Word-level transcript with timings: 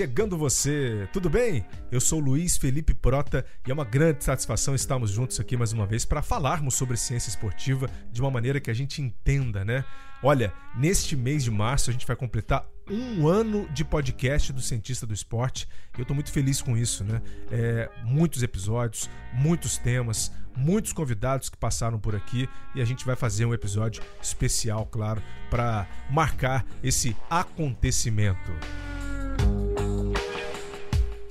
Chegando 0.00 0.38
você, 0.38 1.06
tudo 1.12 1.28
bem? 1.28 1.62
Eu 1.92 2.00
sou 2.00 2.18
Luiz 2.18 2.56
Felipe 2.56 2.94
Prota 2.94 3.44
e 3.66 3.70
é 3.70 3.74
uma 3.74 3.84
grande 3.84 4.24
satisfação 4.24 4.74
estarmos 4.74 5.10
juntos 5.10 5.38
aqui 5.38 5.58
mais 5.58 5.74
uma 5.74 5.84
vez 5.84 6.06
para 6.06 6.22
falarmos 6.22 6.74
sobre 6.74 6.96
ciência 6.96 7.28
esportiva 7.28 7.86
de 8.10 8.18
uma 8.22 8.30
maneira 8.30 8.58
que 8.58 8.70
a 8.70 8.74
gente 8.74 9.02
entenda, 9.02 9.62
né? 9.62 9.84
Olha, 10.22 10.54
neste 10.74 11.14
mês 11.14 11.44
de 11.44 11.50
março 11.50 11.90
a 11.90 11.92
gente 11.92 12.06
vai 12.06 12.16
completar 12.16 12.64
um 12.90 13.28
ano 13.28 13.68
de 13.74 13.84
podcast 13.84 14.54
do 14.54 14.62
Cientista 14.62 15.06
do 15.06 15.12
Esporte 15.12 15.68
e 15.94 15.98
eu 15.98 16.02
estou 16.02 16.14
muito 16.14 16.32
feliz 16.32 16.62
com 16.62 16.78
isso, 16.78 17.04
né? 17.04 17.20
É, 17.52 17.90
muitos 18.02 18.42
episódios, 18.42 19.10
muitos 19.34 19.76
temas, 19.76 20.32
muitos 20.56 20.94
convidados 20.94 21.50
que 21.50 21.58
passaram 21.58 22.00
por 22.00 22.16
aqui 22.16 22.48
e 22.74 22.80
a 22.80 22.86
gente 22.86 23.04
vai 23.04 23.16
fazer 23.16 23.44
um 23.44 23.52
episódio 23.52 24.02
especial, 24.22 24.86
claro, 24.86 25.22
para 25.50 25.86
marcar 26.08 26.64
esse 26.82 27.14
acontecimento. 27.28 28.50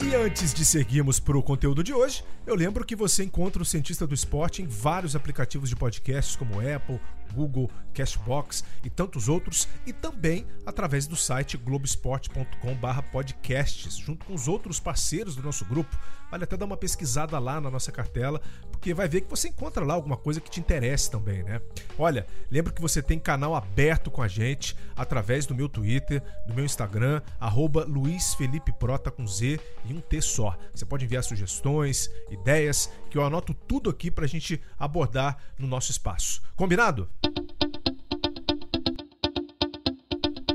E 0.09 0.15
antes 0.15 0.55
de 0.55 0.65
seguirmos 0.65 1.19
para 1.19 1.37
o 1.37 1.43
conteúdo 1.43 1.83
de 1.83 1.93
hoje, 1.93 2.23
eu 2.43 2.55
lembro 2.55 2.83
que 2.83 2.95
você 2.95 3.23
encontra 3.23 3.61
o 3.61 3.65
Cientista 3.65 4.07
do 4.07 4.15
Esporte 4.15 4.59
em 4.59 4.65
vários 4.65 5.15
aplicativos 5.15 5.69
de 5.69 5.75
podcasts 5.75 6.35
como 6.35 6.59
Apple, 6.59 6.99
Google, 7.33 7.71
Cashbox 7.93 8.65
e 8.83 8.89
tantos 8.89 9.29
outros, 9.29 9.67
e 9.85 9.93
também 9.93 10.47
através 10.65 11.05
do 11.07 11.15
site 11.15 11.55
globesport.com/podcasts, 11.57 13.97
junto 13.97 14.25
com 14.25 14.33
os 14.33 14.47
outros 14.47 14.79
parceiros 14.79 15.35
do 15.35 15.43
nosso 15.43 15.65
grupo. 15.65 15.95
Vale 16.31 16.43
até 16.43 16.55
dar 16.55 16.65
uma 16.65 16.77
pesquisada 16.77 17.39
lá 17.39 17.59
na 17.59 17.71
nossa 17.71 17.91
cartela, 17.91 18.39
porque 18.71 18.93
vai 18.93 19.07
ver 19.07 19.21
que 19.21 19.29
você 19.29 19.49
encontra 19.49 19.83
lá 19.83 19.95
alguma 19.95 20.15
coisa 20.15 20.39
que 20.39 20.49
te 20.49 20.59
interesse 20.59 21.09
também, 21.09 21.41
né? 21.43 21.59
Olha, 21.97 22.27
lembra 22.51 22.71
que 22.71 22.81
você 22.81 23.01
tem 23.01 23.17
canal 23.17 23.55
aberto 23.55 24.11
com 24.11 24.21
a 24.21 24.27
gente 24.27 24.77
através 24.95 25.47
do 25.47 25.55
meu 25.55 25.67
Twitter, 25.67 26.21
do 26.47 26.53
meu 26.53 26.63
Instagram, 26.63 27.21
arroba 27.39 27.83
Luiz 27.83 28.35
Felipe 28.35 28.71
Prota 28.71 29.09
com 29.09 29.25
Z 29.25 29.59
e 29.85 29.93
um 29.93 29.99
T 29.99 30.21
só. 30.21 30.55
Você 30.73 30.85
pode 30.85 31.05
enviar 31.05 31.23
sugestões, 31.23 32.11
ideias, 32.29 32.91
que 33.09 33.17
eu 33.17 33.25
anoto 33.25 33.53
tudo 33.53 33.89
aqui 33.89 34.11
para 34.11 34.25
a 34.25 34.27
gente 34.27 34.61
abordar 34.77 35.37
no 35.57 35.67
nosso 35.67 35.89
espaço. 35.89 36.41
Combinado? 36.55 37.09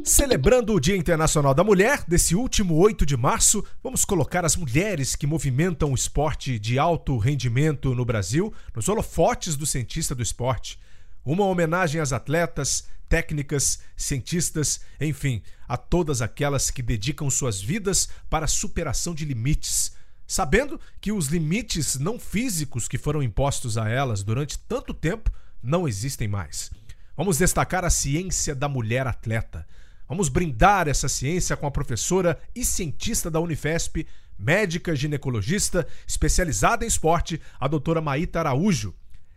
Celebrando 0.05 0.75
o 0.75 0.81
Dia 0.81 0.99
Internacional 0.99 1.55
da 1.55 1.65
Mulher, 1.65 2.05
desse 2.07 2.37
último 2.37 2.75
8 2.75 3.07
de 3.07 3.17
março, 3.17 3.65
vamos 3.83 4.05
colocar 4.05 4.45
as 4.45 4.55
mulheres 4.55 5.17
que 5.17 5.27
movimentam 5.27 5.93
o 5.93 5.95
esporte 5.95 6.59
de 6.59 6.79
alto 6.79 7.17
rendimento 7.17 7.95
no 7.95 8.05
Brasil 8.05 8.53
nos 8.75 8.87
holofotes 8.87 9.57
do 9.57 9.65
cientista 9.65 10.15
do 10.15 10.23
esporte. 10.23 10.79
Uma 11.25 11.47
homenagem 11.47 12.03
às 12.03 12.13
atletas, 12.13 12.85
técnicas, 13.09 13.79
cientistas, 13.97 14.83
enfim, 15.01 15.41
a 15.67 15.79
todas 15.79 16.21
aquelas 16.21 16.71
que 16.71 16.83
dedicam 16.83 17.31
suas 17.31 17.59
vidas 17.63 18.07
para 18.29 18.45
a 18.45 18.49
superação 18.49 19.15
de 19.15 19.25
limites, 19.25 19.93
sabendo 20.27 20.79
que 21.01 21.13
os 21.13 21.29
limites 21.29 21.99
não 21.99 22.19
físicos 22.19 22.87
que 22.87 22.99
foram 22.99 23.23
impostos 23.23 23.79
a 23.79 23.89
elas 23.89 24.23
durante 24.23 24.59
tanto 24.59 24.93
tempo 24.93 25.33
não 25.63 25.89
existem 25.89 26.29
mais. 26.29 26.71
Vamos 27.17 27.39
destacar 27.39 27.87
a 27.87 27.91
ciência 27.91 28.55
da 28.55 28.69
mulher 28.69 29.07
atleta. 29.07 29.67
Vamos 30.15 30.29
brindar 30.29 30.87
essa 30.87 31.09
ciência 31.09 31.57
com 31.57 31.67
a 31.67 31.73
professora 31.73 32.39
e 32.55 32.65
cientista 32.65 33.29
da 33.29 33.41
Unifesp, 33.41 34.07
médica 34.39 34.95
ginecologista 34.95 35.85
especializada 36.07 36.85
em 36.85 36.87
esporte, 36.87 37.41
a 37.59 37.67
doutora 37.67 38.01
Maíta 38.01 38.39
Araújo. 38.39 38.95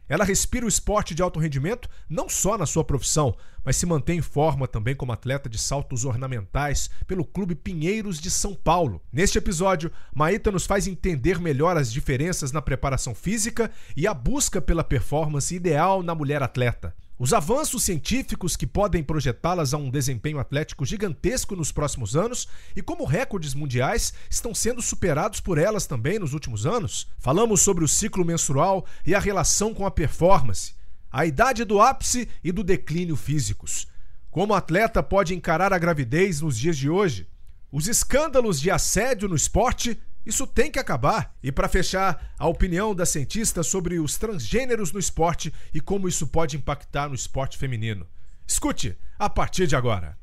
Ela 0.07 0.23
respira 0.23 0.67
o 0.67 0.69
esporte 0.69 1.15
de 1.15 1.23
alto 1.23 1.39
rendimento 1.39 1.89
não 2.07 2.29
só 2.29 2.59
na 2.59 2.67
sua 2.67 2.83
profissão, 2.83 3.35
mas 3.65 3.75
se 3.75 3.87
mantém 3.87 4.19
em 4.19 4.21
forma 4.21 4.67
também 4.67 4.95
como 4.95 5.11
atleta 5.11 5.49
de 5.49 5.57
saltos 5.57 6.05
ornamentais 6.05 6.91
pelo 7.07 7.25
Clube 7.25 7.55
Pinheiros 7.55 8.19
de 8.19 8.29
São 8.29 8.53
Paulo. 8.53 9.01
Neste 9.11 9.39
episódio, 9.39 9.91
Maíta 10.13 10.51
nos 10.51 10.67
faz 10.67 10.85
entender 10.85 11.39
melhor 11.41 11.75
as 11.75 11.91
diferenças 11.91 12.51
na 12.51 12.61
preparação 12.61 13.15
física 13.15 13.71
e 13.95 14.05
a 14.05 14.13
busca 14.13 14.61
pela 14.61 14.83
performance 14.83 15.55
ideal 15.55 16.03
na 16.03 16.13
mulher 16.13 16.43
atleta. 16.43 16.93
Os 17.19 17.33
avanços 17.33 17.81
científicos 17.83 18.55
que 18.55 18.67
podem 18.67 19.01
projetá-las 19.01 19.73
a 19.73 19.77
um 19.77 19.89
desempenho 19.89 20.37
atlético 20.37 20.85
gigantesco 20.85 21.55
nos 21.55 21.71
próximos 21.71 22.15
anos 22.15 22.47
e 22.75 22.81
como 22.81 23.05
recordes 23.05 23.55
mundiais 23.55 24.13
estão 24.29 24.53
sendo 24.53 24.83
superados 24.83 25.39
por 25.39 25.57
elas 25.57 25.87
também 25.87 26.19
nos 26.19 26.33
últimos 26.33 26.67
anos. 26.67 27.07
Falamos 27.17 27.61
sobre 27.61 27.83
o 27.83 27.87
ciclo 27.87 28.23
menstrual 28.23 28.85
e 29.03 29.15
a 29.15 29.19
relação 29.19 29.73
com 29.73 29.83
a 29.83 29.89
performance, 29.89 30.75
a 31.11 31.25
idade 31.25 31.65
do 31.65 31.81
ápice 31.81 32.29
e 32.43 32.51
do 32.51 32.63
declínio 32.63 33.15
físicos. 33.15 33.87
Como 34.29 34.53
o 34.53 34.55
atleta 34.55 35.01
pode 35.01 35.33
encarar 35.33 35.73
a 35.73 35.79
gravidez 35.79 36.41
nos 36.41 36.55
dias 36.55 36.77
de 36.77 36.87
hoje? 36.87 37.27
Os 37.71 37.87
escândalos 37.87 38.61
de 38.61 38.69
assédio 38.69 39.27
no 39.27 39.35
esporte 39.35 39.99
isso 40.27 40.45
tem 40.45 40.69
que 40.69 40.77
acabar. 40.77 41.33
E 41.41 41.53
para 41.53 41.69
fechar, 41.69 42.33
a 42.37 42.47
opinião 42.47 42.93
da 42.93 43.05
cientista 43.05 43.63
sobre 43.63 43.97
os 43.97 44.17
transgêneros 44.17 44.91
no 44.91 44.99
esporte 44.99 45.53
e 45.73 45.79
como 45.79 46.05
isso 46.05 46.27
pode 46.27 46.57
impactar 46.57 47.07
no 47.07 47.15
esporte 47.15 47.57
feminino. 47.57 48.05
Escute 48.45 48.97
a 49.17 49.29
partir 49.29 49.67
de 49.67 49.75
agora. 49.75 50.17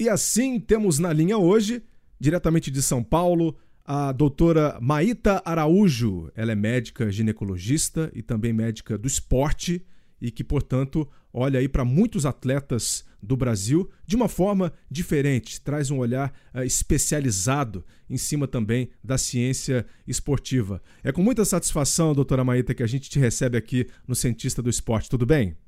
E 0.00 0.08
assim 0.08 0.58
temos 0.58 0.98
na 0.98 1.12
linha 1.12 1.36
hoje, 1.36 1.82
diretamente 2.18 2.70
de 2.70 2.80
São 2.80 3.04
Paulo, 3.04 3.56
a 3.84 4.10
doutora 4.10 4.78
Maíta 4.80 5.42
Araújo. 5.44 6.32
Ela 6.34 6.52
é 6.52 6.54
médica 6.54 7.12
ginecologista 7.12 8.10
e 8.14 8.22
também 8.22 8.52
médica 8.52 8.96
do 8.96 9.06
esporte 9.06 9.84
e 10.24 10.30
que, 10.30 10.42
portanto, 10.42 11.06
olha 11.30 11.60
aí 11.60 11.68
para 11.68 11.84
muitos 11.84 12.24
atletas 12.24 13.04
do 13.22 13.36
Brasil 13.36 13.90
de 14.06 14.16
uma 14.16 14.26
forma 14.26 14.72
diferente, 14.90 15.60
traz 15.60 15.90
um 15.90 15.98
olhar 15.98 16.32
uh, 16.54 16.62
especializado 16.62 17.84
em 18.08 18.16
cima 18.16 18.48
também 18.48 18.88
da 19.02 19.18
ciência 19.18 19.84
esportiva. 20.06 20.82
É 21.02 21.12
com 21.12 21.22
muita 21.22 21.44
satisfação, 21.44 22.14
doutora 22.14 22.42
Maíta, 22.42 22.72
que 22.72 22.82
a 22.82 22.86
gente 22.86 23.10
te 23.10 23.18
recebe 23.18 23.58
aqui 23.58 23.86
no 24.08 24.14
Cientista 24.14 24.62
do 24.62 24.70
Esporte. 24.70 25.10
Tudo 25.10 25.26
bem? 25.26 25.58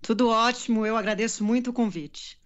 Tudo 0.00 0.30
ótimo, 0.30 0.86
eu 0.86 0.96
agradeço 0.96 1.44
muito 1.44 1.68
o 1.68 1.74
convite. 1.74 2.40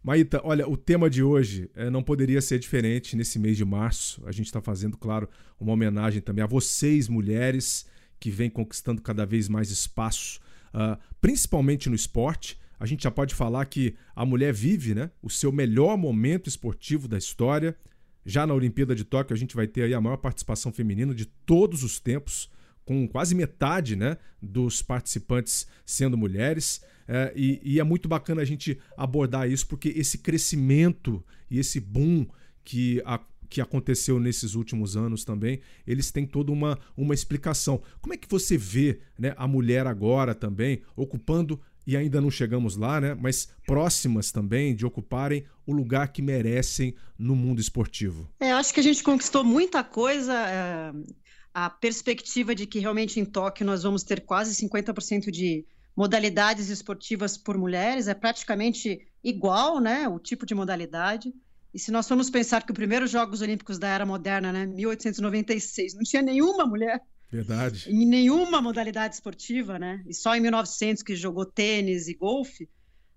Maíta, 0.00 0.40
olha, 0.44 0.68
o 0.68 0.76
tema 0.76 1.10
de 1.10 1.24
hoje 1.24 1.68
é, 1.74 1.90
não 1.90 2.04
poderia 2.04 2.40
ser 2.40 2.60
diferente 2.60 3.16
nesse 3.16 3.36
mês 3.36 3.56
de 3.56 3.64
março. 3.64 4.22
A 4.26 4.30
gente 4.30 4.46
está 4.46 4.60
fazendo, 4.60 4.96
claro, 4.96 5.28
uma 5.58 5.72
homenagem 5.72 6.22
também 6.22 6.44
a 6.44 6.46
vocês, 6.46 7.08
mulheres, 7.08 7.84
que 8.20 8.30
vêm 8.30 8.48
conquistando 8.48 9.02
cada 9.02 9.26
vez 9.26 9.48
mais 9.48 9.72
espaço 9.72 10.38
uh, 10.74 10.98
principalmente 11.20 11.88
no 11.88 11.94
esporte. 11.94 12.58
A 12.78 12.86
gente 12.86 13.02
já 13.02 13.10
pode 13.10 13.34
falar 13.34 13.64
que 13.66 13.94
a 14.16 14.24
mulher 14.24 14.52
vive 14.52 14.94
né, 14.94 15.10
o 15.22 15.28
seu 15.28 15.52
melhor 15.52 15.96
momento 15.98 16.48
esportivo 16.48 17.06
da 17.06 17.18
história. 17.18 17.76
Já 18.24 18.46
na 18.46 18.54
Olimpíada 18.54 18.94
de 18.94 19.04
Tóquio, 19.04 19.34
a 19.34 19.38
gente 19.38 19.54
vai 19.54 19.66
ter 19.66 19.82
aí 19.82 19.94
a 19.94 20.00
maior 20.00 20.16
participação 20.16 20.72
feminina 20.72 21.14
de 21.14 21.26
todos 21.26 21.82
os 21.82 21.98
tempos, 21.98 22.50
com 22.84 23.06
quase 23.06 23.34
metade 23.34 23.96
né, 23.96 24.16
dos 24.40 24.82
participantes 24.82 25.66
sendo 25.84 26.16
mulheres. 26.16 26.82
É, 27.06 27.32
e, 27.34 27.60
e, 27.62 27.80
é 27.80 27.84
muito 27.84 28.08
bacana 28.08 28.40
a 28.40 28.44
gente 28.44 28.78
abordar 28.96 29.50
isso, 29.50 29.66
porque 29.66 29.88
esse 29.90 30.18
crescimento 30.18 31.22
e 31.50 31.58
esse 31.58 31.80
boom 31.80 32.26
que 32.64 33.02
a, 33.04 33.20
que 33.50 33.60
aconteceu 33.60 34.20
nesses 34.20 34.54
últimos 34.54 34.96
anos 34.96 35.24
também, 35.24 35.60
eles 35.84 36.12
têm 36.12 36.24
toda 36.24 36.52
uma, 36.52 36.78
uma 36.96 37.12
explicação. 37.12 37.82
Como 38.00 38.14
é 38.14 38.16
que 38.16 38.28
você 38.30 38.56
vê 38.56 39.00
né, 39.18 39.34
a 39.36 39.48
mulher 39.48 39.88
agora 39.88 40.34
também 40.34 40.82
ocupando, 40.94 41.60
e 41.86 41.96
ainda 41.96 42.20
não 42.20 42.30
chegamos 42.30 42.76
lá, 42.76 43.00
né, 43.00 43.14
mas 43.14 43.48
próximas 43.66 44.30
também 44.30 44.76
de 44.76 44.86
ocuparem 44.86 45.44
o 45.66 45.72
lugar 45.72 46.12
que 46.12 46.22
merecem 46.22 46.94
no 47.18 47.34
mundo 47.34 47.60
esportivo? 47.60 48.28
É, 48.38 48.52
acho 48.52 48.72
que 48.72 48.78
a 48.78 48.82
gente 48.82 49.02
conquistou 49.02 49.42
muita 49.42 49.82
coisa. 49.82 50.32
É, 50.32 50.92
a 51.52 51.68
perspectiva 51.68 52.54
de 52.54 52.66
que 52.66 52.78
realmente 52.78 53.18
em 53.18 53.24
Tóquio 53.24 53.66
nós 53.66 53.82
vamos 53.82 54.04
ter 54.04 54.20
quase 54.20 54.54
50% 54.64 55.32
de 55.32 55.66
modalidades 55.96 56.68
esportivas 56.68 57.36
por 57.36 57.58
mulheres 57.58 58.06
é 58.06 58.14
praticamente 58.14 59.00
igual, 59.24 59.80
né, 59.80 60.08
o 60.08 60.20
tipo 60.20 60.46
de 60.46 60.54
modalidade. 60.54 61.34
E 61.72 61.78
se 61.78 61.90
nós 61.90 62.08
formos 62.08 62.28
pensar 62.28 62.64
que 62.64 62.72
os 62.72 62.76
primeiros 62.76 63.10
Jogos 63.10 63.40
Olímpicos 63.42 63.78
da 63.78 63.88
Era 63.88 64.04
Moderna, 64.04 64.52
né, 64.52 64.66
1896, 64.66 65.94
não 65.94 66.02
tinha 66.02 66.22
nenhuma 66.22 66.66
mulher. 66.66 67.00
Verdade. 67.30 67.86
Em 67.88 68.04
nenhuma 68.06 68.60
modalidade 68.60 69.14
esportiva, 69.14 69.78
né? 69.78 70.02
E 70.06 70.12
só 70.12 70.34
em 70.34 70.40
1900 70.40 71.02
que 71.02 71.14
jogou 71.14 71.46
tênis 71.46 72.08
e 72.08 72.14
golfe. 72.14 72.68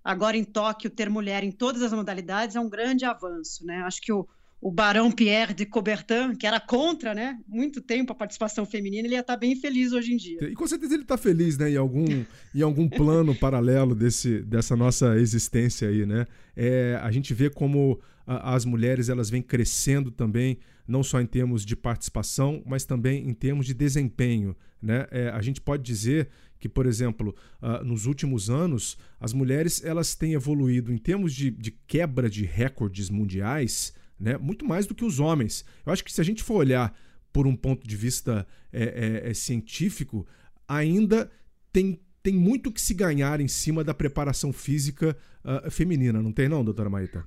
Agora 0.04 0.36
em 0.36 0.44
Tóquio 0.44 0.88
ter 0.88 1.10
mulher 1.10 1.42
em 1.42 1.50
todas 1.50 1.82
as 1.82 1.92
modalidades 1.92 2.54
é 2.54 2.60
um 2.60 2.68
grande 2.68 3.04
avanço, 3.04 3.66
né? 3.66 3.82
Acho 3.82 4.00
que 4.00 4.12
o, 4.12 4.28
o 4.60 4.70
Barão 4.70 5.10
Pierre 5.10 5.52
de 5.52 5.66
Coubertin, 5.66 6.34
que 6.38 6.46
era 6.46 6.60
contra, 6.60 7.12
né, 7.12 7.38
muito 7.46 7.82
tempo 7.82 8.12
a 8.12 8.14
participação 8.14 8.64
feminina, 8.64 9.06
ele 9.06 9.14
ia 9.14 9.20
estar 9.20 9.36
bem 9.36 9.56
feliz 9.56 9.92
hoje 9.92 10.14
em 10.14 10.16
dia. 10.16 10.44
E 10.44 10.54
com 10.54 10.66
certeza 10.66 10.94
ele 10.94 11.02
está 11.02 11.18
feliz, 11.18 11.58
né, 11.58 11.70
em 11.70 11.76
algum, 11.76 12.24
em 12.54 12.62
algum 12.62 12.88
plano 12.88 13.34
paralelo 13.34 13.94
desse, 13.94 14.40
dessa 14.40 14.76
nossa 14.76 15.16
existência 15.18 15.88
aí, 15.88 16.06
né? 16.06 16.26
É, 16.56 16.98
a 17.02 17.10
gente 17.10 17.34
vê 17.34 17.50
como 17.50 18.00
as 18.26 18.64
mulheres 18.64 19.08
elas 19.08 19.30
vêm 19.30 19.42
crescendo 19.42 20.10
também, 20.10 20.58
não 20.86 21.02
só 21.02 21.20
em 21.20 21.26
termos 21.26 21.64
de 21.64 21.76
participação, 21.76 22.62
mas 22.66 22.84
também 22.84 23.28
em 23.28 23.34
termos 23.34 23.66
de 23.66 23.74
desempenho. 23.74 24.56
Né? 24.80 25.06
É, 25.10 25.28
a 25.28 25.40
gente 25.40 25.60
pode 25.60 25.82
dizer 25.82 26.28
que, 26.58 26.68
por 26.68 26.86
exemplo, 26.86 27.34
uh, 27.60 27.84
nos 27.84 28.06
últimos 28.06 28.48
anos, 28.48 28.96
as 29.20 29.32
mulheres 29.32 29.84
elas 29.84 30.14
têm 30.14 30.32
evoluído 30.32 30.92
em 30.92 30.98
termos 30.98 31.34
de, 31.34 31.50
de 31.50 31.70
quebra 31.70 32.28
de 32.28 32.44
recordes 32.44 33.10
mundiais 33.10 33.92
né? 34.18 34.38
muito 34.38 34.64
mais 34.64 34.86
do 34.86 34.94
que 34.94 35.04
os 35.04 35.20
homens. 35.20 35.64
Eu 35.84 35.92
acho 35.92 36.04
que 36.04 36.12
se 36.12 36.20
a 36.20 36.24
gente 36.24 36.42
for 36.42 36.54
olhar 36.54 36.96
por 37.32 37.46
um 37.46 37.56
ponto 37.56 37.86
de 37.86 37.96
vista 37.96 38.46
é, 38.72 39.22
é, 39.24 39.30
é 39.30 39.34
científico, 39.34 40.26
ainda 40.66 41.30
tem 41.72 42.00
tem 42.22 42.32
muito 42.32 42.72
que 42.72 42.80
se 42.80 42.94
ganhar 42.94 43.38
em 43.38 43.48
cima 43.48 43.84
da 43.84 43.92
preparação 43.92 44.50
física 44.50 45.14
uh, 45.44 45.70
feminina, 45.70 46.22
não 46.22 46.32
tem 46.32 46.48
não, 46.48 46.64
doutora 46.64 46.88
Maíta? 46.88 47.22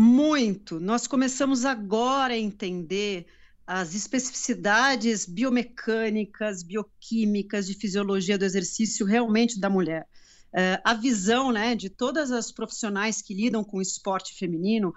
Muito. 0.00 0.78
Nós 0.78 1.08
começamos 1.08 1.64
agora 1.64 2.34
a 2.34 2.38
entender 2.38 3.26
as 3.66 3.96
especificidades 3.96 5.26
biomecânicas, 5.26 6.62
bioquímicas, 6.62 7.66
de 7.66 7.74
fisiologia 7.74 8.38
do 8.38 8.44
exercício 8.44 9.04
realmente 9.04 9.58
da 9.58 9.68
mulher. 9.68 10.06
Uh, 10.52 10.78
a 10.84 10.94
visão 10.94 11.50
né, 11.50 11.74
de 11.74 11.90
todas 11.90 12.30
as 12.30 12.52
profissionais 12.52 13.20
que 13.20 13.34
lidam 13.34 13.64
com 13.64 13.78
o 13.78 13.82
esporte 13.82 14.38
feminino, 14.38 14.94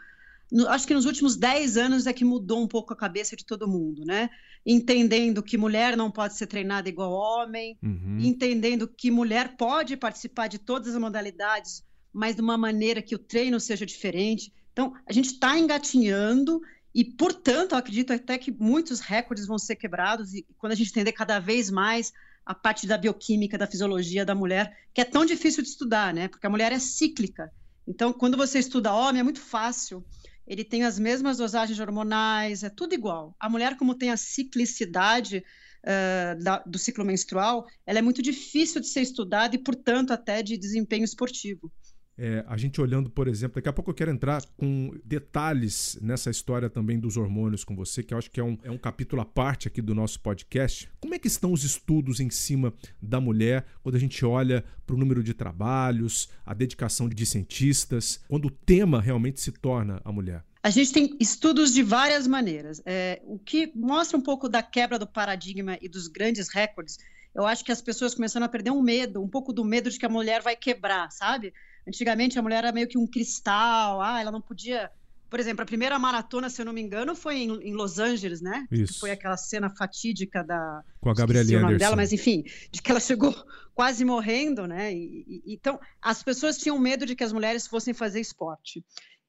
no, 0.51 0.67
acho 0.69 0.85
que 0.85 0.93
nos 0.93 1.05
últimos 1.05 1.35
10 1.35 1.77
anos 1.77 2.05
é 2.05 2.13
que 2.13 2.23
mudou 2.23 2.61
um 2.61 2.67
pouco 2.67 2.93
a 2.93 2.95
cabeça 2.95 3.35
de 3.35 3.43
todo 3.43 3.67
mundo, 3.67 4.05
né? 4.05 4.29
Entendendo 4.63 5.41
que 5.41 5.57
mulher 5.57 5.97
não 5.97 6.11
pode 6.11 6.37
ser 6.37 6.45
treinada 6.45 6.87
igual 6.87 7.11
homem, 7.11 7.75
uhum. 7.81 8.19
entendendo 8.19 8.87
que 8.87 9.09
mulher 9.09 9.57
pode 9.57 9.97
participar 9.97 10.47
de 10.47 10.59
todas 10.59 10.93
as 10.93 11.01
modalidades, 11.01 11.83
mas 12.13 12.35
de 12.35 12.41
uma 12.43 12.55
maneira 12.55 13.01
que 13.01 13.15
o 13.15 13.19
treino 13.19 13.59
seja 13.59 13.83
diferente. 13.83 14.53
Então, 14.71 14.93
a 15.05 15.13
gente 15.13 15.33
está 15.33 15.57
engatinhando 15.57 16.61
e, 16.93 17.03
portanto, 17.03 17.73
eu 17.73 17.77
acredito 17.77 18.13
até 18.13 18.37
que 18.37 18.51
muitos 18.51 18.99
recordes 18.99 19.45
vão 19.45 19.57
ser 19.57 19.75
quebrados 19.75 20.33
e 20.33 20.45
quando 20.57 20.73
a 20.73 20.75
gente 20.75 20.89
entender 20.89 21.11
cada 21.13 21.39
vez 21.39 21.69
mais 21.69 22.11
a 22.45 22.53
parte 22.53 22.87
da 22.87 22.97
bioquímica, 22.97 23.57
da 23.57 23.67
fisiologia 23.67 24.25
da 24.25 24.35
mulher, 24.35 24.77
que 24.93 25.01
é 25.01 25.05
tão 25.05 25.25
difícil 25.25 25.63
de 25.63 25.69
estudar, 25.69 26.13
né? 26.13 26.27
Porque 26.27 26.45
a 26.45 26.49
mulher 26.49 26.71
é 26.71 26.79
cíclica. 26.79 27.51
Então, 27.87 28.11
quando 28.11 28.35
você 28.37 28.59
estuda 28.59 28.93
homem, 28.93 29.21
é 29.21 29.23
muito 29.23 29.39
fácil. 29.39 30.03
Ele 30.45 30.63
tem 30.63 30.83
as 30.83 30.99
mesmas 30.99 31.37
dosagens 31.37 31.79
hormonais, 31.79 32.63
é 32.63 32.69
tudo 32.69 32.93
igual. 32.93 33.35
A 33.39 33.49
mulher, 33.49 33.77
como 33.77 33.95
tem 33.95 34.11
a 34.11 34.17
ciclicidade 34.17 35.43
uh, 35.83 36.43
da, 36.43 36.59
do 36.59 36.77
ciclo 36.77 37.05
menstrual, 37.05 37.65
ela 37.85 37.99
é 37.99 38.01
muito 38.01 38.21
difícil 38.21 38.81
de 38.81 38.87
ser 38.87 39.01
estudada 39.01 39.55
e, 39.55 39.59
portanto, 39.59 40.11
até 40.11 40.41
de 40.41 40.57
desempenho 40.57 41.05
esportivo. 41.05 41.71
É, 42.17 42.43
a 42.47 42.57
gente 42.57 42.79
olhando, 42.79 43.09
por 43.09 43.27
exemplo, 43.27 43.55
daqui 43.55 43.69
a 43.69 43.73
pouco 43.73 43.89
eu 43.89 43.95
quero 43.95 44.11
entrar 44.11 44.43
com 44.57 44.93
detalhes 45.03 45.97
nessa 46.01 46.29
história 46.29 46.69
também 46.69 46.99
dos 46.99 47.17
hormônios 47.17 47.63
com 47.63 47.75
você, 47.75 48.03
que 48.03 48.13
eu 48.13 48.17
acho 48.17 48.29
que 48.29 48.39
é 48.39 48.43
um, 48.43 48.57
é 48.63 48.69
um 48.69 48.77
capítulo 48.77 49.21
à 49.21 49.25
parte 49.25 49.67
aqui 49.67 49.81
do 49.81 49.95
nosso 49.95 50.19
podcast. 50.19 50.89
Como 50.99 51.15
é 51.15 51.19
que 51.19 51.27
estão 51.27 51.51
os 51.51 51.63
estudos 51.63 52.19
em 52.19 52.29
cima 52.29 52.73
da 53.01 53.19
mulher 53.19 53.65
quando 53.81 53.95
a 53.95 53.99
gente 53.99 54.23
olha 54.25 54.63
para 54.85 54.95
o 54.95 54.99
número 54.99 55.23
de 55.23 55.33
trabalhos, 55.33 56.29
a 56.45 56.53
dedicação 56.53 57.07
de 57.09 57.25
cientistas, 57.25 58.19
quando 58.27 58.45
o 58.45 58.51
tema 58.51 59.01
realmente 59.01 59.41
se 59.41 59.51
torna 59.51 60.01
a 60.03 60.11
mulher? 60.11 60.43
A 60.63 60.69
gente 60.69 60.93
tem 60.93 61.17
estudos 61.19 61.73
de 61.73 61.81
várias 61.81 62.27
maneiras. 62.27 62.81
É, 62.85 63.19
o 63.25 63.39
que 63.39 63.71
mostra 63.75 64.17
um 64.17 64.21
pouco 64.21 64.47
da 64.47 64.61
quebra 64.61 64.99
do 64.99 65.07
paradigma 65.07 65.77
e 65.81 65.89
dos 65.89 66.07
grandes 66.07 66.49
recordes, 66.49 66.99
eu 67.33 67.45
acho 67.45 67.65
que 67.65 67.71
as 67.71 67.81
pessoas 67.81 68.13
começaram 68.13 68.45
a 68.45 68.49
perder 68.49 68.71
um 68.71 68.81
medo, 68.81 69.23
um 69.23 69.27
pouco 69.27 69.51
do 69.51 69.65
medo 69.65 69.89
de 69.89 69.97
que 69.97 70.05
a 70.05 70.09
mulher 70.09 70.41
vai 70.41 70.55
quebrar, 70.55 71.11
sabe? 71.11 71.53
Antigamente 71.87 72.37
a 72.37 72.41
mulher 72.41 72.59
era 72.59 72.71
meio 72.71 72.87
que 72.87 72.97
um 72.97 73.07
cristal, 73.07 74.01
ah, 74.01 74.19
ela 74.19 74.31
não 74.31 74.41
podia. 74.41 74.91
Por 75.29 75.39
exemplo, 75.39 75.63
a 75.63 75.65
primeira 75.65 75.97
maratona, 75.97 76.49
se 76.49 76.61
eu 76.61 76.65
não 76.65 76.73
me 76.73 76.81
engano, 76.81 77.15
foi 77.15 77.37
em, 77.37 77.69
em 77.69 77.73
Los 77.73 77.99
Angeles, 77.99 78.41
né? 78.41 78.67
Isso. 78.69 78.99
Foi 78.99 79.11
aquela 79.11 79.37
cena 79.37 79.69
fatídica 79.69 80.43
da. 80.43 80.83
Com 80.99 81.09
a 81.09 81.13
Gabriela 81.13 81.45
Anderson. 81.45 81.65
nome 81.65 81.77
dela, 81.77 81.95
mas 81.95 82.11
enfim, 82.11 82.43
de 82.69 82.81
que 82.81 82.91
ela 82.91 82.99
chegou 82.99 83.33
quase 83.73 84.03
morrendo, 84.03 84.67
né? 84.67 84.93
E, 84.93 85.25
e, 85.45 85.53
então, 85.53 85.79
as 86.01 86.21
pessoas 86.21 86.57
tinham 86.57 86.77
medo 86.77 87.05
de 87.05 87.15
que 87.15 87.23
as 87.23 87.31
mulheres 87.31 87.65
fossem 87.65 87.93
fazer 87.93 88.19
esporte. 88.19 88.83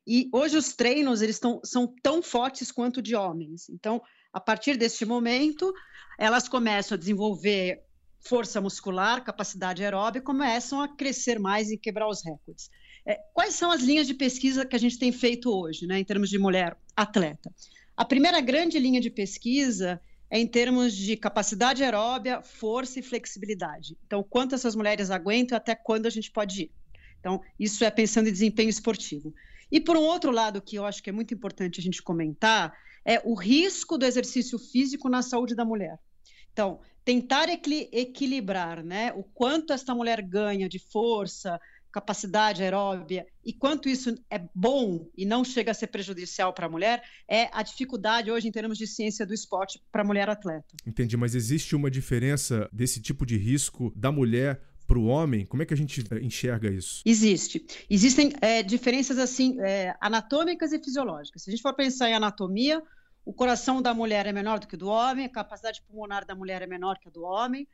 E 0.07 0.29
hoje 0.33 0.57
os 0.57 0.73
treinos 0.73 1.23
eles 1.23 1.39
tão, 1.39 1.61
são 1.65 1.93
tão 2.03 2.21
fortes 2.23 2.73
quanto 2.73 3.01
de 3.01 3.15
homens. 3.15 3.69
Então, 3.71 4.03
a 4.33 4.41
partir 4.41 4.77
deste 4.77 5.05
momento, 5.05 5.73
elas 6.19 6.49
começam 6.49 6.97
a 6.97 6.99
desenvolver 6.99 7.83
força 8.23 8.61
muscular, 8.61 9.25
capacidade 9.25 9.83
aeróbica, 9.83 10.25
começam 10.25 10.81
a 10.81 10.89
crescer 10.89 11.39
mais 11.39 11.71
e 11.71 11.77
quebrar 11.77 12.09
os 12.09 12.25
recordes. 12.25 12.71
É, 13.05 13.21
quais 13.35 13.55
são 13.55 13.71
as 13.71 13.83
linhas 13.83 14.07
de 14.07 14.15
pesquisa 14.15 14.65
que 14.65 14.77
a 14.77 14.79
gente 14.79 14.99
tem 14.99 15.11
feito 15.11 15.51
hoje, 15.51 15.87
né, 15.87 15.99
em 15.99 16.05
termos 16.05 16.31
de 16.31 16.39
mulher 16.39 16.77
atleta? 16.97 17.53
A 17.97 18.05
primeira 18.05 18.41
grande 18.41 18.79
linha 18.79 19.01
de 19.01 19.11
pesquisa 19.11 20.01
é 20.31 20.39
em 20.39 20.47
termos 20.47 20.95
de 20.95 21.17
capacidade 21.17 21.83
aeróbia, 21.83 22.41
força 22.41 23.01
e 23.01 23.03
flexibilidade. 23.03 23.99
Então, 24.07 24.23
quanto 24.23 24.55
essas 24.55 24.75
mulheres 24.75 25.11
aguentam 25.11 25.57
e 25.57 25.59
até 25.59 25.75
quando 25.75 26.07
a 26.07 26.11
gente 26.11 26.31
pode 26.31 26.63
ir. 26.63 26.71
Então, 27.21 27.41
isso 27.59 27.85
é 27.85 27.91
pensando 27.91 28.29
em 28.29 28.33
desempenho 28.33 28.71
esportivo. 28.71 29.35
E 29.71 29.81
por 29.81 29.97
um 29.97 30.03
outro 30.03 30.31
lado, 30.31 30.63
que 30.63 30.77
eu 30.77 30.87
acho 30.87 31.03
que 31.03 31.11
é 31.11 31.13
muito 31.13 31.35
importante 31.35 31.81
a 31.81 31.83
gente 31.83 32.03
comentar, 32.03 32.73
é 33.05 33.21
o 33.25 33.35
risco 33.35 33.99
do 33.99 34.07
exercício 34.07 34.59
físico 34.59 35.09
na 35.09 35.23
saúde 35.23 35.55
da 35.55 35.65
mulher. 35.65 35.99
Então, 36.53 36.81
tentar 37.05 37.49
equi 37.49 37.89
equilibrar 37.93 38.83
né, 38.83 39.13
o 39.15 39.23
quanto 39.23 39.73
esta 39.73 39.95
mulher 39.95 40.23
ganha 40.23 40.69
de 40.69 40.79
força, 40.79 41.61
capacidade 41.93 42.63
aeróbia 42.63 43.27
e 43.45 43.53
quanto 43.53 43.89
isso 43.89 44.17
é 44.31 44.43
bom 44.55 45.07
e 45.17 45.27
não 45.27 45.45
chega 45.45 45.71
a 45.71 45.75
ser 45.75 45.89
prejudicial 45.89 46.53
para 46.53 46.67
a 46.67 46.69
mulher, 46.69 47.03
é 47.29 47.51
a 47.53 47.63
dificuldade 47.63 48.31
hoje 48.31 48.49
em 48.49 48.53
termos 48.53 48.79
de 48.79 48.87
ciência 48.87 49.27
do 49.27 49.35
esporte 49.35 49.81
para 49.93 50.03
a 50.03 50.05
mulher 50.05 50.29
atleta. 50.31 50.75
Entendi, 50.87 51.17
mas 51.17 51.35
existe 51.35 51.77
uma 51.77 51.91
diferença 51.91 52.69
desse 52.73 53.01
tipo 53.01 53.27
de 53.27 53.37
risco 53.37 53.93
da 53.95 54.11
mulher 54.11 54.63
para 54.87 54.99
o 54.99 55.07
homem? 55.07 55.45
Como 55.45 55.63
é 55.63 55.67
que 55.67 55.75
a 55.75 55.77
gente 55.77 56.05
eh, 56.11 56.19
enxerga 56.21 56.71
isso? 56.71 57.03
Existe. 57.05 57.65
Existem 57.89 58.33
é, 58.41 58.63
diferenças 58.63 59.19
assim 59.19 59.61
é, 59.61 59.95
anatômicas 60.01 60.73
e 60.73 60.83
fisiológicas. 60.83 61.43
Se 61.43 61.51
a 61.51 61.53
gente 61.53 61.63
for 61.63 61.75
pensar 61.75 62.09
em 62.09 62.15
anatomia, 62.15 62.83
o 63.25 63.33
coração 63.33 63.81
da 63.81 63.95
mulher 63.95 64.27
é 64.27 64.33
menor 64.33 64.59
do 64.59 64.67
que 64.67 64.75
o 64.75 64.79
do 64.79 64.89
homem, 64.89 65.27
a 65.27 65.29
capacidade 65.29 65.83
pulmonar 65.83 66.25
da 66.25 66.35
mulher 66.35 66.63
é 66.63 66.67
menor 66.67 66.99
que 66.99 67.09
a 67.09 67.11
do 67.11 67.23
homem. 67.23 67.67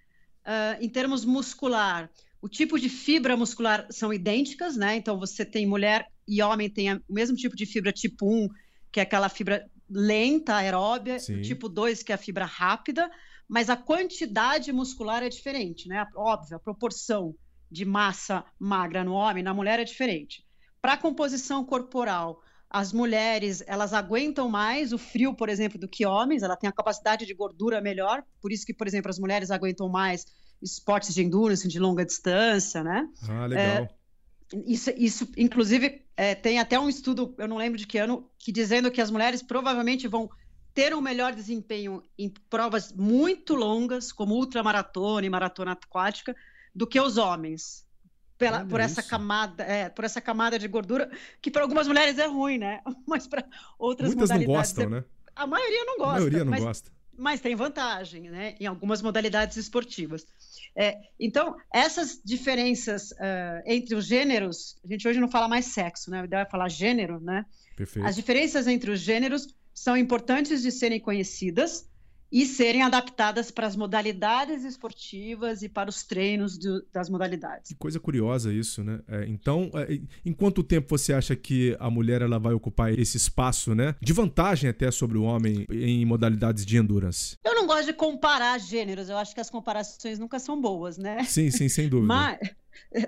Uh, 0.45 0.83
em 0.83 0.89
termos 0.89 1.25
muscular, 1.25 2.11
o 2.41 2.49
tipo 2.49 2.79
de 2.79 2.89
fibra 2.89 3.37
muscular 3.37 3.87
são 3.91 4.13
idênticas, 4.13 4.77
né? 4.77 4.97
Então 4.97 5.19
você 5.19 5.45
tem 5.45 5.67
mulher 5.67 6.07
e 6.27 6.43
homem 6.43 6.71
tem 6.71 6.93
o 6.95 7.03
mesmo 7.09 7.37
tipo 7.37 7.57
de 7.57 7.67
fibra 7.67 7.93
tipo 7.93 8.27
1, 8.27 8.49
que 8.93 9.01
é 9.01 9.03
aquela 9.03 9.29
fibra 9.29 9.69
lenta, 9.91 10.57
aeróbia, 10.57 11.19
Sim. 11.19 11.37
o 11.37 11.43
tipo 11.43 11.69
2, 11.69 12.03
que 12.03 12.13
é 12.13 12.15
a 12.15 12.19
fibra 12.19 12.45
rápida, 12.45 13.11
mas 13.49 13.71
a 13.71 13.77
quantidade 13.77 14.71
muscular 14.73 15.23
é 15.23 15.29
diferente, 15.29 15.89
né? 15.89 16.07
Óbvio, 16.15 16.57
a 16.57 16.61
proporção 16.61 17.35
de 17.71 17.85
massa 17.85 18.45
magra 18.59 19.03
no 19.03 19.15
homem, 19.15 19.43
na 19.43 19.55
mulher 19.55 19.81
é 19.81 19.85
diferente. 19.85 20.47
Para 20.81 20.93
a 20.93 20.99
composição 20.99 21.65
corporal, 21.65 22.43
as 22.71 22.93
mulheres 22.93 23.63
elas 23.67 23.93
aguentam 23.93 24.49
mais 24.49 24.93
o 24.93 24.99
frio, 24.99 25.35
por 25.35 25.49
exemplo, 25.49 25.79
do 25.79 25.89
que 25.89 26.05
homens. 26.05 26.43
Ela 26.43 26.57
tem 26.57 26.69
a 26.69 26.73
capacidade 26.73 27.25
de 27.25 27.35
gordura 27.35 27.81
melhor, 27.81 28.23
por 28.41 28.53
isso 28.53 28.67
que, 28.67 28.75
por 28.75 28.87
exemplo, 28.87 29.11
as 29.11 29.19
mulheres 29.19 29.51
aguentam 29.51 29.89
mais 29.89 30.27
esportes 30.61 31.15
de 31.15 31.23
endurance 31.23 31.67
de 31.67 31.79
longa 31.79 32.05
distância, 32.05 32.83
né? 32.83 33.09
Ah, 33.29 33.47
legal. 33.47 33.65
É, 33.65 33.89
isso, 34.67 34.91
isso, 34.97 35.29
inclusive, 35.37 36.05
é, 36.17 36.35
tem 36.35 36.59
até 36.59 36.79
um 36.79 36.89
estudo, 36.89 37.35
eu 37.39 37.49
não 37.49 37.57
lembro 37.57 37.79
de 37.79 37.87
que 37.87 37.99
ano, 37.99 38.29
que 38.39 38.51
dizendo 38.51 38.91
que 38.91 39.01
as 39.01 39.11
mulheres 39.11 39.43
provavelmente 39.43 40.09
vão 40.09 40.29
ter 40.75 40.95
um 40.95 41.01
melhor 41.01 41.35
desempenho 41.35 42.03
em 42.19 42.33
provas 42.49 42.93
muito 42.93 43.55
longas, 43.55 44.13
como 44.13 44.35
ultramaratona 44.35 45.27
e 45.27 45.31
maratona 45.31 45.73
aquática, 45.73 46.35
do 46.75 46.87
que 46.87 47.01
os 47.01 47.17
homens 47.17 47.88
pela, 48.39 48.65
por 48.65 48.79
essa 48.81 49.03
camada, 49.03 49.65
é, 49.65 49.89
por 49.89 50.05
essa 50.05 50.21
camada 50.21 50.59
de 50.59 50.69
gordura 50.69 51.11
que 51.43 51.51
para 51.51 51.63
algumas 51.63 51.89
mulheres 51.89 52.17
é 52.19 52.27
ruim, 52.27 52.57
né? 52.57 52.81
Mas 53.07 53.27
para 53.27 53.45
outras 53.79 54.15
Muitas 54.15 54.31
não 54.31 54.47
gostam, 54.47 54.85
é... 54.85 54.89
né? 54.89 55.05
A 55.35 55.47
maioria 55.47 55.85
não 55.85 55.99
gosta. 55.99 56.11
A 56.11 56.15
maioria 56.15 56.45
não 56.45 56.51
mas, 56.51 56.65
gosta. 56.65 56.91
Mas 57.17 57.41
tem 57.41 57.55
vantagem, 57.55 58.23
né? 58.31 58.57
Em 58.59 58.67
algumas 58.67 59.03
modalidades 59.03 59.57
esportivas. 59.57 60.27
É, 60.75 60.99
então, 61.19 61.57
essas 61.73 62.21
diferenças 62.25 63.13
uh, 63.13 63.63
entre 63.67 63.95
os 63.95 64.07
gêneros, 64.07 64.77
a 64.85 64.89
gente 64.89 65.07
hoje 65.07 65.21
não 65.21 65.29
fala 65.29 65.49
mais 65.49 65.67
sexo, 65.67 66.11
né? 66.11 66.23
A 66.23 66.25
ideia 66.25 66.41
é 66.43 66.45
falar 66.47 66.69
gênero, 66.69 67.21
né? 67.21 67.47
Perfeito. 67.77 68.07
As 68.07 68.17
diferenças 68.17 68.67
entre 68.67 68.91
os 68.91 69.01
gêneros 69.01 69.55
são 69.73 69.97
importantes 69.97 70.63
de 70.63 70.73
serem 70.73 70.99
conhecidas 70.99 71.89
e 72.31 72.45
serem 72.45 72.83
adaptadas 72.83 73.51
para 73.51 73.67
as 73.67 73.75
modalidades 73.75 74.65
esportivas 74.65 75.63
e 75.63 75.69
para 75.69 75.89
os 75.89 76.03
treinos 76.03 76.59
do, 76.59 76.85
das 76.93 77.09
modalidades. 77.09 77.69
Que 77.69 77.75
coisa 77.75 77.99
curiosa 77.99 78.53
isso, 78.53 78.85
né? 78.85 79.01
É, 79.09 79.27
então, 79.27 79.71
é, 79.75 79.99
em 80.25 80.33
quanto 80.33 80.63
tempo 80.63 80.87
você 80.89 81.13
acha 81.13 81.35
que 81.35 81.77
a 81.81 81.91
mulher 81.91 82.21
ela 82.21 82.39
vai 82.39 82.53
ocupar 82.53 82.93
esse 82.97 83.17
espaço, 83.17 83.75
né? 83.75 83.95
De 84.01 84.13
vantagem 84.13 84.69
até 84.69 84.91
sobre 84.91 85.17
o 85.17 85.23
homem 85.23 85.67
em 85.71 86.05
modalidades 86.05 86.67
de 86.67 86.77
endurance? 86.77 87.37
Eu 87.45 87.55
não 87.55 87.67
gosto 87.67 87.87
de 87.87 87.93
comparar 87.95 88.59
gêneros, 88.59 89.09
eu 89.09 89.17
acho 89.17 89.35
que 89.35 89.41
as 89.41 89.51
comparações 89.51 90.19
nunca 90.19 90.39
são 90.39 90.61
boas, 90.61 90.99
né? 90.99 91.25
Sim, 91.25 91.51
sim, 91.51 91.69
sem 91.69 91.89
dúvida. 91.89 92.09
Mas, 92.09 92.39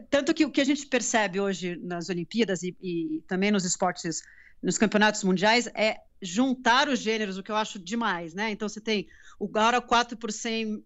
tanto 0.08 0.32
que 0.32 0.44
o 0.44 0.50
que 0.50 0.60
a 0.60 0.64
gente 0.64 0.86
percebe 0.86 1.40
hoje 1.40 1.76
nas 1.82 2.08
Olimpíadas 2.08 2.62
e, 2.62 2.74
e 2.82 3.22
também 3.26 3.50
nos 3.50 3.64
esportes 3.64 4.22
nos 4.62 4.78
campeonatos 4.78 5.24
mundiais 5.24 5.66
é 5.74 6.00
juntar 6.22 6.88
os 6.88 6.98
gêneros, 6.98 7.38
o 7.38 7.42
que 7.42 7.50
eu 7.50 7.56
acho 7.56 7.78
demais, 7.78 8.34
né? 8.34 8.50
Então 8.50 8.68
você 8.68 8.80
tem 8.80 9.08
o 9.38 9.46
agora 9.46 9.80
4 9.80 10.16
por 10.16 10.30
100 10.30 10.84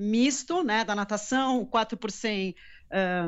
misto, 0.00 0.62
né, 0.62 0.84
da 0.84 0.94
natação, 0.94 1.64
4 1.66 1.98
por 1.98 2.10
100 2.10 2.54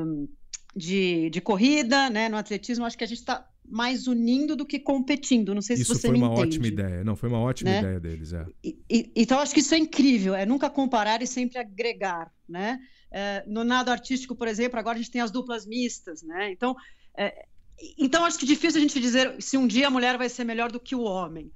um, 0.07 0.29
de, 0.75 1.29
de 1.29 1.41
corrida, 1.41 2.09
né, 2.09 2.29
no 2.29 2.37
atletismo, 2.37 2.87
acho 2.87 2.97
que 2.97 3.05
a 3.05 3.07
gente 3.07 3.19
está 3.19 3.47
mais 3.71 4.07
unindo 4.07 4.57
do 4.57 4.67
que 4.67 4.79
competindo. 4.79 5.55
Não 5.55 5.63
sei 5.63 5.77
se 5.77 5.83
isso 5.83 5.95
você 5.95 6.09
foi 6.09 6.13
me 6.13 6.19
uma 6.19 6.33
entende. 6.33 6.49
ótima 6.49 6.67
ideia. 6.67 7.05
Não, 7.05 7.15
foi 7.15 7.29
uma 7.29 7.39
ótima 7.39 7.71
né? 7.71 7.79
ideia 7.79 8.01
deles. 8.01 8.33
É. 8.33 8.47
E, 8.65 8.79
e, 8.91 9.13
então, 9.15 9.39
acho 9.39 9.55
que 9.55 9.61
isso 9.61 9.75
é 9.75 9.79
incrível. 9.79 10.35
É 10.35 10.45
nunca 10.45 10.69
comparar 10.69 11.23
e 11.23 11.27
sempre 11.27 11.59
agregar, 11.59 12.33
né? 12.49 12.81
É, 13.13 13.45
no 13.47 13.63
nado 13.63 13.91
artístico, 13.91 14.35
por 14.35 14.49
exemplo, 14.49 14.79
agora 14.79 14.97
a 14.97 15.01
gente 15.01 15.11
tem 15.11 15.21
as 15.21 15.31
duplas 15.31 15.67
mistas, 15.67 16.23
né? 16.23 16.51
Então, 16.51 16.75
é, 17.17 17.47
então 17.99 18.25
acho 18.25 18.39
que 18.39 18.45
é 18.45 18.49
difícil 18.49 18.79
a 18.79 18.83
gente 18.83 19.01
dizer 19.01 19.37
se 19.41 19.57
um 19.57 19.67
dia 19.67 19.87
a 19.87 19.91
mulher 19.91 20.19
vai 20.19 20.29
ser 20.29 20.45
melhor 20.45 20.71
do 20.71 20.81
que 20.81 20.95
o 20.95 21.03
homem. 21.03 21.51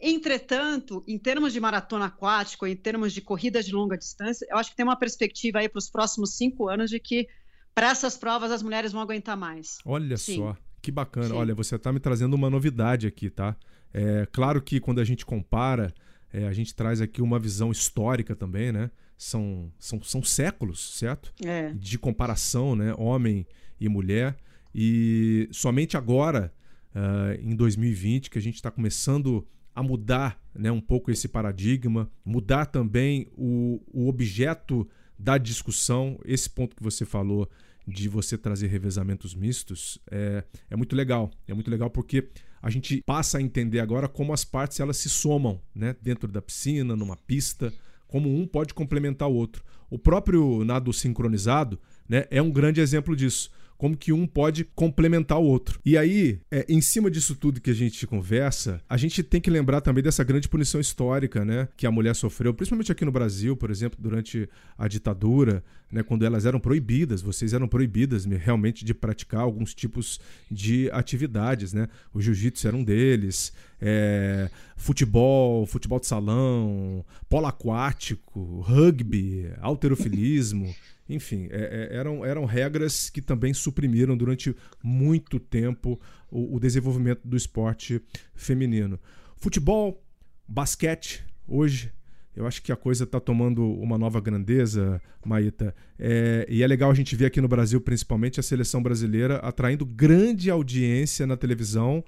Entretanto, 0.00 1.04
em 1.06 1.16
termos 1.16 1.52
de 1.52 1.60
maratona 1.60 2.06
aquática, 2.06 2.68
em 2.68 2.74
termos 2.74 3.12
de 3.12 3.20
corridas 3.20 3.64
de 3.64 3.72
longa 3.72 3.96
distância, 3.96 4.46
eu 4.50 4.56
acho 4.58 4.70
que 4.70 4.76
tem 4.76 4.84
uma 4.84 4.98
perspectiva 4.98 5.60
aí 5.60 5.68
para 5.68 5.78
os 5.78 5.88
próximos 5.88 6.36
cinco 6.36 6.68
anos 6.68 6.90
de 6.90 6.98
que 6.98 7.28
para 7.72 7.90
essas 7.90 8.16
provas 8.16 8.50
as 8.50 8.62
mulheres 8.62 8.92
vão 8.92 9.00
aguentar 9.00 9.36
mais. 9.36 9.78
Olha 9.84 10.16
Sim. 10.16 10.36
só. 10.36 10.56
Que 10.82 10.90
bacana. 10.90 11.28
Sim. 11.28 11.34
Olha, 11.34 11.54
você 11.54 11.76
está 11.76 11.92
me 11.92 12.00
trazendo 12.00 12.34
uma 12.34 12.50
novidade 12.50 13.06
aqui, 13.06 13.30
tá? 13.30 13.56
É 13.94 14.26
claro 14.32 14.60
que 14.60 14.80
quando 14.80 15.00
a 15.00 15.04
gente 15.04 15.24
compara, 15.24 15.94
é, 16.32 16.46
a 16.48 16.52
gente 16.52 16.74
traz 16.74 17.00
aqui 17.00 17.22
uma 17.22 17.38
visão 17.38 17.70
histórica 17.70 18.34
também, 18.34 18.72
né? 18.72 18.90
São, 19.16 19.72
são, 19.78 20.02
são 20.02 20.22
séculos, 20.22 20.98
certo? 20.98 21.32
É. 21.44 21.72
De 21.74 21.96
comparação, 21.96 22.74
né? 22.74 22.92
Homem 22.98 23.46
e 23.78 23.88
mulher. 23.88 24.36
E 24.74 25.48
somente 25.52 25.96
agora, 25.96 26.52
uh, 26.94 27.40
em 27.40 27.54
2020, 27.54 28.30
que 28.30 28.38
a 28.38 28.42
gente 28.42 28.56
está 28.56 28.70
começando 28.70 29.46
a 29.74 29.82
mudar 29.82 30.40
né, 30.54 30.70
um 30.70 30.80
pouco 30.80 31.10
esse 31.10 31.28
paradigma, 31.28 32.10
mudar 32.24 32.66
também 32.66 33.28
o, 33.36 33.80
o 33.92 34.08
objeto 34.08 34.88
da 35.18 35.38
discussão, 35.38 36.18
esse 36.24 36.48
ponto 36.48 36.76
que 36.76 36.82
você 36.82 37.04
falou 37.04 37.48
de 37.86 38.08
você 38.08 38.38
trazer 38.38 38.68
revezamentos 38.68 39.34
mistos 39.34 39.98
é, 40.10 40.44
é 40.70 40.76
muito 40.76 40.94
legal. 40.94 41.30
É 41.46 41.54
muito 41.54 41.70
legal 41.70 41.90
porque 41.90 42.28
a 42.60 42.70
gente 42.70 43.02
passa 43.04 43.38
a 43.38 43.42
entender 43.42 43.80
agora 43.80 44.08
como 44.08 44.32
as 44.32 44.44
partes 44.44 44.78
elas 44.78 44.96
se 44.96 45.08
somam 45.08 45.60
né? 45.74 45.96
dentro 46.00 46.30
da 46.30 46.40
piscina, 46.40 46.94
numa 46.94 47.16
pista, 47.16 47.72
como 48.06 48.34
um 48.34 48.46
pode 48.46 48.74
complementar 48.74 49.28
o 49.28 49.34
outro. 49.34 49.64
O 49.90 49.98
próprio 49.98 50.64
nado 50.64 50.92
sincronizado 50.92 51.80
né, 52.08 52.26
é 52.30 52.40
um 52.40 52.50
grande 52.50 52.80
exemplo 52.80 53.16
disso 53.16 53.50
como 53.82 53.96
que 53.96 54.12
um 54.12 54.28
pode 54.28 54.62
complementar 54.76 55.40
o 55.40 55.42
outro. 55.42 55.80
E 55.84 55.98
aí, 55.98 56.38
é, 56.52 56.64
em 56.68 56.80
cima 56.80 57.10
disso 57.10 57.34
tudo 57.34 57.60
que 57.60 57.68
a 57.68 57.74
gente 57.74 58.06
conversa, 58.06 58.80
a 58.88 58.96
gente 58.96 59.24
tem 59.24 59.40
que 59.40 59.50
lembrar 59.50 59.80
também 59.80 60.04
dessa 60.04 60.22
grande 60.22 60.48
punição 60.48 60.80
histórica, 60.80 61.44
né, 61.44 61.66
que 61.76 61.84
a 61.84 61.90
mulher 61.90 62.14
sofreu, 62.14 62.54
principalmente 62.54 62.92
aqui 62.92 63.04
no 63.04 63.10
Brasil, 63.10 63.56
por 63.56 63.72
exemplo, 63.72 63.98
durante 64.00 64.48
a 64.78 64.86
ditadura, 64.86 65.64
né, 65.90 66.00
quando 66.04 66.24
elas 66.24 66.46
eram 66.46 66.60
proibidas, 66.60 67.22
vocês 67.22 67.52
eram 67.52 67.66
proibidas 67.66 68.24
realmente 68.24 68.84
de 68.84 68.94
praticar 68.94 69.40
alguns 69.40 69.74
tipos 69.74 70.20
de 70.48 70.88
atividades, 70.92 71.72
né? 71.72 71.88
O 72.14 72.20
jiu-jitsu 72.20 72.68
era 72.68 72.76
um 72.76 72.84
deles, 72.84 73.52
é, 73.80 74.48
futebol, 74.76 75.66
futebol 75.66 75.98
de 75.98 76.06
salão, 76.06 77.04
polo 77.28 77.48
aquático, 77.48 78.60
rugby, 78.60 79.50
alterofilismo. 79.60 80.72
Enfim, 81.08 81.48
é, 81.50 81.90
é, 81.90 81.96
eram, 81.96 82.24
eram 82.24 82.44
regras 82.44 83.10
que 83.10 83.20
também 83.20 83.52
suprimiram 83.52 84.16
durante 84.16 84.54
muito 84.82 85.38
tempo 85.38 86.00
o, 86.30 86.56
o 86.56 86.60
desenvolvimento 86.60 87.20
do 87.24 87.36
esporte 87.36 88.00
feminino. 88.34 88.98
Futebol, 89.36 90.02
basquete, 90.46 91.24
hoje 91.46 91.92
eu 92.34 92.46
acho 92.46 92.62
que 92.62 92.72
a 92.72 92.76
coisa 92.76 93.04
está 93.04 93.20
tomando 93.20 93.62
uma 93.62 93.98
nova 93.98 94.20
grandeza, 94.20 95.02
Maíta. 95.24 95.74
É, 95.98 96.46
e 96.48 96.62
é 96.62 96.66
legal 96.66 96.90
a 96.90 96.94
gente 96.94 97.14
ver 97.14 97.26
aqui 97.26 97.40
no 97.40 97.48
Brasil, 97.48 97.80
principalmente, 97.80 98.40
a 98.40 98.42
seleção 98.42 98.82
brasileira 98.82 99.36
atraindo 99.36 99.84
grande 99.84 100.50
audiência 100.50 101.26
na 101.26 101.36
televisão 101.36 102.02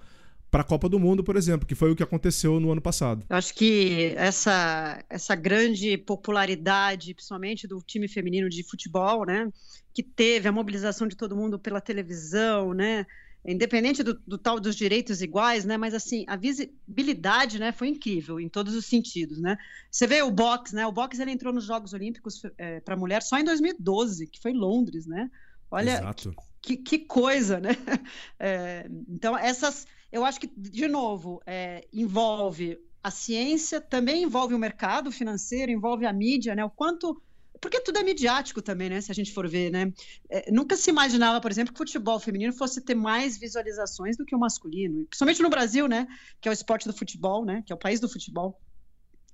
para 0.54 0.62
a 0.62 0.64
Copa 0.64 0.88
do 0.88 1.00
Mundo, 1.00 1.24
por 1.24 1.34
exemplo, 1.34 1.66
que 1.66 1.74
foi 1.74 1.90
o 1.90 1.96
que 1.96 2.02
aconteceu 2.04 2.60
no 2.60 2.70
ano 2.70 2.80
passado. 2.80 3.26
Eu 3.28 3.36
acho 3.36 3.52
que 3.52 4.14
essa, 4.16 5.04
essa 5.10 5.34
grande 5.34 5.98
popularidade, 5.98 7.12
principalmente 7.12 7.66
do 7.66 7.82
time 7.82 8.06
feminino 8.06 8.48
de 8.48 8.62
futebol, 8.62 9.26
né, 9.26 9.50
que 9.92 10.00
teve 10.00 10.46
a 10.46 10.52
mobilização 10.52 11.08
de 11.08 11.16
todo 11.16 11.34
mundo 11.34 11.58
pela 11.58 11.80
televisão, 11.80 12.72
né, 12.72 13.04
independente 13.44 14.04
do, 14.04 14.14
do, 14.24 14.38
tal 14.38 14.60
dos 14.60 14.76
direitos 14.76 15.20
iguais, 15.20 15.64
né? 15.64 15.76
Mas 15.76 15.92
assim, 15.92 16.24
a 16.28 16.36
visibilidade, 16.36 17.58
né, 17.58 17.72
foi 17.72 17.88
incrível 17.88 18.38
em 18.38 18.48
todos 18.48 18.76
os 18.76 18.86
sentidos, 18.86 19.40
né? 19.40 19.58
Você 19.90 20.06
vê 20.06 20.22
o 20.22 20.30
boxe, 20.30 20.72
né? 20.72 20.86
O 20.86 20.92
boxe 20.92 21.20
ele 21.20 21.32
entrou 21.32 21.52
nos 21.52 21.64
Jogos 21.64 21.92
Olímpicos 21.92 22.42
é, 22.56 22.78
para 22.78 22.96
mulher 22.96 23.24
só 23.24 23.36
em 23.40 23.44
2012, 23.44 24.28
que 24.28 24.40
foi 24.40 24.52
em 24.52 24.56
Londres, 24.56 25.04
né? 25.04 25.28
Olha 25.68 25.98
Exato. 25.98 26.32
Que, 26.62 26.76
que, 26.76 27.00
coisa, 27.00 27.58
né? 27.58 27.70
É, 28.38 28.86
então 29.08 29.36
essas 29.36 29.86
eu 30.14 30.24
acho 30.24 30.38
que, 30.38 30.46
de 30.46 30.86
novo, 30.86 31.42
é, 31.44 31.84
envolve 31.92 32.78
a 33.02 33.10
ciência, 33.10 33.80
também 33.80 34.22
envolve 34.22 34.54
o 34.54 34.58
mercado 34.58 35.10
financeiro, 35.10 35.72
envolve 35.72 36.06
a 36.06 36.12
mídia, 36.12 36.54
né? 36.54 36.64
O 36.64 36.70
quanto. 36.70 37.20
Porque 37.60 37.80
tudo 37.80 37.98
é 37.98 38.02
midiático 38.04 38.62
também, 38.62 38.88
né? 38.88 39.00
Se 39.00 39.10
a 39.10 39.14
gente 39.14 39.32
for 39.32 39.48
ver, 39.48 39.72
né? 39.72 39.92
É, 40.30 40.52
nunca 40.52 40.76
se 40.76 40.88
imaginava, 40.88 41.40
por 41.40 41.50
exemplo, 41.50 41.74
que 41.74 41.82
o 41.82 41.84
futebol 41.84 42.20
feminino 42.20 42.52
fosse 42.52 42.80
ter 42.80 42.94
mais 42.94 43.36
visualizações 43.36 44.16
do 44.16 44.24
que 44.24 44.36
o 44.36 44.38
masculino. 44.38 45.04
Principalmente 45.06 45.42
no 45.42 45.50
Brasil, 45.50 45.88
né? 45.88 46.06
Que 46.40 46.48
é 46.48 46.52
o 46.52 46.54
esporte 46.54 46.86
do 46.86 46.96
futebol, 46.96 47.44
né? 47.44 47.64
Que 47.66 47.72
é 47.72 47.74
o 47.74 47.78
país 47.78 47.98
do 47.98 48.08
futebol. 48.08 48.60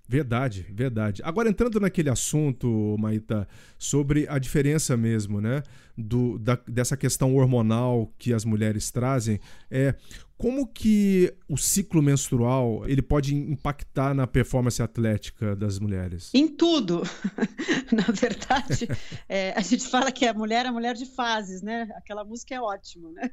Verdade, 0.09 0.67
verdade. 0.73 1.23
Agora, 1.25 1.49
entrando 1.49 1.79
naquele 1.79 2.11
assunto, 2.11 2.97
Maíta, 2.99 3.47
sobre 3.79 4.27
a 4.29 4.41
diferença 4.41 4.97
mesmo, 4.97 5.41
né? 5.41 5.63
Do, 5.97 6.37
da, 6.39 6.59
dessa 6.67 6.97
questão 6.97 7.37
hormonal 7.37 8.13
que 8.19 8.33
as 8.33 8.45
mulheres 8.45 8.91
trazem, 8.91 9.39
é 9.71 9.95
como 10.41 10.67
que 10.67 11.37
o 11.47 11.59
ciclo 11.59 12.03
menstrual 12.03 12.89
ele 12.89 13.03
pode 13.03 13.35
impactar 13.35 14.15
na 14.15 14.27
performance 14.27 14.83
atlética 14.83 15.55
das 15.55 15.79
mulheres? 15.79 16.31
Em 16.33 16.49
tudo. 16.49 17.03
na 17.93 18.05
verdade, 18.05 18.89
é, 19.29 19.53
a 19.53 19.61
gente 19.61 19.87
fala 19.87 20.11
que 20.11 20.25
a 20.25 20.33
mulher 20.33 20.65
é 20.65 20.71
a 20.71 20.73
mulher 20.73 20.95
de 20.95 21.05
fases, 21.05 21.61
né? 21.61 21.91
Aquela 21.95 22.25
música 22.25 22.55
é 22.55 22.61
ótima, 22.61 23.13
né? 23.13 23.31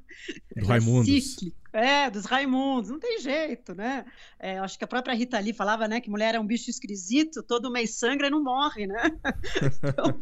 Do 0.54 0.66
Raimundos. 0.66 1.38
É, 1.72 2.10
dos 2.10 2.26
Raimundos, 2.26 2.90
não 2.90 3.00
tem 3.00 3.22
jeito, 3.22 3.74
né? 3.74 4.04
É, 4.38 4.60
acho 4.60 4.78
que 4.78 4.84
a 4.84 4.88
própria 4.88 5.16
Rita 5.16 5.40
Lee 5.40 5.54
falava, 5.54 5.88
né, 5.88 6.02
que 6.02 6.10
mulher 6.10 6.36
é 6.36 6.40
um 6.40 6.46
bicho 6.46 6.70
esquisito, 6.70 7.42
todo 7.42 7.72
mês 7.72 7.98
sangra 7.98 8.28
e 8.28 8.30
não 8.30 8.44
morre, 8.44 8.86
né? 8.86 9.02
Então, 9.82 10.20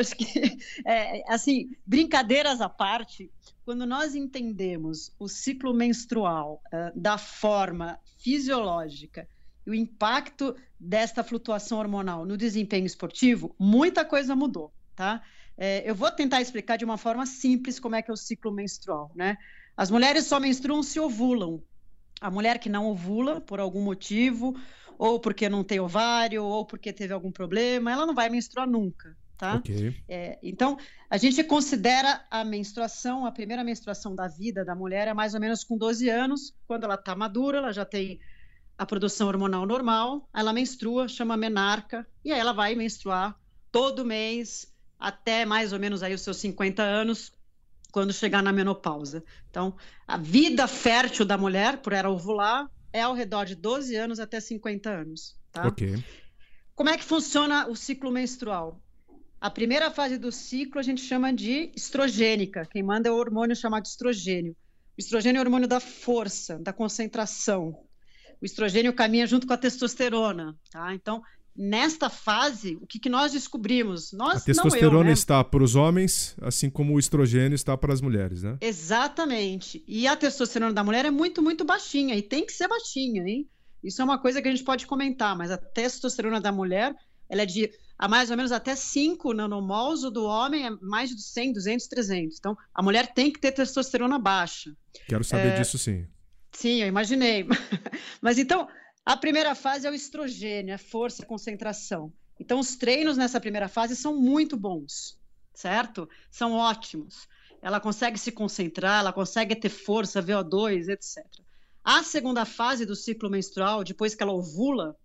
acho 0.00 0.16
que, 0.16 0.58
é, 0.84 1.22
assim, 1.32 1.70
brincadeiras 1.86 2.60
à 2.60 2.68
parte, 2.68 3.30
quando 3.66 3.84
nós 3.84 4.14
entendemos 4.14 5.12
o 5.18 5.26
ciclo 5.26 5.74
menstrual 5.74 6.62
uh, 6.66 6.98
da 6.98 7.18
forma 7.18 7.98
fisiológica 8.16 9.28
e 9.66 9.70
o 9.70 9.74
impacto 9.74 10.54
desta 10.78 11.24
flutuação 11.24 11.78
hormonal 11.78 12.24
no 12.24 12.36
desempenho 12.36 12.86
esportivo, 12.86 13.56
muita 13.58 14.04
coisa 14.04 14.36
mudou, 14.36 14.72
tá? 14.94 15.20
É, 15.58 15.82
eu 15.88 15.96
vou 15.96 16.08
tentar 16.12 16.40
explicar 16.40 16.76
de 16.76 16.84
uma 16.84 16.96
forma 16.96 17.26
simples 17.26 17.80
como 17.80 17.96
é 17.96 18.02
que 18.02 18.08
é 18.08 18.14
o 18.14 18.16
ciclo 18.16 18.52
menstrual, 18.52 19.10
né? 19.16 19.36
As 19.76 19.90
mulheres 19.90 20.26
só 20.26 20.38
menstruam 20.38 20.80
se 20.80 21.00
ovulam. 21.00 21.60
A 22.20 22.30
mulher 22.30 22.60
que 22.60 22.68
não 22.68 22.86
ovula, 22.86 23.40
por 23.40 23.58
algum 23.58 23.82
motivo, 23.82 24.56
ou 24.96 25.18
porque 25.18 25.48
não 25.48 25.64
tem 25.64 25.80
ovário, 25.80 26.44
ou 26.44 26.64
porque 26.64 26.92
teve 26.92 27.12
algum 27.12 27.32
problema, 27.32 27.90
ela 27.90 28.06
não 28.06 28.14
vai 28.14 28.28
menstruar 28.28 28.68
nunca, 28.68 29.16
tá? 29.36 29.56
Okay. 29.56 29.94
É, 30.08 30.38
então, 30.42 30.78
a 31.08 31.16
gente 31.16 31.42
considera 31.44 32.24
a 32.30 32.44
menstruação, 32.44 33.26
a 33.26 33.32
primeira 33.32 33.62
menstruação 33.62 34.14
da 34.14 34.26
vida 34.26 34.64
da 34.64 34.74
mulher 34.74 35.08
é 35.08 35.14
mais 35.14 35.34
ou 35.34 35.40
menos 35.40 35.62
com 35.62 35.76
12 35.76 36.08
anos, 36.08 36.54
quando 36.66 36.84
ela 36.84 36.94
está 36.94 37.14
madura, 37.14 37.58
ela 37.58 37.72
já 37.72 37.84
tem 37.84 38.20
a 38.78 38.84
produção 38.84 39.28
hormonal 39.28 39.66
normal, 39.66 40.28
ela 40.34 40.52
menstrua, 40.52 41.08
chama 41.08 41.36
menarca, 41.36 42.06
e 42.24 42.32
aí 42.32 42.38
ela 42.38 42.52
vai 42.52 42.74
menstruar 42.74 43.38
todo 43.70 44.04
mês 44.04 44.72
até 44.98 45.44
mais 45.44 45.72
ou 45.72 45.78
menos 45.78 46.02
aí 46.02 46.14
os 46.14 46.22
seus 46.22 46.38
50 46.38 46.82
anos, 46.82 47.32
quando 47.92 48.12
chegar 48.12 48.42
na 48.42 48.52
menopausa. 48.52 49.24
Então, 49.50 49.76
a 50.06 50.18
vida 50.18 50.66
fértil 50.66 51.24
da 51.24 51.38
mulher, 51.38 51.78
por 51.78 51.92
ela 51.92 52.10
ovular, 52.10 52.70
é 52.92 53.02
ao 53.02 53.14
redor 53.14 53.44
de 53.44 53.54
12 53.54 53.94
anos 53.96 54.20
até 54.20 54.40
50 54.40 54.90
anos, 54.90 55.38
tá? 55.52 55.66
Ok. 55.66 56.02
Como 56.74 56.90
é 56.90 56.96
que 56.98 57.04
funciona 57.04 57.66
o 57.68 57.74
ciclo 57.74 58.10
menstrual? 58.10 58.82
A 59.40 59.50
primeira 59.50 59.90
fase 59.90 60.18
do 60.18 60.32
ciclo 60.32 60.80
a 60.80 60.82
gente 60.82 61.02
chama 61.02 61.32
de 61.32 61.70
estrogênica. 61.76 62.66
Quem 62.70 62.82
manda 62.82 63.08
é 63.08 63.12
o 63.12 63.16
hormônio 63.16 63.54
chamado 63.54 63.84
estrogênio. 63.84 64.56
O 64.96 65.00
estrogênio 65.00 65.38
é 65.38 65.42
o 65.42 65.44
hormônio 65.44 65.68
da 65.68 65.78
força, 65.78 66.58
da 66.58 66.72
concentração. 66.72 67.78
O 68.40 68.44
estrogênio 68.44 68.94
caminha 68.94 69.26
junto 69.26 69.46
com 69.46 69.52
a 69.52 69.58
testosterona, 69.58 70.56
tá? 70.70 70.94
Então, 70.94 71.22
nesta 71.54 72.08
fase, 72.08 72.78
o 72.80 72.86
que, 72.86 72.98
que 72.98 73.08
nós 73.08 73.32
descobrimos? 73.32 74.12
Nós, 74.12 74.42
a 74.42 74.44
testosterona 74.44 75.00
eu, 75.00 75.04
né? 75.04 75.12
está 75.12 75.42
para 75.44 75.62
os 75.62 75.74
homens, 75.74 76.34
assim 76.40 76.68
como 76.68 76.94
o 76.94 76.98
estrogênio 76.98 77.54
está 77.54 77.76
para 77.76 77.92
as 77.92 78.00
mulheres, 78.00 78.42
né? 78.42 78.56
Exatamente. 78.60 79.84
E 79.86 80.06
a 80.06 80.16
testosterona 80.16 80.72
da 80.72 80.84
mulher 80.84 81.04
é 81.04 81.10
muito, 81.10 81.42
muito 81.42 81.64
baixinha, 81.64 82.14
e 82.14 82.22
tem 82.22 82.44
que 82.44 82.52
ser 82.52 82.68
baixinha, 82.68 83.22
hein? 83.22 83.48
Isso 83.82 84.00
é 84.02 84.04
uma 84.04 84.18
coisa 84.18 84.40
que 84.42 84.48
a 84.48 84.50
gente 84.50 84.64
pode 84.64 84.86
comentar, 84.86 85.36
mas 85.36 85.50
a 85.50 85.56
testosterona 85.56 86.40
da 86.40 86.52
mulher, 86.52 86.94
ela 87.28 87.42
é 87.42 87.46
de 87.46 87.70
a 87.98 88.08
mais 88.08 88.30
ou 88.30 88.36
menos 88.36 88.52
até 88.52 88.76
5 88.76 89.32
nanomols, 89.32 90.04
o 90.04 90.10
do 90.10 90.24
homem 90.24 90.66
é 90.66 90.70
mais 90.82 91.10
de 91.10 91.22
100, 91.22 91.54
200, 91.54 91.86
300. 91.86 92.38
Então, 92.38 92.56
a 92.74 92.82
mulher 92.82 93.12
tem 93.12 93.32
que 93.32 93.40
ter 93.40 93.52
testosterona 93.52 94.18
baixa. 94.18 94.76
Quero 95.08 95.24
saber 95.24 95.48
é... 95.48 95.58
disso 95.58 95.78
sim. 95.78 96.06
Sim, 96.52 96.82
eu 96.82 96.88
imaginei. 96.88 97.46
Mas 98.20 98.38
então, 98.38 98.68
a 99.04 99.16
primeira 99.16 99.54
fase 99.54 99.86
é 99.86 99.90
o 99.90 99.94
estrogênio, 99.94 100.74
é 100.74 100.78
força 100.78 101.22
e 101.22 101.26
concentração. 101.26 102.12
Então, 102.38 102.58
os 102.58 102.76
treinos 102.76 103.16
nessa 103.16 103.40
primeira 103.40 103.68
fase 103.68 103.96
são 103.96 104.16
muito 104.16 104.56
bons, 104.56 105.18
certo? 105.54 106.08
São 106.30 106.52
ótimos. 106.52 107.26
Ela 107.62 107.80
consegue 107.80 108.18
se 108.18 108.30
concentrar, 108.30 109.00
ela 109.00 109.12
consegue 109.12 109.56
ter 109.56 109.70
força, 109.70 110.22
VO2, 110.22 110.88
etc. 110.88 111.24
A 111.82 112.02
segunda 112.02 112.44
fase 112.44 112.84
do 112.84 112.96
ciclo 112.96 113.30
menstrual, 113.30 113.84
depois 113.84 114.14
que 114.14 114.22
ela 114.22 114.32
ovula, 114.32 114.96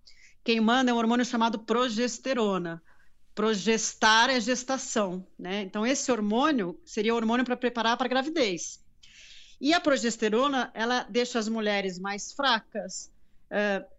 quem 0.44 0.60
manda 0.60 0.92
é 0.92 0.94
um 0.94 0.98
hormônio 0.98 1.26
chamado 1.26 1.60
progesterona. 1.60 2.82
Progestar 3.34 4.30
é 4.30 4.40
gestação, 4.40 5.26
né? 5.40 5.62
Então, 5.62 5.86
esse 5.86 6.12
hormônio 6.12 6.80
seria 6.84 7.14
o 7.14 7.18
hormônio 7.18 7.46
para 7.46 7.56
preparar 7.56 7.96
para 7.96 8.08
a 8.08 8.10
gravidez. 8.10 8.84
E 9.60 9.74
a 9.74 9.80
progesterona, 9.80 10.72
ela 10.74 11.04
deixa 11.04 11.40
as 11.40 11.48
mulheres 11.48 12.00
mais 12.00 12.34
fracas, 12.34 13.12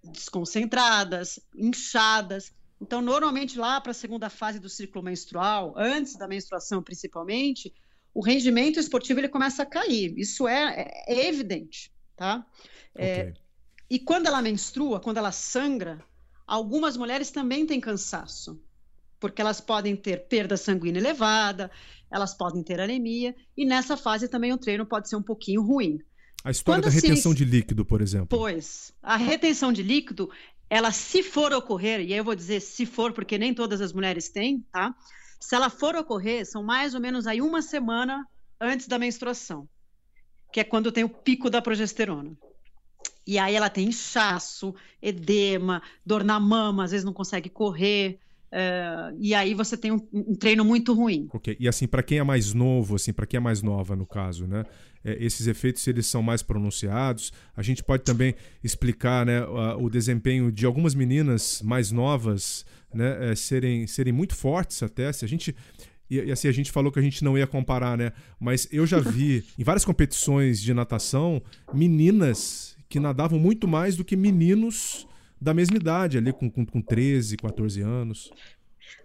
desconcentradas, 0.03 1.39
inchadas. 1.55 2.53
Então, 2.81 3.01
normalmente, 3.01 3.59
lá 3.59 3.81
para 3.81 3.93
a 3.93 3.95
segunda 3.95 4.29
fase 4.29 4.59
do 4.59 4.69
ciclo 4.69 5.03
menstrual, 5.03 5.73
antes 5.77 6.17
da 6.17 6.27
menstruação 6.27 6.83
principalmente, 6.83 7.73
o 8.13 8.21
rendimento 8.21 8.81
esportivo 8.81 9.21
ele 9.21 9.29
começa 9.29 9.63
a 9.63 9.67
cair. 9.67 10.13
Isso 10.19 10.49
é, 10.49 11.05
é, 11.07 11.15
é 11.15 11.29
evidente, 11.29 11.93
tá? 12.17 12.45
É, 12.95 13.13
okay. 13.13 13.35
e 13.89 13.99
quando 13.99 14.27
ela 14.27 14.43
menstrua, 14.43 15.01
quando 15.01 15.19
ela 15.19 15.33
sangra, 15.33 16.05
algumas 16.53 16.99
mulheres 16.99 17.31
também 17.31 17.65
têm 17.65 17.81
cansaço, 17.81 18.61
porque 19.19 19.41
elas 19.41 19.59
podem 19.59 19.97
ter 19.97 20.29
perda 20.29 20.55
sanguínea 20.55 21.01
elevada, 21.01 21.71
elas 22.11 22.35
podem 22.35 22.63
ter 22.63 22.79
anemia, 22.79 23.35
e 23.57 23.65
nessa 23.65 23.97
fase 23.97 24.29
também 24.29 24.53
o 24.53 24.59
treino 24.59 24.85
pode 24.85 25.09
ser 25.09 25.17
um 25.17 25.23
pouquinho 25.23 25.63
ruim. 25.63 25.99
A 26.45 26.51
história 26.51 26.83
Quando 26.83 26.93
da 26.93 26.95
retenção 26.95 27.33
se... 27.33 27.39
de 27.39 27.47
líquido, 27.47 27.87
por 27.87 28.03
exemplo. 28.03 28.39
Pois, 28.39 28.93
a 29.03 29.17
retenção 29.17 29.73
de 29.73 29.83
líquido, 29.83 30.31
ela 30.69 30.93
se 30.93 31.23
for 31.23 31.55
ocorrer, 31.55 32.01
e 32.01 32.13
aí 32.13 32.19
eu 32.19 32.25
vou 32.25 32.35
dizer 32.35 32.61
se 32.61 32.85
for, 32.85 33.15
porque 33.15 33.39
nem 33.39 33.55
todas 33.55 33.81
as 33.81 33.95
mulheres 33.95 34.29
têm, 34.29 34.61
tá? 34.71 34.95
Se 35.41 35.55
ela 35.55 35.71
for 35.71 35.97
ocorrer, 35.97 36.45
são 36.45 36.63
mais 36.63 36.93
ou 36.93 37.01
menos 37.01 37.27
aí 37.27 37.41
uma 37.41 37.63
semana 37.63 38.27
antes 38.61 38.87
da 38.87 38.99
menstruação, 38.99 39.67
que 40.53 40.61
é 40.61 40.65
quando 40.65 40.93
tem 40.93 41.03
o 41.03 41.09
pico 41.09 41.49
da 41.49 41.63
progesterona. 41.63 42.37
E 43.27 43.39
aí 43.39 43.55
ela 43.55 43.71
tem 43.71 43.89
inchaço, 43.89 44.75
edema, 45.01 45.83
dor 46.05 46.25
na 46.25 46.41
mama, 46.41 46.85
às 46.85 46.91
vezes 46.91 47.05
não 47.05 47.13
consegue 47.13 47.49
correr. 47.49 48.19
Uh, 48.53 49.17
e 49.19 49.35
aí 49.35 49.55
você 49.55 49.79
tem 49.79 49.93
um, 49.93 50.09
um, 50.13 50.35
treino 50.35 50.63
muito 50.63 50.93
ruim. 50.93 51.27
Ok. 51.33 51.57
E 51.59 51.67
assim, 51.67 51.87
para 51.87 52.03
quem 52.03 52.19
é 52.19 52.23
mais 52.23 52.53
novo, 52.53 52.97
assim, 52.97 53.11
para 53.11 53.25
quem 53.25 53.39
é 53.39 53.41
mais 53.41 53.63
nova 53.63 53.97
no 53.97 54.05
caso, 54.05 54.47
né? 54.47 54.65
É, 55.03 55.17
esses 55.25 55.47
efeitos 55.47 55.87
eles 55.89 56.07
são 56.07 56.23
mais 56.23 56.43
pronunciados. 56.43 57.33
A 57.57 57.63
gente 57.63 57.83
pode 57.83 58.03
também 58.03 58.35
explicar, 58.63 59.25
né, 59.25 59.43
o, 59.43 59.85
o 59.85 59.91
desempenho 59.91 60.53
de 60.53 60.67
algumas 60.67 60.95
meninas 60.95 61.63
mais 61.63 61.91
novas, 61.91 62.67
né, 62.93 63.31
é, 63.31 63.35
serem, 63.35 63.87
serem 63.87 64.13
muito 64.13 64.37
fortes 64.37 64.83
até. 64.83 65.11
Se 65.13 65.25
a 65.25 65.29
gente 65.29 65.57
e, 66.11 66.19
e, 66.19 66.31
assim, 66.31 66.47
a 66.47 66.53
gente 66.53 66.71
falou 66.71 66.93
que 66.93 66.99
a 66.99 67.03
gente 67.03 67.25
não 67.25 67.39
ia 67.39 67.47
comparar, 67.47 67.97
né? 67.97 68.13
Mas 68.39 68.69
eu 68.71 68.87
já 68.87 69.01
vi 69.01 69.43
em 69.59 69.65
várias 69.65 69.83
competições 69.83 70.61
de 70.61 70.75
natação 70.75 71.43
meninas 71.73 72.72
que 72.93 73.01
nadavam 73.01 73.39
muito 73.39 73.67
mais 73.67 73.97
do 73.97 74.05
que 74.05 74.15
meninos 74.15 75.09
da 75.41 75.55
mesma 75.55 75.77
idade, 75.77 76.19
ali 76.19 76.31
com, 76.31 76.51
com, 76.51 76.67
com 76.67 76.83
13, 76.83 77.39
14 77.39 77.81
anos. 77.81 78.31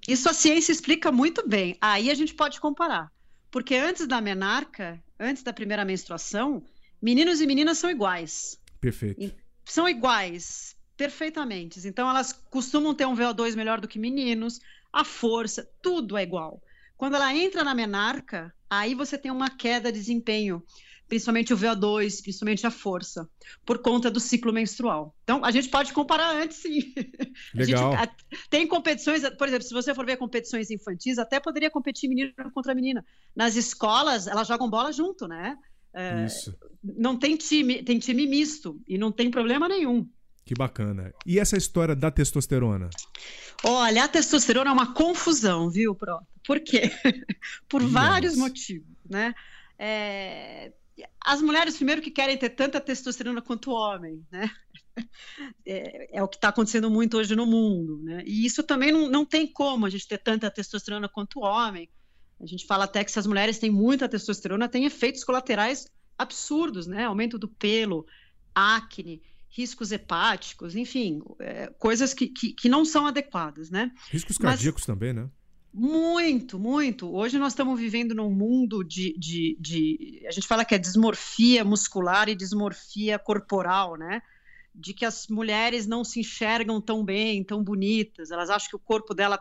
Isso 0.05 0.27
a 0.27 0.33
ciência 0.33 0.73
explica 0.73 1.09
muito 1.09 1.47
bem. 1.47 1.77
Aí 1.79 2.11
a 2.11 2.13
gente 2.13 2.33
pode 2.33 2.59
comparar. 2.59 3.09
Porque 3.49 3.75
antes 3.75 4.05
da 4.05 4.19
menarca, 4.19 5.01
antes 5.17 5.41
da 5.41 5.53
primeira 5.53 5.85
menstruação, 5.85 6.61
meninos 7.01 7.39
e 7.39 7.47
meninas 7.47 7.77
são 7.77 7.89
iguais. 7.89 8.59
Perfeito. 8.81 9.33
São 9.63 9.87
iguais, 9.87 10.75
perfeitamente. 10.97 11.79
Então 11.87 12.09
elas 12.09 12.33
costumam 12.33 12.93
ter 12.93 13.05
um 13.05 13.15
VO2 13.15 13.55
melhor 13.55 13.79
do 13.79 13.87
que 13.87 13.97
meninos, 13.97 14.59
a 14.91 15.05
força, 15.05 15.65
tudo 15.81 16.17
é 16.17 16.23
igual. 16.23 16.61
Quando 16.97 17.15
ela 17.15 17.33
entra 17.33 17.63
na 17.63 17.73
menarca, 17.73 18.53
aí 18.69 18.93
você 18.93 19.17
tem 19.17 19.31
uma 19.31 19.49
queda 19.49 19.93
de 19.93 19.97
desempenho 19.97 20.61
principalmente 21.07 21.53
o 21.53 21.57
VO2, 21.57 22.21
principalmente 22.21 22.67
a 22.67 22.71
força, 22.71 23.29
por 23.65 23.79
conta 23.79 24.11
do 24.11 24.19
ciclo 24.19 24.51
menstrual. 24.51 25.15
Então, 25.23 25.43
a 25.43 25.51
gente 25.51 25.69
pode 25.69 25.93
comparar 25.93 26.35
antes, 26.35 26.57
sim. 26.57 26.93
Legal. 27.55 27.97
Gente, 27.97 28.11
tem 28.49 28.67
competições, 28.67 29.27
por 29.37 29.47
exemplo, 29.47 29.65
se 29.65 29.73
você 29.73 29.93
for 29.95 30.05
ver 30.05 30.17
competições 30.17 30.69
infantis, 30.69 31.17
até 31.17 31.39
poderia 31.39 31.69
competir 31.69 32.09
menino 32.09 32.33
contra 32.53 32.75
menina. 32.75 33.05
Nas 33.35 33.55
escolas, 33.55 34.27
elas 34.27 34.47
jogam 34.47 34.69
bola 34.69 34.91
junto, 34.91 35.27
né? 35.27 35.57
É, 35.93 36.25
Isso. 36.25 36.55
Não 36.83 37.17
tem 37.17 37.35
time, 37.35 37.81
tem 37.83 37.97
time 37.97 38.27
misto 38.27 38.79
e 38.87 38.97
não 38.97 39.11
tem 39.11 39.31
problema 39.31 39.67
nenhum. 39.67 40.07
Que 40.45 40.53
bacana. 40.53 41.13
E 41.25 41.39
essa 41.39 41.57
história 41.57 41.95
da 41.95 42.09
testosterona? 42.09 42.89
Olha, 43.63 44.03
a 44.03 44.07
testosterona 44.07 44.69
é 44.69 44.73
uma 44.73 44.93
confusão, 44.93 45.69
viu, 45.69 45.95
Pro? 45.95 46.19
Por 46.45 46.59
quê? 46.59 46.91
Por 47.67 47.83
vários 47.83 48.37
motivos, 48.37 48.87
né? 49.09 49.33
É, 49.77 50.71
as 51.23 51.41
mulheres, 51.41 51.75
primeiro, 51.75 52.01
que 52.01 52.11
querem 52.11 52.37
ter 52.37 52.49
tanta 52.49 52.79
testosterona 52.81 53.41
quanto 53.41 53.71
o 53.71 53.73
homem, 53.73 54.25
né? 54.31 54.49
É, 55.63 56.17
é 56.17 56.23
o 56.23 56.27
que 56.27 56.37
está 56.37 56.47
acontecendo 56.47 56.89
muito 56.89 57.17
hoje 57.17 57.35
no 57.35 57.45
mundo, 57.45 58.01
né? 58.01 58.23
E 58.25 58.43
isso 58.47 58.63
também 58.63 58.91
não, 58.91 59.07
não 59.07 59.23
tem 59.23 59.45
como 59.45 59.85
a 59.85 59.89
gente 59.91 60.07
ter 60.07 60.17
tanta 60.17 60.49
testosterona 60.49 61.07
quanto 61.07 61.39
o 61.39 61.43
homem. 61.43 61.87
A 62.41 62.47
gente 62.47 62.65
fala 62.65 62.85
até 62.85 63.03
que 63.03 63.11
se 63.11 63.19
as 63.19 63.27
mulheres 63.27 63.59
têm 63.59 63.69
muita 63.69 64.09
testosterona, 64.09 64.67
tem 64.67 64.85
efeitos 64.85 65.23
colaterais 65.23 65.87
absurdos, 66.17 66.87
né? 66.87 67.05
Aumento 67.05 67.37
do 67.37 67.47
pelo, 67.47 68.07
acne, 68.55 69.21
riscos 69.49 69.91
hepáticos, 69.91 70.75
enfim, 70.75 71.21
é, 71.39 71.67
coisas 71.77 72.13
que, 72.13 72.27
que, 72.27 72.53
que, 72.53 72.67
não 72.67 72.83
são 72.83 73.05
adequadas, 73.05 73.69
né? 73.69 73.91
Riscos 74.09 74.37
cardíacos 74.37 74.81
Mas, 74.81 74.85
também, 74.87 75.13
né? 75.13 75.29
Muito, 75.79 76.57
muito. 76.57 77.07
Hoje 77.15 77.37
nós 77.37 77.53
estamos 77.53 77.79
vivendo 77.79 78.15
num 78.15 78.31
mundo 78.31 78.83
de, 78.83 79.15
de, 79.15 79.55
de, 79.59 80.25
A 80.27 80.31
gente 80.31 80.47
fala 80.47 80.65
que 80.65 80.73
é 80.73 80.77
dismorfia 80.79 81.63
muscular 81.63 82.27
e 82.27 82.35
dismorfia 82.35 83.19
corporal, 83.19 83.95
né? 83.95 84.23
De 84.73 84.91
que 84.91 85.05
as 85.05 85.27
mulheres 85.27 85.85
não 85.85 86.03
se 86.03 86.19
enxergam 86.19 86.81
tão 86.81 87.05
bem, 87.05 87.43
tão 87.43 87.63
bonitas. 87.63 88.31
Elas 88.31 88.49
acham 88.49 88.69
que 88.69 88.75
o 88.75 88.79
corpo 88.79 89.13
dela, 89.13 89.39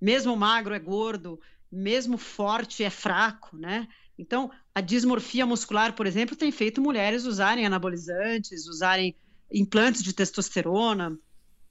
mesmo 0.00 0.36
magro, 0.36 0.74
é 0.74 0.78
gordo, 0.80 1.38
mesmo 1.70 2.18
forte, 2.18 2.82
é 2.82 2.90
fraco, 2.90 3.56
né? 3.56 3.86
Então, 4.18 4.50
a 4.74 4.80
dismorfia 4.80 5.46
muscular, 5.46 5.94
por 5.94 6.04
exemplo, 6.04 6.34
tem 6.34 6.50
feito 6.50 6.82
mulheres 6.82 7.26
usarem 7.26 7.64
anabolizantes, 7.64 8.66
usarem 8.66 9.14
implantes 9.52 10.02
de 10.02 10.12
testosterona 10.12 11.16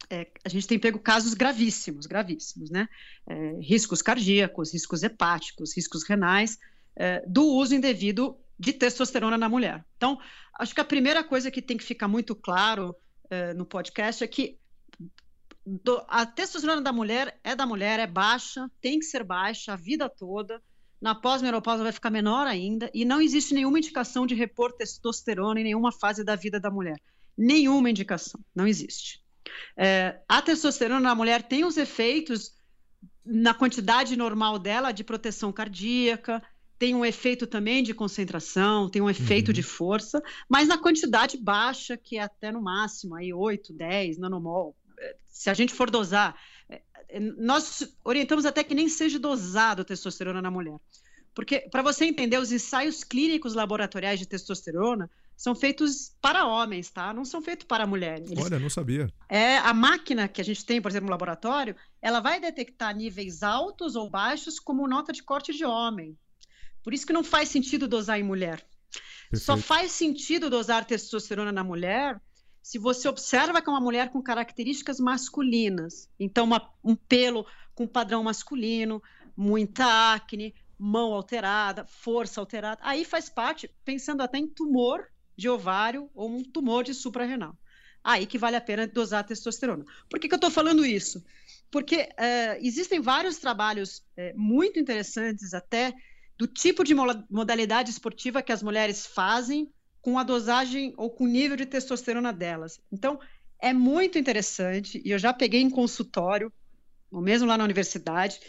é, 0.09 0.27
a 0.43 0.49
gente 0.49 0.67
tem 0.67 0.79
pego 0.79 0.99
casos 0.99 1.33
gravíssimos, 1.33 2.05
gravíssimos, 2.05 2.69
né? 2.69 2.87
É, 3.27 3.59
riscos 3.61 4.01
cardíacos, 4.01 4.73
riscos 4.73 5.03
hepáticos, 5.03 5.75
riscos 5.75 6.03
renais, 6.03 6.57
é, 6.95 7.23
do 7.27 7.45
uso 7.45 7.75
indevido 7.75 8.37
de 8.59 8.73
testosterona 8.73 9.37
na 9.37 9.49
mulher. 9.49 9.83
Então, 9.97 10.19
acho 10.59 10.73
que 10.73 10.81
a 10.81 10.85
primeira 10.85 11.23
coisa 11.23 11.49
que 11.49 11.61
tem 11.61 11.77
que 11.77 11.83
ficar 11.83 12.07
muito 12.07 12.35
claro 12.35 12.95
é, 13.29 13.53
no 13.53 13.65
podcast 13.65 14.23
é 14.23 14.27
que 14.27 14.57
do, 15.65 16.03
a 16.07 16.25
testosterona 16.25 16.81
da 16.81 16.91
mulher 16.91 17.39
é 17.43 17.55
da 17.55 17.65
mulher, 17.65 17.99
é 17.99 18.07
baixa, 18.07 18.69
tem 18.81 18.99
que 18.99 19.05
ser 19.05 19.23
baixa 19.23 19.73
a 19.73 19.77
vida 19.77 20.09
toda. 20.09 20.61
Na 21.01 21.15
pós-menopausa 21.15 21.83
vai 21.83 21.91
ficar 21.91 22.09
menor 22.09 22.47
ainda 22.47 22.89
e 22.93 23.03
não 23.03 23.21
existe 23.21 23.53
nenhuma 23.53 23.77
indicação 23.77 24.25
de 24.25 24.35
repor 24.35 24.71
testosterona 24.73 25.59
em 25.59 25.63
nenhuma 25.63 25.91
fase 25.91 26.23
da 26.23 26.35
vida 26.35 26.59
da 26.59 26.71
mulher. 26.71 27.01
Nenhuma 27.37 27.89
indicação, 27.89 28.39
não 28.55 28.67
existe. 28.67 29.22
É, 29.75 30.19
a 30.27 30.41
testosterona 30.41 30.99
na 30.99 31.15
mulher 31.15 31.43
tem 31.43 31.65
os 31.65 31.77
efeitos 31.77 32.55
na 33.25 33.53
quantidade 33.53 34.15
normal 34.17 34.59
dela 34.59 34.91
de 34.91 35.03
proteção 35.03 35.51
cardíaca, 35.51 36.41
tem 36.77 36.93
um 36.93 37.05
efeito 37.05 37.47
também 37.47 37.81
de 37.81 37.93
concentração, 37.93 38.89
tem 38.89 39.01
um 39.01 39.09
efeito 39.09 39.49
uhum. 39.49 39.53
de 39.53 39.63
força, 39.63 40.21
mas 40.49 40.67
na 40.67 40.77
quantidade 40.77 41.37
baixa, 41.37 41.95
que 41.95 42.17
é 42.17 42.23
até 42.23 42.51
no 42.51 42.61
máximo 42.61 43.15
aí 43.15 43.33
8, 43.33 43.71
10 43.71 44.17
nanomol. 44.17 44.75
É, 44.99 45.15
se 45.31 45.49
a 45.49 45.53
gente 45.53 45.73
for 45.73 45.89
dosar, 45.89 46.35
é, 46.67 46.81
é, 47.07 47.19
nós 47.19 47.95
orientamos 48.03 48.45
até 48.45 48.63
que 48.63 48.75
nem 48.75 48.89
seja 48.89 49.17
dosado 49.17 49.85
testosterona 49.85 50.41
na 50.41 50.51
mulher. 50.51 50.77
Porque, 51.33 51.61
para 51.71 51.81
você 51.81 52.05
entender, 52.05 52.37
os 52.37 52.51
ensaios 52.51 53.03
clínicos 53.03 53.53
laboratoriais 53.53 54.19
de 54.19 54.27
testosterona 54.27 55.09
são 55.43 55.53
feitos 55.53 56.15
para 56.21 56.47
homens, 56.47 56.89
tá? 56.89 57.13
Não 57.13 57.25
são 57.25 57.41
feitos 57.41 57.67
para 57.67 57.85
mulheres. 57.85 58.31
Eles... 58.31 58.45
Olha, 58.45 58.57
não 58.57 58.69
sabia. 58.69 59.13
É 59.27 59.57
a 59.57 59.73
máquina 59.73 60.25
que 60.25 60.39
a 60.39 60.43
gente 60.43 60.65
tem, 60.65 60.81
por 60.81 60.89
exemplo, 60.89 61.07
no 61.07 61.11
laboratório, 61.11 61.75
ela 62.01 62.21
vai 62.21 62.39
detectar 62.39 62.95
níveis 62.95 63.43
altos 63.43 63.97
ou 63.97 64.09
baixos 64.09 64.57
como 64.57 64.87
nota 64.87 65.11
de 65.11 65.21
corte 65.21 65.51
de 65.51 65.65
homem. 65.65 66.17
Por 66.81 66.93
isso 66.93 67.05
que 67.05 67.11
não 67.11 67.25
faz 67.25 67.49
sentido 67.49 67.89
dosar 67.89 68.17
em 68.17 68.23
mulher. 68.23 68.65
Perfeito. 69.29 69.43
Só 69.43 69.57
faz 69.57 69.91
sentido 69.91 70.49
dosar 70.49 70.85
testosterona 70.85 71.51
na 71.51 71.61
mulher 71.61 72.21
se 72.61 72.79
você 72.79 73.09
observa 73.09 73.61
que 73.61 73.69
é 73.69 73.73
uma 73.73 73.81
mulher 73.81 74.11
com 74.13 74.23
características 74.23 74.97
masculinas. 74.97 76.09
Então, 76.17 76.45
uma, 76.45 76.71
um 76.81 76.95
pelo 76.95 77.45
com 77.75 77.85
padrão 77.85 78.23
masculino, 78.23 79.03
muita 79.35 80.13
acne, 80.13 80.55
mão 80.79 81.11
alterada, 81.11 81.83
força 81.85 82.39
alterada. 82.39 82.79
Aí 82.81 83.03
faz 83.03 83.27
parte, 83.27 83.69
pensando 83.83 84.21
até 84.21 84.37
em 84.37 84.47
tumor 84.47 85.11
de 85.35 85.49
ovário 85.49 86.09
ou 86.13 86.29
um 86.29 86.43
tumor 86.43 86.83
de 86.83 86.93
suprarrenal. 86.93 87.57
Aí 88.03 88.25
que 88.25 88.37
vale 88.37 88.55
a 88.55 88.61
pena 88.61 88.85
dosar 88.85 89.21
a 89.21 89.23
testosterona. 89.23 89.85
Por 90.09 90.19
que, 90.19 90.27
que 90.27 90.33
eu 90.33 90.37
estou 90.37 90.51
falando 90.51 90.85
isso? 90.85 91.23
Porque 91.71 92.09
é, 92.17 92.59
existem 92.61 92.99
vários 92.99 93.37
trabalhos 93.37 94.03
é, 94.17 94.33
muito 94.33 94.79
interessantes 94.79 95.53
até 95.53 95.93
do 96.37 96.47
tipo 96.47 96.83
de 96.83 96.93
modalidade 96.93 97.91
esportiva 97.91 98.41
que 98.41 98.51
as 98.51 98.61
mulheres 98.61 99.05
fazem 99.05 99.71
com 100.01 100.19
a 100.19 100.23
dosagem 100.23 100.93
ou 100.97 101.09
com 101.09 101.23
o 101.23 101.27
nível 101.27 101.55
de 101.55 101.65
testosterona 101.65 102.33
delas. 102.33 102.81
Então, 102.91 103.19
é 103.61 103.71
muito 103.71 104.19
interessante, 104.19 105.01
e 105.05 105.11
eu 105.11 105.17
já 105.17 105.31
peguei 105.31 105.61
em 105.61 105.69
consultório, 105.69 106.51
ou 107.09 107.21
mesmo 107.21 107.47
lá 107.47 107.57
na 107.57 107.63
universidade, 107.63 108.39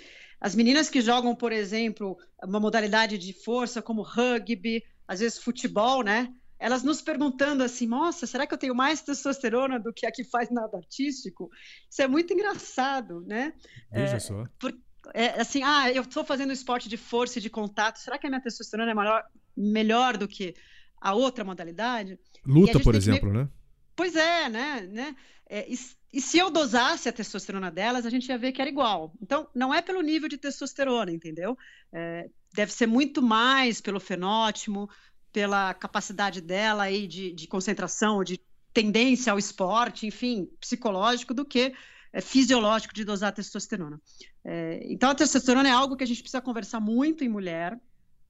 as 0.41 0.57
meninas 0.57 0.91
que 0.91 1.01
jogam, 1.01 1.37
por 1.37 1.53
exemplo, 1.53 2.19
uma 2.43 2.59
modalidade 2.59 3.17
de 3.17 3.33
força 3.33 3.81
como 3.81 4.03
rugby, 4.03 4.83
às 5.07 5.21
vezes 5.21 5.39
futebol, 5.39 6.03
né? 6.03 6.35
Elas 6.65 6.83
nos 6.83 7.03
perguntando 7.03 7.63
assim, 7.63 7.87
nossa, 7.87 8.27
será 8.27 8.47
que 8.47 8.55
eu 8.55 8.59
tenho 8.59 8.75
mais 8.75 9.03
testosterona 9.03 9.79
do 9.79 9.93
que 9.93 10.07
a 10.07 10.11
que 10.11 10.25
faz 10.25 10.51
nada 10.51 10.79
artístico? 10.79 11.51
Isso 11.91 12.01
é 12.01 12.09
muito 12.09 12.33
engraçado, 12.33 13.21
né? 13.27 13.53
Veja 13.93 14.17
é, 14.17 14.19
só. 14.19 14.47
Por, 14.59 14.75
é, 15.13 15.39
assim, 15.39 15.63
ah, 15.63 15.93
eu 15.93 16.01
estou 16.01 16.25
fazendo 16.25 16.55
esporte 16.55 16.89
de 16.89 16.97
força 16.97 17.39
e 17.39 17.43
de 17.43 17.51
contato, 17.51 17.99
será 17.99 18.17
que 18.17 18.27
a 18.27 18.31
minha 18.31 18.41
testosterona 18.41 18.91
é 18.91 18.95
maior, 18.95 19.23
melhor 19.55 20.17
do 20.17 20.27
que 20.27 20.55
a 21.03 21.13
outra 21.13 21.45
modalidade? 21.45 22.19
Luta, 22.47 22.81
por 22.81 22.95
exemplo, 22.95 23.31
né? 23.31 23.47
Pois 23.95 24.17
é, 24.17 24.49
né? 24.49 24.89
né? 24.91 25.17
É, 25.47 25.71
e, 25.71 25.79
e, 26.15 26.19
se 26.19 26.39
eu 26.39 26.49
dosasse 26.49 27.11
a 27.11 27.13
testosterona 27.13 27.71
delas, 27.71 28.07
a 28.07 28.11
gente 28.11 28.27
ia 28.27 28.39
ver 28.39 28.53
que 28.53 28.63
era 28.63 28.71
igual. 28.71 29.13
Então, 29.21 29.47
não 29.55 29.75
é 29.75 29.83
pelo 29.83 30.01
nível 30.01 30.31
de 30.31 30.39
testosterona, 30.39 31.13
entendeu? 31.13 31.59
É, 31.93 32.31
deve 32.55 32.73
ser 32.73 32.87
muito 32.87 33.21
mais 33.21 33.83
pelo 33.83 34.01
fenótipo, 34.01 34.89
pela 35.35 35.75
capacidade 35.75 36.41
dela 36.41 36.85
aí 36.85 37.09
de, 37.09 37.33
de 37.33 37.49
concentração, 37.49 38.23
de 38.23 38.41
tendência 38.73 39.33
ao 39.33 39.39
esporte, 39.39 40.07
enfim, 40.07 40.49
psicológico, 40.61 41.35
do 41.35 41.45
que 41.45 41.75
é, 42.13 42.21
fisiológico 42.21 42.95
de 42.95 43.05
dosar 43.05 43.33
testosterona. 43.33 44.01
É, 44.45 44.81
então, 44.85 45.11
a 45.11 45.15
testosterona 45.15 45.69
é 45.69 45.73
algo 45.73 45.97
que 45.97 46.05
a 46.05 46.07
gente 46.07 46.23
precisa 46.23 46.41
conversar 46.41 46.79
muito 46.79 47.25
em 47.25 47.29
mulher. 47.29 47.77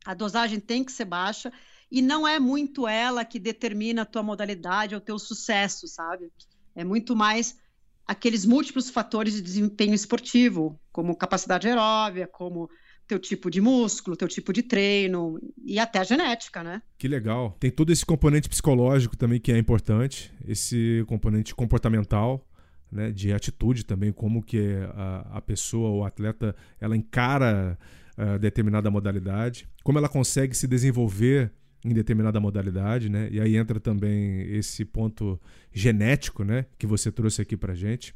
A 0.02 0.14
dosagem 0.14 0.58
tem 0.58 0.82
que 0.82 0.90
ser 0.90 1.04
baixa 1.04 1.52
e 1.90 2.00
não 2.00 2.26
é 2.26 2.40
muito 2.40 2.88
ela 2.88 3.22
que 3.22 3.38
determina 3.38 4.00
a 4.02 4.06
tua 4.06 4.22
modalidade 4.22 4.94
ou 4.94 5.00
teu 5.00 5.18
sucesso, 5.18 5.86
sabe? 5.86 6.32
É 6.74 6.84
muito 6.84 7.14
mais 7.14 7.58
aqueles 8.06 8.46
múltiplos 8.46 8.88
fatores 8.88 9.34
de 9.34 9.42
desempenho 9.42 9.92
esportivo, 9.92 10.80
como 10.90 11.14
capacidade 11.14 11.68
aeróbia, 11.68 12.26
como 12.26 12.70
teu 13.06 13.18
tipo 13.18 13.50
de 13.50 13.60
músculo, 13.60 14.16
teu 14.16 14.28
tipo 14.28 14.52
de 14.52 14.62
treino 14.62 15.38
e 15.62 15.78
até 15.78 15.98
a 15.98 16.04
genética, 16.04 16.62
né? 16.62 16.82
Que 16.98 17.06
legal. 17.06 17.56
Tem 17.60 17.70
todo 17.70 17.92
esse 17.92 18.04
componente 18.04 18.48
psicológico 18.48 19.16
também 19.16 19.40
que 19.40 19.52
é 19.52 19.58
importante, 19.58 20.32
esse 20.46 21.04
componente 21.06 21.54
comportamental, 21.54 22.46
né, 22.90 23.10
de 23.10 23.32
atitude 23.32 23.84
também, 23.84 24.12
como 24.12 24.42
que 24.42 24.76
a, 24.94 25.38
a 25.38 25.40
pessoa 25.40 25.88
ou 25.90 26.04
atleta 26.04 26.54
ela 26.80 26.96
encara 26.96 27.76
uh, 28.16 28.38
determinada 28.38 28.90
modalidade, 28.90 29.68
como 29.82 29.98
ela 29.98 30.08
consegue 30.08 30.56
se 30.56 30.66
desenvolver 30.66 31.52
em 31.84 31.92
determinada 31.92 32.40
modalidade, 32.40 33.10
né? 33.10 33.28
E 33.30 33.38
aí 33.38 33.56
entra 33.56 33.78
também 33.78 34.40
esse 34.56 34.86
ponto 34.86 35.38
genético, 35.70 36.42
né, 36.42 36.64
que 36.78 36.86
você 36.86 37.12
trouxe 37.12 37.42
aqui 37.42 37.56
pra 37.56 37.74
gente. 37.74 38.14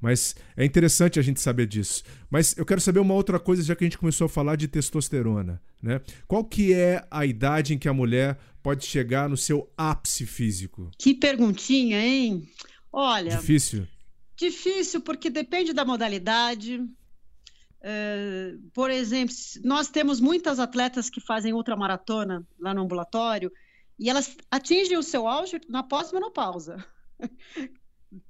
Mas 0.00 0.36
é 0.56 0.64
interessante 0.64 1.18
a 1.18 1.22
gente 1.22 1.40
saber 1.40 1.66
disso. 1.66 2.04
Mas 2.30 2.56
eu 2.56 2.64
quero 2.64 2.80
saber 2.80 3.00
uma 3.00 3.14
outra 3.14 3.38
coisa, 3.40 3.62
já 3.62 3.74
que 3.74 3.84
a 3.84 3.86
gente 3.86 3.98
começou 3.98 4.26
a 4.26 4.28
falar 4.28 4.56
de 4.56 4.68
testosterona, 4.68 5.60
né? 5.82 6.00
Qual 6.26 6.44
que 6.44 6.72
é 6.72 7.04
a 7.10 7.26
idade 7.26 7.74
em 7.74 7.78
que 7.78 7.88
a 7.88 7.92
mulher 7.92 8.38
pode 8.62 8.84
chegar 8.86 9.28
no 9.28 9.36
seu 9.36 9.72
ápice 9.76 10.24
físico? 10.24 10.90
Que 10.98 11.14
perguntinha, 11.14 12.00
hein? 12.00 12.48
Olha. 12.92 13.36
Difícil. 13.36 13.86
Difícil, 14.36 15.00
porque 15.00 15.28
depende 15.28 15.72
da 15.72 15.84
modalidade, 15.84 16.80
Uh, 17.80 18.58
por 18.74 18.90
exemplo, 18.90 19.32
nós 19.62 19.88
temos 19.88 20.20
muitas 20.20 20.58
atletas 20.58 21.08
que 21.08 21.20
fazem 21.20 21.52
ultramaratona 21.52 22.44
lá 22.58 22.74
no 22.74 22.82
ambulatório 22.82 23.52
e 23.98 24.10
elas 24.10 24.36
atingem 24.50 24.96
o 24.96 25.02
seu 25.02 25.28
auge 25.28 25.60
na 25.68 25.82
pós-menopausa. 25.82 26.84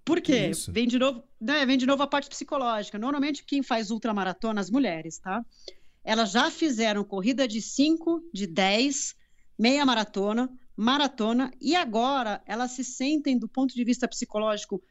Por 0.05 0.21
quê? 0.21 0.51
Vem 0.69 0.87
de, 0.87 0.99
novo, 0.99 1.23
né, 1.41 1.64
vem 1.64 1.77
de 1.77 1.87
novo 1.87 2.03
a 2.03 2.07
parte 2.07 2.29
psicológica. 2.29 2.99
Normalmente, 2.99 3.45
quem 3.45 3.62
faz 3.62 3.91
ultramaratona, 3.91 4.61
as 4.61 4.71
mulheres, 4.71 5.19
tá? 5.19 5.45
Elas 6.05 6.33
já 6.33 6.51
fizeram 6.51 7.05
corrida 7.05 7.47
de 7.47 7.61
5, 7.61 8.23
de 8.33 8.47
10, 8.47 9.14
meia 9.59 9.85
maratona, 9.85 10.51
maratona, 10.77 11.53
e 11.61 11.77
agora 11.77 12.43
elas 12.47 12.73
se 12.73 12.85
sentem, 12.85 13.38
do 13.38 13.49
ponto 13.49 13.75
de 13.75 13.85
vista 13.85 14.09
psicológico, 14.09 14.83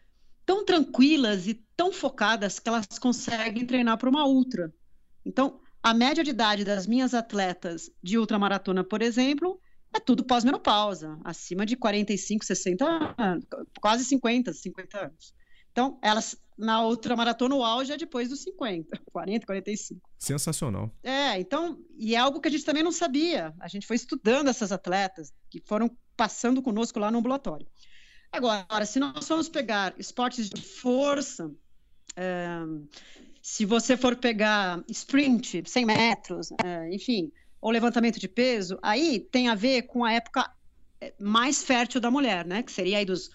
tão 0.45 0.63
tranquilas 0.63 1.47
e 1.47 1.55
tão 1.75 1.91
focadas 1.91 2.59
que 2.59 2.69
elas 2.69 2.87
conseguem 2.99 3.65
treinar 3.65 3.97
para 3.97 4.09
uma 4.09 4.25
ultra. 4.25 4.73
Então, 5.25 5.59
a 5.83 5.93
média 5.93 6.23
de 6.23 6.29
idade 6.29 6.63
das 6.63 6.87
minhas 6.87 7.13
atletas 7.13 7.89
de 8.01 8.17
ultramaratona, 8.17 8.83
por 8.83 9.01
exemplo, 9.01 9.59
é 9.93 9.99
tudo 9.99 10.23
pós-menopausa, 10.23 11.17
acima 11.23 11.65
de 11.65 11.75
45, 11.75 12.45
60 12.45 13.15
anos, 13.17 13.45
quase 13.81 14.05
50, 14.05 14.53
50 14.53 15.05
anos. 15.05 15.33
Então, 15.71 15.99
elas 16.01 16.35
na 16.57 16.81
outra 16.81 17.15
maratona 17.15 17.53
o 17.53 17.63
auge 17.63 17.93
é 17.93 17.97
depois 17.97 18.29
dos 18.29 18.41
50, 18.41 18.99
40, 19.11 19.45
45. 19.45 20.01
Sensacional. 20.17 20.91
É, 21.03 21.39
então, 21.39 21.79
e 21.97 22.15
é 22.15 22.17
algo 22.17 22.41
que 22.41 22.47
a 22.47 22.51
gente 22.51 22.65
também 22.65 22.81
não 22.81 22.91
sabia. 22.91 23.53
A 23.59 23.67
gente 23.67 23.85
foi 23.85 23.95
estudando 23.95 24.47
essas 24.47 24.71
atletas 24.71 25.31
que 25.49 25.61
foram 25.65 25.95
passando 26.15 26.61
conosco 26.61 26.99
lá 26.99 27.11
no 27.11 27.19
ambulatório. 27.19 27.67
Agora, 28.31 28.85
se 28.85 28.99
nós 28.99 29.27
formos 29.27 29.47
pegar 29.47 29.93
esportes 29.99 30.49
de 30.49 30.61
força, 30.61 31.51
é, 32.15 32.59
se 33.41 33.63
você 33.63 33.95
for 33.95 34.15
pegar 34.15 34.83
sprint, 34.89 35.63
100 35.65 35.85
metros, 35.85 36.49
é, 36.63 36.93
enfim, 36.93 37.31
ou 37.67 37.71
levantamento 37.71 38.17
de 38.17 38.29
peso, 38.29 38.79
aí 38.81 39.19
tem 39.19 39.49
a 39.49 39.55
ver 39.55 39.81
com 39.81 40.05
a 40.05 40.13
época 40.13 40.49
é, 41.01 41.13
mais 41.19 41.61
fértil 41.61 41.99
da 41.99 42.09
mulher, 42.09 42.45
né? 42.45 42.63
Que 42.63 42.71
seria 42.71 42.97
aí 42.97 43.03
dos, 43.03 43.29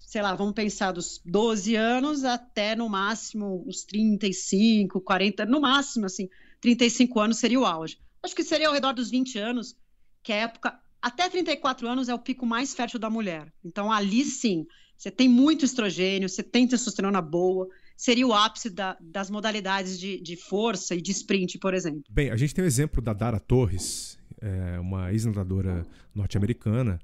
sei 0.00 0.20
lá, 0.20 0.34
vamos 0.34 0.54
pensar 0.54 0.90
dos 0.90 1.22
12 1.24 1.76
anos 1.76 2.24
até 2.24 2.74
no 2.74 2.88
máximo 2.88 3.64
uns 3.64 3.84
35, 3.84 5.00
40, 5.00 5.46
no 5.46 5.60
máximo, 5.60 6.06
assim, 6.06 6.28
35 6.60 7.20
anos 7.20 7.38
seria 7.38 7.60
o 7.60 7.64
auge. 7.64 7.96
Acho 8.24 8.34
que 8.34 8.42
seria 8.42 8.66
ao 8.66 8.74
redor 8.74 8.92
dos 8.92 9.08
20 9.08 9.38
anos, 9.38 9.76
que 10.20 10.32
é 10.32 10.40
a 10.40 10.44
época 10.46 10.80
até 11.00 11.28
34 11.28 11.86
anos 11.86 12.08
é 12.08 12.14
o 12.14 12.18
pico 12.18 12.44
mais 12.44 12.74
fértil 12.74 12.98
da 12.98 13.08
mulher. 13.08 13.52
Então, 13.64 13.92
ali 13.92 14.24
sim, 14.24 14.66
você 14.96 15.12
tem 15.12 15.28
muito 15.28 15.64
estrogênio, 15.64 16.28
você 16.28 16.42
tem 16.42 16.66
testosterona 16.66 17.22
boa, 17.22 17.68
seria 18.00 18.26
o 18.26 18.32
ápice 18.32 18.70
da, 18.70 18.96
das 18.98 19.28
modalidades 19.28 20.00
de, 20.00 20.18
de, 20.22 20.34
força 20.34 20.94
e 20.94 21.02
de 21.02 21.10
sprint, 21.10 21.58
por 21.58 21.74
exemplo. 21.74 22.02
Bem, 22.08 22.30
a 22.30 22.36
gente 22.36 22.54
tem 22.54 22.64
o 22.64 22.66
exemplo 22.66 23.02
da 23.02 23.12
Dara 23.12 23.38
Torres, 23.38 24.18
é, 24.40 24.80
uma 24.80 25.12
ex-nadadora 25.12 25.84
norte-americana, 26.14 26.98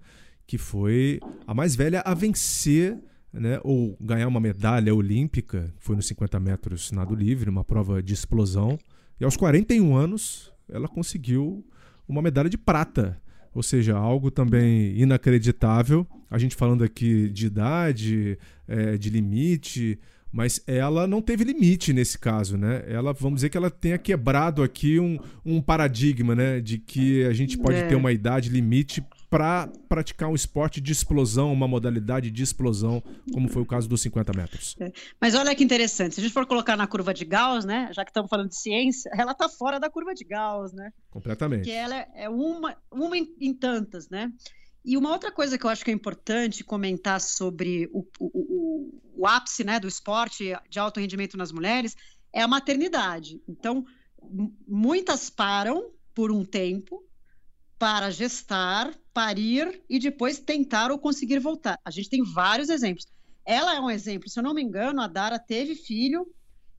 que 0.46 0.56
foi 0.56 1.20
a 1.46 1.52
mais 1.52 1.76
velha 1.76 2.00
a 2.00 2.14
vencer 2.14 2.96
né, 3.30 3.60
ou 3.62 3.94
ganhar 4.00 4.26
uma 4.26 4.40
medalha 4.40 4.94
olímpica, 4.94 5.70
foi 5.78 5.94
nos 5.96 6.06
50 6.06 6.40
metros 6.40 6.90
nado 6.90 7.14
livre, 7.14 7.50
uma 7.50 7.62
prova 7.62 8.02
de 8.02 8.14
explosão, 8.14 8.78
e 9.20 9.24
aos 9.26 9.36
41 9.36 9.94
anos 9.94 10.50
ela 10.66 10.88
conseguiu 10.88 11.62
uma 12.08 12.22
medalha 12.22 12.48
de 12.48 12.56
prata 12.56 13.20
ou 13.56 13.62
seja, 13.62 13.96
algo 13.96 14.30
também 14.30 14.94
inacreditável. 15.00 16.06
A 16.30 16.36
gente 16.36 16.54
falando 16.54 16.84
aqui 16.84 17.30
de 17.30 17.46
idade, 17.46 18.38
é, 18.68 18.98
de 18.98 19.08
limite, 19.08 19.98
mas 20.36 20.62
ela 20.66 21.06
não 21.06 21.22
teve 21.22 21.44
limite 21.44 21.94
nesse 21.94 22.18
caso, 22.18 22.58
né? 22.58 22.84
Ela, 22.86 23.14
vamos 23.14 23.36
dizer 23.36 23.48
que 23.48 23.56
ela 23.56 23.70
tenha 23.70 23.96
quebrado 23.96 24.62
aqui 24.62 25.00
um, 25.00 25.18
um 25.42 25.62
paradigma, 25.62 26.34
né? 26.34 26.60
De 26.60 26.76
que 26.76 27.24
a 27.24 27.32
gente 27.32 27.56
pode 27.56 27.78
é. 27.78 27.88
ter 27.88 27.94
uma 27.94 28.12
idade 28.12 28.50
limite 28.50 29.02
para 29.30 29.66
praticar 29.88 30.28
um 30.28 30.34
esporte 30.34 30.78
de 30.78 30.92
explosão, 30.92 31.50
uma 31.50 31.66
modalidade 31.66 32.30
de 32.30 32.42
explosão, 32.42 33.02
como 33.32 33.48
foi 33.48 33.62
o 33.62 33.66
caso 33.66 33.88
dos 33.88 34.02
50 34.02 34.32
metros. 34.36 34.76
É. 34.78 34.92
Mas 35.18 35.34
olha 35.34 35.54
que 35.54 35.64
interessante, 35.64 36.14
se 36.14 36.20
a 36.20 36.22
gente 36.22 36.34
for 36.34 36.44
colocar 36.44 36.76
na 36.76 36.86
curva 36.86 37.14
de 37.14 37.24
Gauss, 37.24 37.64
né, 37.64 37.88
já 37.94 38.04
que 38.04 38.10
estamos 38.10 38.28
falando 38.28 38.50
de 38.50 38.60
ciência, 38.60 39.10
ela 39.16 39.32
está 39.32 39.48
fora 39.48 39.80
da 39.80 39.88
curva 39.88 40.12
de 40.12 40.22
Gauss, 40.22 40.70
né? 40.74 40.90
Completamente. 41.08 41.60
Porque 41.60 41.70
ela 41.70 41.96
é 42.14 42.28
uma, 42.28 42.76
uma 42.92 43.16
em, 43.16 43.26
em 43.40 43.54
tantas, 43.54 44.10
né? 44.10 44.30
E 44.86 44.96
uma 44.96 45.10
outra 45.10 45.32
coisa 45.32 45.58
que 45.58 45.66
eu 45.66 45.70
acho 45.70 45.84
que 45.84 45.90
é 45.90 45.94
importante 45.94 46.62
comentar 46.62 47.20
sobre 47.20 47.90
o, 47.92 48.06
o, 48.20 48.30
o, 48.32 49.00
o 49.16 49.26
ápice 49.26 49.64
né, 49.64 49.80
do 49.80 49.88
esporte 49.88 50.54
de 50.70 50.78
alto 50.78 51.00
rendimento 51.00 51.36
nas 51.36 51.50
mulheres 51.50 51.96
é 52.32 52.40
a 52.40 52.46
maternidade. 52.46 53.42
Então, 53.48 53.84
muitas 54.66 55.28
param 55.28 55.90
por 56.14 56.30
um 56.30 56.44
tempo 56.44 57.04
para 57.76 58.10
gestar, 58.10 58.94
parir 59.12 59.82
e 59.90 59.98
depois 59.98 60.38
tentar 60.38 60.92
ou 60.92 61.00
conseguir 61.00 61.40
voltar. 61.40 61.80
A 61.84 61.90
gente 61.90 62.08
tem 62.08 62.22
vários 62.22 62.68
exemplos. 62.68 63.08
Ela 63.44 63.74
é 63.74 63.80
um 63.80 63.90
exemplo, 63.90 64.28
se 64.28 64.38
eu 64.38 64.42
não 64.42 64.54
me 64.54 64.62
engano, 64.62 65.00
a 65.00 65.08
Dara 65.08 65.38
teve 65.38 65.74
filho 65.74 66.26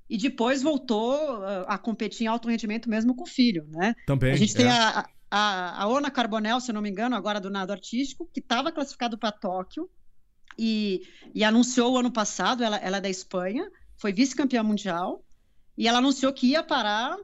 e 0.10 0.18
depois 0.18 0.62
voltou 0.62 1.14
uh, 1.40 1.66
a 1.68 1.78
competir 1.78 2.24
em 2.24 2.28
alto 2.28 2.48
rendimento 2.48 2.90
mesmo 2.90 3.14
com 3.14 3.24
o 3.24 3.28
filho, 3.28 3.68
né? 3.70 3.94
Também. 4.06 4.32
A 4.32 4.38
gente 4.38 4.54
é. 4.56 4.58
tem 4.58 4.68
a, 4.68 5.06
a, 5.30 5.84
a 5.84 5.88
Ona 5.88 6.10
Carbonel, 6.10 6.60
se 6.60 6.72
não 6.72 6.82
me 6.82 6.90
engano, 6.90 7.16
agora 7.16 7.40
do 7.40 7.50
nado 7.50 7.72
artístico, 7.72 8.30
que 8.34 8.40
estava 8.40 8.72
classificado 8.72 9.18
para 9.18 9.32
Tóquio 9.32 9.90
e, 10.58 11.04
e 11.34 11.44
anunciou 11.44 11.94
o 11.94 11.98
ano 11.98 12.12
passado, 12.12 12.64
ela, 12.64 12.78
ela 12.78 12.98
é 12.98 13.02
da 13.02 13.10
Espanha, 13.10 13.70
foi 13.98 14.14
vice-campeã 14.14 14.64
mundial, 14.64 15.24
e 15.78 15.88
ela 15.88 16.00
anunciou 16.00 16.34
que 16.34 16.48
ia 16.48 16.64
parar 16.64 17.18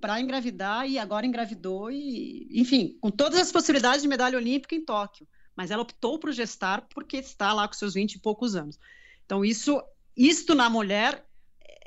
para 0.00 0.20
engravidar 0.20 0.88
e 0.88 0.98
agora 0.98 1.26
engravidou 1.26 1.90
e, 1.90 2.48
enfim, 2.50 2.96
com 3.00 3.10
todas 3.10 3.38
as 3.38 3.52
possibilidades 3.52 4.02
de 4.02 4.08
medalha 4.08 4.38
olímpica 4.38 4.74
em 4.74 4.84
Tóquio. 4.84 5.28
Mas 5.54 5.70
ela 5.70 5.82
optou 5.82 6.18
por 6.18 6.32
gestar 6.32 6.88
porque 6.92 7.18
está 7.18 7.52
lá 7.52 7.68
com 7.68 7.74
seus 7.74 7.94
20 7.94 8.14
e 8.14 8.18
poucos 8.18 8.56
anos. 8.56 8.78
Então, 9.26 9.44
isso, 9.44 9.80
isto 10.16 10.54
na 10.54 10.70
mulher, 10.70 11.24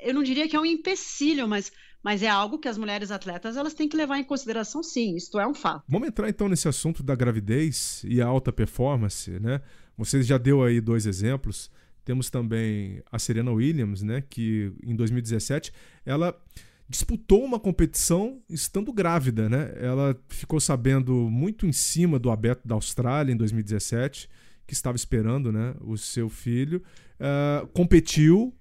eu 0.00 0.14
não 0.14 0.22
diria 0.22 0.48
que 0.48 0.54
é 0.54 0.60
um 0.60 0.64
empecilho, 0.64 1.48
mas, 1.48 1.72
mas 2.04 2.22
é 2.22 2.28
algo 2.28 2.58
que 2.58 2.68
as 2.68 2.76
mulheres 2.76 3.10
atletas 3.10 3.56
elas 3.56 3.72
têm 3.72 3.88
que 3.88 3.96
levar 3.96 4.18
em 4.18 4.24
consideração, 4.24 4.82
sim. 4.82 5.16
Isto 5.16 5.40
é 5.40 5.46
um 5.48 5.54
fato. 5.54 5.82
Vamos 5.88 6.06
entrar 6.06 6.28
então 6.28 6.50
nesse 6.50 6.68
assunto 6.68 7.02
da 7.02 7.14
gravidez 7.14 8.04
e 8.06 8.20
a 8.20 8.26
alta 8.26 8.52
performance, 8.52 9.30
né? 9.40 9.62
Você 9.96 10.22
já 10.22 10.36
deu 10.36 10.62
aí 10.62 10.82
dois 10.82 11.06
exemplos. 11.06 11.70
Temos 12.04 12.28
também 12.28 13.02
a 13.10 13.18
Serena 13.18 13.50
Williams, 13.50 14.02
né? 14.02 14.22
Que 14.28 14.70
em 14.84 14.94
2017 14.94 15.72
ela 16.04 16.38
disputou 16.86 17.42
uma 17.42 17.58
competição 17.58 18.38
estando 18.50 18.92
grávida, 18.92 19.48
né? 19.48 19.72
Ela 19.76 20.14
ficou 20.28 20.60
sabendo 20.60 21.14
muito 21.30 21.66
em 21.66 21.72
cima 21.72 22.18
do 22.18 22.30
aberto 22.30 22.68
da 22.68 22.74
Austrália 22.74 23.32
em 23.32 23.36
2017, 23.36 24.28
que 24.66 24.74
estava 24.74 24.96
esperando, 24.96 25.50
né, 25.50 25.74
o 25.80 25.96
seu 25.96 26.28
filho, 26.28 26.82
uh, 27.18 27.66
competiu 27.68 28.54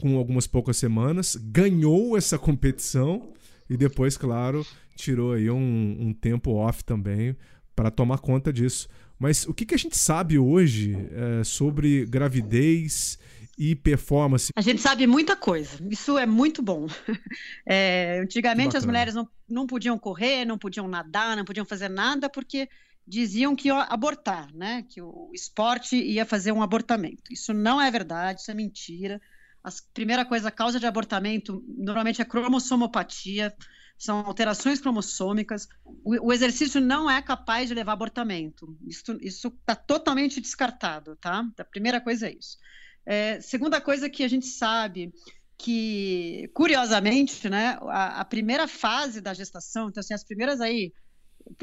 com 0.00 0.16
algumas 0.16 0.46
poucas 0.46 0.76
semanas, 0.76 1.36
ganhou 1.36 2.16
essa 2.16 2.38
competição 2.38 3.32
e 3.68 3.76
depois, 3.76 4.16
claro, 4.16 4.66
tirou 4.96 5.32
aí 5.32 5.50
um, 5.50 5.96
um 5.98 6.12
tempo 6.12 6.52
off 6.52 6.84
também 6.84 7.36
para 7.74 7.90
tomar 7.90 8.18
conta 8.18 8.52
disso. 8.52 8.88
Mas 9.18 9.46
o 9.46 9.54
que, 9.54 9.64
que 9.64 9.74
a 9.74 9.78
gente 9.78 9.96
sabe 9.96 10.38
hoje 10.38 10.96
é, 11.40 11.44
sobre 11.44 12.04
gravidez 12.06 13.18
e 13.58 13.74
performance? 13.74 14.52
A 14.54 14.60
gente 14.60 14.80
sabe 14.80 15.06
muita 15.06 15.34
coisa. 15.34 15.78
Isso 15.90 16.18
é 16.18 16.26
muito 16.26 16.62
bom. 16.62 16.86
É, 17.68 18.20
antigamente 18.22 18.76
as 18.76 18.86
mulheres 18.86 19.12
não, 19.12 19.28
não 19.48 19.66
podiam 19.66 19.98
correr, 19.98 20.44
não 20.44 20.56
podiam 20.56 20.86
nadar, 20.86 21.36
não 21.36 21.44
podiam 21.44 21.66
fazer 21.66 21.88
nada 21.88 22.28
porque 22.30 22.68
diziam 23.06 23.56
que 23.56 23.68
iam 23.68 23.80
abortar, 23.80 24.54
né? 24.54 24.84
Que 24.88 25.02
o 25.02 25.30
esporte 25.34 25.96
ia 25.96 26.24
fazer 26.24 26.52
um 26.52 26.62
abortamento. 26.62 27.32
Isso 27.32 27.52
não 27.52 27.80
é 27.80 27.90
verdade, 27.90 28.40
isso 28.40 28.50
é 28.52 28.54
mentira. 28.54 29.20
A 29.66 29.70
primeira 29.92 30.24
coisa, 30.24 30.46
a 30.46 30.52
causa 30.52 30.78
de 30.78 30.86
abortamento 30.86 31.64
normalmente 31.66 32.22
é 32.22 32.24
cromossomopatia, 32.24 33.52
são 33.98 34.18
alterações 34.18 34.78
cromossômicas. 34.80 35.66
O, 35.84 36.28
o 36.28 36.32
exercício 36.32 36.80
não 36.80 37.10
é 37.10 37.20
capaz 37.20 37.66
de 37.66 37.74
levar 37.74 37.94
abortamento. 37.94 38.78
Isso 38.86 39.48
está 39.48 39.74
totalmente 39.74 40.40
descartado, 40.40 41.16
tá? 41.16 41.44
A 41.58 41.64
primeira 41.64 42.00
coisa 42.00 42.28
é 42.28 42.34
isso. 42.34 42.56
É, 43.04 43.40
segunda 43.40 43.80
coisa 43.80 44.08
que 44.08 44.22
a 44.22 44.28
gente 44.28 44.46
sabe 44.46 45.12
que, 45.58 46.48
curiosamente, 46.54 47.48
né, 47.48 47.76
a, 47.82 48.20
a, 48.20 48.24
primeira 48.24 48.68
fase 48.68 49.20
da 49.20 49.34
gestação, 49.34 49.88
então 49.88 50.00
assim, 50.00 50.14
as 50.14 50.22
primeiras 50.22 50.60
aí, 50.60 50.92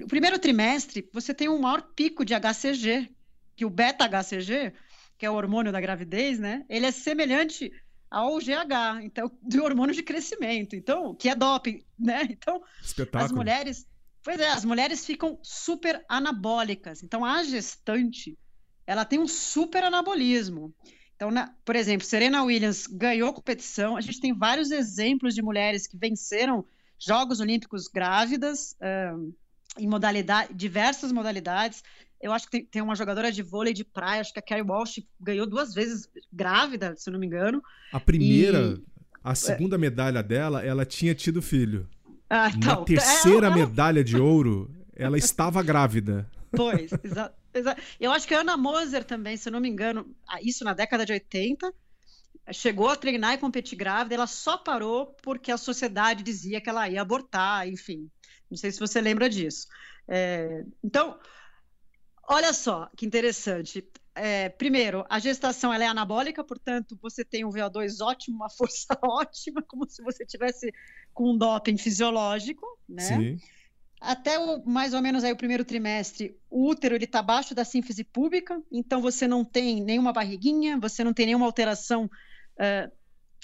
o 0.02 0.08
primeiro 0.08 0.38
trimestre, 0.38 1.08
você 1.14 1.34
tem 1.34 1.48
um 1.48 1.60
maior 1.60 1.82
pico 1.96 2.26
de 2.26 2.34
HCG, 2.34 3.10
que 3.56 3.64
o 3.64 3.70
beta-HCG, 3.70 4.74
que 5.18 5.26
é 5.26 5.30
o 5.30 5.36
hormônio 5.36 5.72
da 5.72 5.80
gravidez, 5.80 6.38
né, 6.38 6.66
ele 6.68 6.86
é 6.86 6.92
semelhante 6.92 7.72
ao 8.14 8.38
GH, 8.38 9.02
então, 9.02 9.32
do 9.42 9.64
hormônio 9.64 9.96
de 9.96 10.04
crescimento, 10.04 10.76
então, 10.76 11.16
que 11.16 11.28
é 11.28 11.36
doping, 11.36 11.84
né? 11.98 12.28
Então, 12.30 12.62
Espetáculo. 12.80 13.26
as 13.26 13.32
mulheres, 13.32 13.88
pois 14.24 14.40
é, 14.40 14.50
as 14.50 14.64
mulheres 14.64 15.04
ficam 15.04 15.40
super 15.42 16.06
anabólicas. 16.08 17.02
Então, 17.02 17.26
a 17.26 17.44
gestante, 17.44 18.38
ela 18.86 19.04
tem 19.04 19.18
um 19.18 19.28
super 19.28 19.84
anabolismo. 19.84 20.72
Então, 21.16 21.32
na, 21.32 21.56
por 21.66 21.76
exemplo, 21.76 22.06
Serena 22.06 22.44
Williams 22.44 22.86
ganhou 22.86 23.34
competição. 23.34 23.98
A 23.98 24.02
gente 24.02 24.20
tem 24.20 24.32
vários 24.32 24.70
exemplos 24.70 25.34
de 25.34 25.42
mulheres 25.42 25.88
que 25.88 25.98
venceram 25.98 26.64
Jogos 27.00 27.40
Olímpicos 27.40 27.88
grávidas, 27.88 28.76
um, 29.16 29.34
em 29.80 29.88
modalidade, 29.88 30.54
diversas 30.54 31.12
modalidades. 31.12 31.84
Eu 32.24 32.32
acho 32.32 32.46
que 32.46 32.52
tem, 32.52 32.66
tem, 32.66 32.82
uma 32.82 32.96
jogadora 32.96 33.30
de 33.30 33.44
vôlei 33.44 33.74
de 33.74 33.84
praia, 33.84 34.22
acho 34.22 34.32
que 34.32 34.40
a 34.40 34.42
Carrie 34.42 34.64
Walsh 34.64 35.04
ganhou 35.20 35.46
duas 35.46 35.74
vezes 35.74 36.08
grávida, 36.32 36.96
se 36.96 37.12
não 37.12 37.20
me 37.20 37.28
engano. 37.28 37.62
A 37.92 38.00
primeira, 38.00 38.78
e... 38.78 38.84
a 39.22 39.36
segunda 39.36 39.78
medalha 39.78 40.24
dela, 40.24 40.64
ela 40.64 40.86
tinha 40.86 41.14
tido 41.14 41.42
filho. 41.42 41.86
Ah, 42.30 42.48
então, 42.48 42.80
Na 42.80 42.86
terceira 42.86 43.48
é, 43.48 43.52
é, 43.52 43.54
medalha 43.54 44.02
de 44.06 44.16
ouro, 44.16 44.74
ela 44.96 45.18
estava 45.18 45.62
grávida. 45.62 46.26
Pois, 46.56 46.92
exato. 47.04 47.36
Eu 48.00 48.14
acho 48.14 48.26
que 48.26 48.34
a 48.34 48.40
Ana 48.40 48.56
Moser 48.56 49.04
também, 49.04 49.36
se 49.36 49.50
eu 49.50 49.52
não 49.52 49.60
me 49.60 49.68
engano, 49.68 50.08
isso 50.42 50.64
na 50.64 50.74
década 50.74 51.06
de 51.06 51.12
80, 51.12 51.74
chegou 52.54 52.88
a 52.88 52.96
treinar 52.96 53.34
e 53.34 53.38
competir 53.38 53.78
grávida, 53.78 54.16
ela 54.16 54.28
só 54.28 54.58
parou 54.58 55.08
porque 55.22 55.52
a 55.52 55.58
sociedade 55.58 56.24
dizia 56.24 56.62
que 56.62 56.70
ela 56.70 56.88
ia 56.88 57.02
abortar, 57.02 57.68
enfim. 57.68 58.10
Não 58.50 58.58
sei 58.58 58.72
se 58.72 58.80
você 58.80 59.02
lembra 59.02 59.30
disso. 59.30 59.68
É, 60.08 60.64
então, 60.82 61.20
olha 62.28 62.54
só 62.54 62.90
que 62.96 63.06
interessante. 63.06 63.88
É, 64.16 64.50
primeiro, 64.50 65.06
a 65.10 65.18
gestação 65.18 65.74
é 65.74 65.88
anabólica, 65.88 66.44
portanto, 66.44 66.98
você 67.02 67.26
tem 67.26 67.44
um 67.44 67.50
VO2 67.50 68.00
ótimo, 68.02 68.38
uma 68.38 68.50
força 68.52 68.98
ótima, 69.02 69.62
como 69.64 69.90
se 69.90 70.04
você 70.04 70.26
tivesse 70.26 70.72
com 71.14 71.32
um 71.32 71.38
doping 71.38 71.78
fisiológico, 71.78 72.66
né? 72.88 73.02
Sim 73.02 73.40
até 74.04 74.38
o, 74.38 74.64
mais 74.66 74.94
ou 74.94 75.02
menos 75.02 75.24
aí 75.24 75.32
o 75.32 75.38
primeiro 75.38 75.64
trimestre, 75.64 76.38
o 76.50 76.68
útero 76.70 76.94
ele 76.94 77.06
está 77.06 77.20
abaixo 77.20 77.56
da 77.56 77.64
sínfise 77.64 78.04
pública, 78.04 78.62
então 78.70 79.02
você 79.02 79.28
não 79.28 79.46
tem 79.46 79.82
nenhuma 79.82 80.12
barriguinha, 80.12 80.78
você 80.78 81.04
não 81.06 81.14
tem 81.14 81.28
nenhuma 81.28 81.46
alteração 81.46 82.06
uh, 82.06 82.92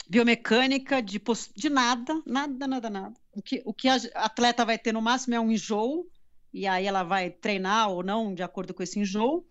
biomecânica 0.10 1.02
de, 1.02 1.22
de 1.56 1.70
nada, 1.70 2.22
nada, 2.26 2.68
nada, 2.68 2.90
nada. 2.90 3.16
O 3.32 3.42
que, 3.42 3.62
o 3.66 3.74
que 3.74 3.88
a 3.88 3.96
atleta 4.16 4.66
vai 4.66 4.78
ter 4.78 4.92
no 4.92 5.02
máximo 5.02 5.34
é 5.34 5.40
um 5.40 5.50
enjoo, 5.50 6.06
e 6.54 6.68
aí 6.68 6.86
ela 6.86 7.04
vai 7.04 7.30
treinar 7.30 7.90
ou 7.90 8.04
não 8.04 8.34
de 8.34 8.44
acordo 8.44 8.74
com 8.74 8.84
esse 8.84 9.00
enjoo. 9.00 9.46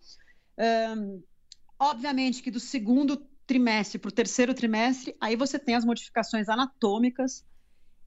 Um, 0.57 1.21
obviamente 1.79 2.41
que 2.43 2.51
do 2.51 2.59
segundo 2.59 3.17
trimestre 3.47 3.97
para 3.97 4.09
o 4.09 4.11
terceiro 4.11 4.53
trimestre, 4.53 5.15
aí 5.19 5.35
você 5.35 5.57
tem 5.57 5.75
as 5.75 5.85
modificações 5.85 6.49
anatômicas, 6.49 7.43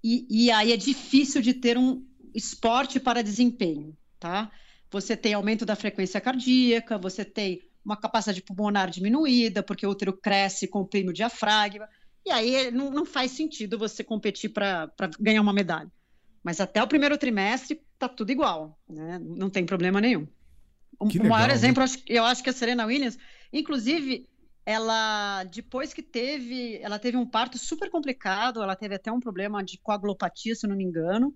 e, 0.05 0.27
e 0.29 0.51
aí 0.51 0.73
é 0.73 0.77
difícil 0.77 1.41
de 1.41 1.55
ter 1.55 1.79
um, 1.79 2.05
esporte 2.35 2.99
para 2.99 3.23
desempenho, 3.23 3.97
tá? 4.19 4.51
Você 4.91 5.17
tem 5.17 5.35
aumento 5.35 5.65
da 5.65 5.77
frequência 5.77 6.21
cardíaca, 6.21 6.99
você 6.99 7.25
tem 7.25 7.63
uma 7.85 7.97
capacidade 7.97 8.43
pulmonar 8.43 8.91
diminuída, 8.91 9.63
porque 9.63 9.87
o 9.87 9.91
útero 9.91 10.13
cresce, 10.13 10.69
comprime 10.69 11.11
o 11.11 11.15
diafragma, 11.15 11.89
e 12.25 12.31
aí 12.31 12.71
não, 12.71 12.91
não 12.91 13.05
faz 13.05 13.33
sentido 13.33 13.79
você 13.79 14.05
competir 14.05 14.51
para 14.51 14.91
ganhar 15.19 15.41
uma 15.41 15.53
medalha. 15.53 15.91
Mas 16.43 16.61
até 16.61 16.83
o 16.83 16.89
primeiro 16.89 17.17
trimestre 17.17 17.81
tá 17.99 18.09
tudo 18.09 18.33
igual, 18.33 18.79
né? 18.89 19.19
Não 19.21 19.49
tem 19.49 19.65
problema 19.65 20.01
nenhum. 20.01 20.27
O, 20.99 21.07
legal, 21.07 21.29
maior 21.29 21.49
né? 21.49 21.55
exemplo, 21.55 21.85
eu 22.07 22.25
acho 22.25 22.43
que 22.43 22.51
a 22.51 22.53
Serena 22.53 22.85
Williams, 22.87 23.19
inclusive, 23.53 24.29
ela 24.65 25.45
depois 25.45 25.93
que 25.93 26.03
teve, 26.03 26.79
ela 26.83 26.99
teve 26.99 27.17
um 27.17 27.27
parto 27.27 27.59
super 27.59 27.91
complicado, 27.91 28.63
ela 28.63 28.77
teve 28.77 28.95
até 28.95 29.11
um 29.11 29.21
problema 29.21 29.63
de 29.63 29.79
coagulopatia, 29.79 30.55
se 30.55 30.67
eu 30.67 30.71
não 30.71 30.77
me 30.77 30.85
engano. 30.85 31.35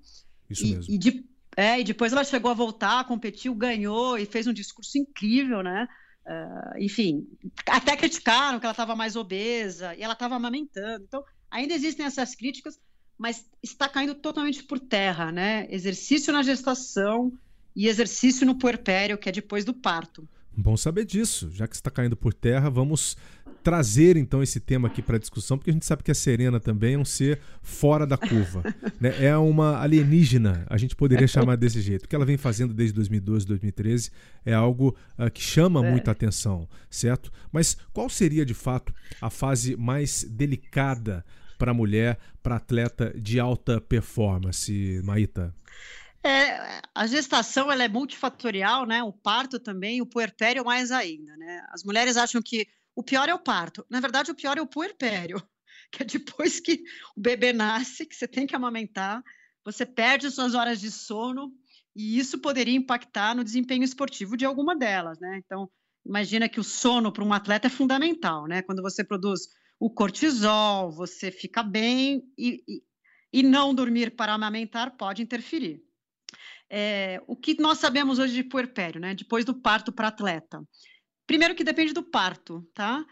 Isso 0.49 0.65
e, 0.65 0.75
mesmo. 0.75 0.95
E, 0.95 0.99
de, 0.99 1.25
é, 1.57 1.81
e 1.81 1.85
depois 1.85 2.13
ela 2.13 2.25
chegou 2.25 2.51
a 2.51 2.55
voltar, 2.55 3.07
competiu, 3.07 3.55
ganhou 3.55 4.19
e 4.19 4.27
fez 4.27 4.47
um 4.47 4.53
discurso 4.53 4.99
incrível, 4.99 5.63
né? 5.63 5.89
Uh, 6.27 6.83
enfim, 6.83 7.25
até 7.67 7.97
criticaram 7.97 8.59
que 8.59 8.67
ela 8.67 8.73
estava 8.73 8.97
mais 8.97 9.15
obesa 9.15 9.95
e 9.95 10.03
ela 10.03 10.15
estava 10.15 10.35
amamentando. 10.35 11.05
Então, 11.07 11.25
ainda 11.51 11.73
existem 11.73 12.05
essas 12.05 12.35
críticas, 12.35 12.81
mas 13.19 13.47
está 13.63 13.89
caindo 13.89 14.15
totalmente 14.15 14.63
por 14.63 14.79
terra, 14.79 15.33
né? 15.33 15.67
Exercício 15.71 16.33
na 16.33 16.43
gestação 16.43 17.33
e 17.75 17.89
exercício 17.89 18.47
no 18.47 18.59
puerpério, 18.59 19.19
que 19.19 19.29
é 19.29 19.33
depois 19.33 19.65
do 19.65 19.75
parto. 19.75 20.29
Bom 20.57 20.77
saber 20.77 21.05
disso. 21.05 21.51
Já 21.53 21.67
que 21.69 21.75
está 21.75 21.91
caindo 21.91 22.17
por 22.17 22.33
terra, 22.33 22.71
vamos 22.71 23.17
trazer 23.63 24.17
então 24.17 24.45
esse 24.45 24.61
tema 24.61 24.87
aqui 24.87 25.03
para 25.03 25.19
discussão, 25.19 25.59
porque 25.59 25.71
a 25.71 25.73
gente 25.73 25.85
sabe 25.85 26.03
que 26.03 26.11
a 26.13 26.15
Serena 26.15 26.61
também 26.61 26.95
é 26.95 26.99
um 26.99 27.05
ser 27.05 27.41
fora 27.61 28.07
da 28.07 28.17
curva. 28.17 28.63
né? 29.01 29.13
É 29.23 29.37
uma 29.37 29.81
alienígena, 29.81 30.65
a 30.71 30.79
gente 30.79 30.95
poderia 30.95 31.27
chamar 31.27 31.57
desse 31.57 31.81
jeito. 31.81 32.05
O 32.05 32.09
que 32.09 32.15
ela 32.15 32.25
vem 32.25 32.37
fazendo 32.37 32.73
desde 32.73 32.95
2012, 32.95 33.45
2013 33.45 34.11
é 34.45 34.55
algo 34.55 34.97
uh, 35.19 35.29
que 35.31 35.43
chama 35.43 35.85
é. 35.85 35.91
muita 35.91 36.13
atenção, 36.13 36.69
certo? 36.89 37.33
Mas 37.51 37.77
qual 37.93 38.09
seria 38.09 38.47
de 38.47 38.55
fato 38.55 38.95
a 39.21 39.29
fase 39.29 39.77
mais 39.77 40.23
delicada 40.23 41.25
para 41.57 41.75
mulher, 41.75 42.19
para 42.43 42.57
atleta 42.57 43.13
de 43.19 43.41
alta 43.41 43.81
performance, 43.81 45.01
Maíta? 45.05 45.55
É, 46.27 46.81
a 46.93 47.07
gestação 47.07 47.71
ela 47.71 47.85
é 47.85 47.89
multifatorial, 47.89 48.85
né? 48.85 49.03
O 49.03 49.13
parto 49.13 49.61
também, 49.61 50.03
o 50.03 50.07
puerpério 50.07 50.65
mais 50.65 50.91
ainda, 50.91 51.37
né? 51.37 51.65
As 51.71 51.85
mulheres 51.85 52.17
acham 52.17 52.43
que 52.43 52.67
o 52.97 53.03
pior 53.03 53.29
é 53.29 53.35
o 53.35 53.39
parto. 53.39 53.87
Na 53.89 54.01
verdade, 54.01 54.31
o 54.31 54.35
pior 54.35 54.59
é 54.59 54.61
o 54.61 54.67
puerpério, 54.67 55.41
que 55.93 56.03
é 56.03 56.07
depois 56.07 56.59
que 56.59 56.83
o 57.17 57.21
bebê 57.21 57.53
nasce, 57.53 58.07
que 58.07 58.17
você 58.17 58.27
tem 58.27 58.47
que 58.47 58.57
amamentar, 58.57 59.23
você 59.65 59.87
perde 59.87 60.31
suas 60.31 60.55
horas 60.55 60.81
de 60.81 60.91
sono 60.91 61.53
e 61.95 62.19
isso 62.19 62.39
poderia 62.39 62.77
impactar 62.77 63.35
no 63.35 63.45
desempenho 63.45 63.85
esportivo 63.85 64.37
de 64.37 64.45
alguma 64.45 64.75
delas, 64.75 65.19
né? 65.21 65.41
Então, 65.45 65.71
imagina 66.05 66.49
que 66.49 66.61
o 66.61 66.65
sono 66.65 67.13
para 67.13 67.25
um 67.25 67.33
atleta 67.33 67.69
é 67.69 67.71
fundamental, 67.71 68.47
né? 68.47 68.63
Quando 68.63 68.83
você 68.83 69.05
produz 69.05 69.49
o 69.79 69.91
cortisol, 69.91 70.91
você 70.91 71.31
fica 71.31 71.63
bem 71.63 72.23
e, 72.37 72.63
e, 72.67 72.83
e 73.33 73.43
não 73.43 73.75
dormir 73.75 74.17
para 74.17 74.33
amamentar 74.33 74.97
pode 74.97 75.23
interferir. 75.23 75.83
É, 76.69 77.23
o 77.27 77.37
que 77.37 77.61
nós 77.61 77.79
sabemos 77.79 78.19
hoje 78.19 78.35
de 78.35 78.45
puerpério, 78.45 79.01
né? 79.01 79.15
Depois 79.15 79.45
do 79.45 79.55
parto 79.55 79.93
para 79.93 80.09
atleta. 80.09 80.63
Primeiro 81.27 81.55
que 81.55 81.65
depende 81.65 81.93
do 81.93 82.03
parto, 82.03 82.67
tá? 82.75 83.05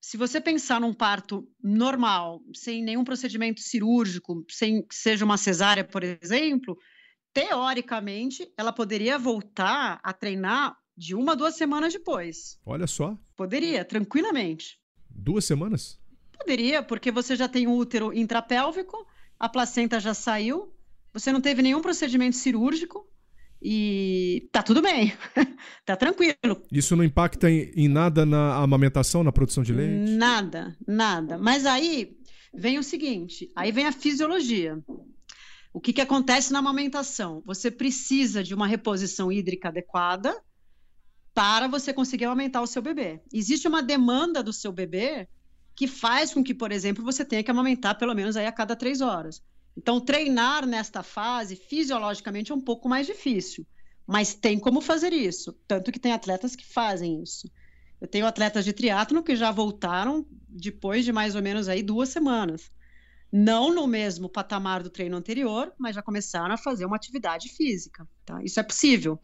Se 0.00 0.16
você 0.16 0.40
pensar 0.40 0.80
num 0.80 0.94
parto 0.94 1.48
normal, 1.62 2.40
sem 2.54 2.82
nenhum 2.82 3.04
procedimento 3.04 3.60
cirúrgico, 3.60 4.44
sem 4.48 4.82
que 4.86 4.94
seja 4.94 5.24
uma 5.24 5.36
cesárea, 5.36 5.84
por 5.84 6.02
exemplo, 6.02 6.78
teoricamente 7.32 8.50
ela 8.56 8.72
poderia 8.72 9.18
voltar 9.18 10.00
a 10.02 10.12
treinar 10.12 10.76
de 10.96 11.14
uma 11.14 11.32
a 11.32 11.34
duas 11.34 11.56
semanas 11.56 11.92
depois. 11.92 12.58
Olha 12.64 12.86
só. 12.86 13.16
Poderia, 13.36 13.84
tranquilamente. 13.84 14.78
Duas 15.08 15.44
semanas? 15.44 15.98
Poderia, 16.40 16.82
porque 16.82 17.10
você 17.10 17.36
já 17.36 17.46
tem 17.46 17.66
um 17.66 17.76
útero 17.76 18.12
intrapélvico, 18.12 19.06
a 19.38 19.48
placenta 19.48 20.00
já 20.00 20.14
saiu, 20.14 20.72
você 21.12 21.30
não 21.30 21.40
teve 21.40 21.60
nenhum 21.60 21.82
procedimento 21.82 22.36
cirúrgico 22.36 23.06
e 23.62 24.48
tá 24.50 24.62
tudo 24.62 24.80
bem, 24.80 25.12
tá 25.84 25.96
tranquilo. 25.96 26.62
Isso 26.72 26.96
não 26.96 27.04
impacta 27.04 27.50
em, 27.50 27.70
em, 27.76 27.88
nada 27.88 28.24
na 28.24 28.56
amamentação, 28.56 29.22
na 29.22 29.30
produção 29.30 29.62
de 29.62 29.72
leite? 29.72 30.12
Nada, 30.12 30.76
nada. 30.86 31.36
Mas 31.36 31.66
aí 31.66 32.16
vem 32.54 32.78
o 32.78 32.82
seguinte, 32.82 33.52
aí 33.54 33.70
vem 33.70 33.86
a 33.86 33.92
fisiologia. 33.92 34.82
O 35.74 35.80
que, 35.80 35.92
que 35.92 36.00
acontece 36.00 36.52
na 36.52 36.58
amamentação? 36.58 37.42
Você 37.44 37.70
precisa 37.70 38.42
de 38.42 38.54
uma 38.54 38.66
reposição 38.66 39.30
hídrica 39.30 39.68
adequada 39.68 40.36
para 41.34 41.68
você 41.68 41.92
conseguir 41.92 42.24
aumentar 42.24 42.62
o 42.62 42.66
seu 42.66 42.82
bebê. 42.82 43.20
Existe 43.32 43.68
uma 43.68 43.82
demanda 43.82 44.42
do 44.42 44.52
seu 44.52 44.72
bebê 44.72 45.28
que 45.74 45.86
faz 45.86 46.32
com 46.32 46.42
que, 46.42 46.54
por 46.54 46.72
exemplo, 46.72 47.04
você 47.04 47.24
tenha 47.24 47.42
que 47.42 47.50
amamentar 47.50 47.98
pelo 47.98 48.14
menos 48.14 48.36
aí 48.36 48.46
a 48.46 48.52
cada 48.52 48.76
três 48.76 49.00
horas. 49.00 49.42
Então, 49.76 50.00
treinar 50.00 50.66
nesta 50.66 51.02
fase, 51.02 51.56
fisiologicamente, 51.56 52.52
é 52.52 52.54
um 52.54 52.60
pouco 52.60 52.88
mais 52.88 53.06
difícil, 53.06 53.66
mas 54.06 54.34
tem 54.34 54.58
como 54.58 54.80
fazer 54.80 55.12
isso. 55.12 55.52
Tanto 55.66 55.92
que 55.92 55.98
tem 55.98 56.12
atletas 56.12 56.56
que 56.56 56.66
fazem 56.66 57.22
isso. 57.22 57.50
Eu 58.00 58.08
tenho 58.08 58.26
atletas 58.26 58.64
de 58.64 58.72
triatlo 58.72 59.22
que 59.22 59.36
já 59.36 59.50
voltaram 59.50 60.26
depois 60.48 61.04
de 61.04 61.12
mais 61.12 61.34
ou 61.34 61.42
menos 61.42 61.68
aí 61.68 61.82
duas 61.82 62.08
semanas 62.08 62.70
não 63.32 63.72
no 63.72 63.86
mesmo 63.86 64.28
patamar 64.28 64.82
do 64.82 64.90
treino 64.90 65.16
anterior, 65.16 65.72
mas 65.78 65.94
já 65.94 66.02
começaram 66.02 66.52
a 66.52 66.58
fazer 66.58 66.84
uma 66.84 66.96
atividade 66.96 67.48
física. 67.48 68.08
Tá? 68.24 68.42
Isso 68.42 68.58
é 68.58 68.62
possível. 68.62 69.20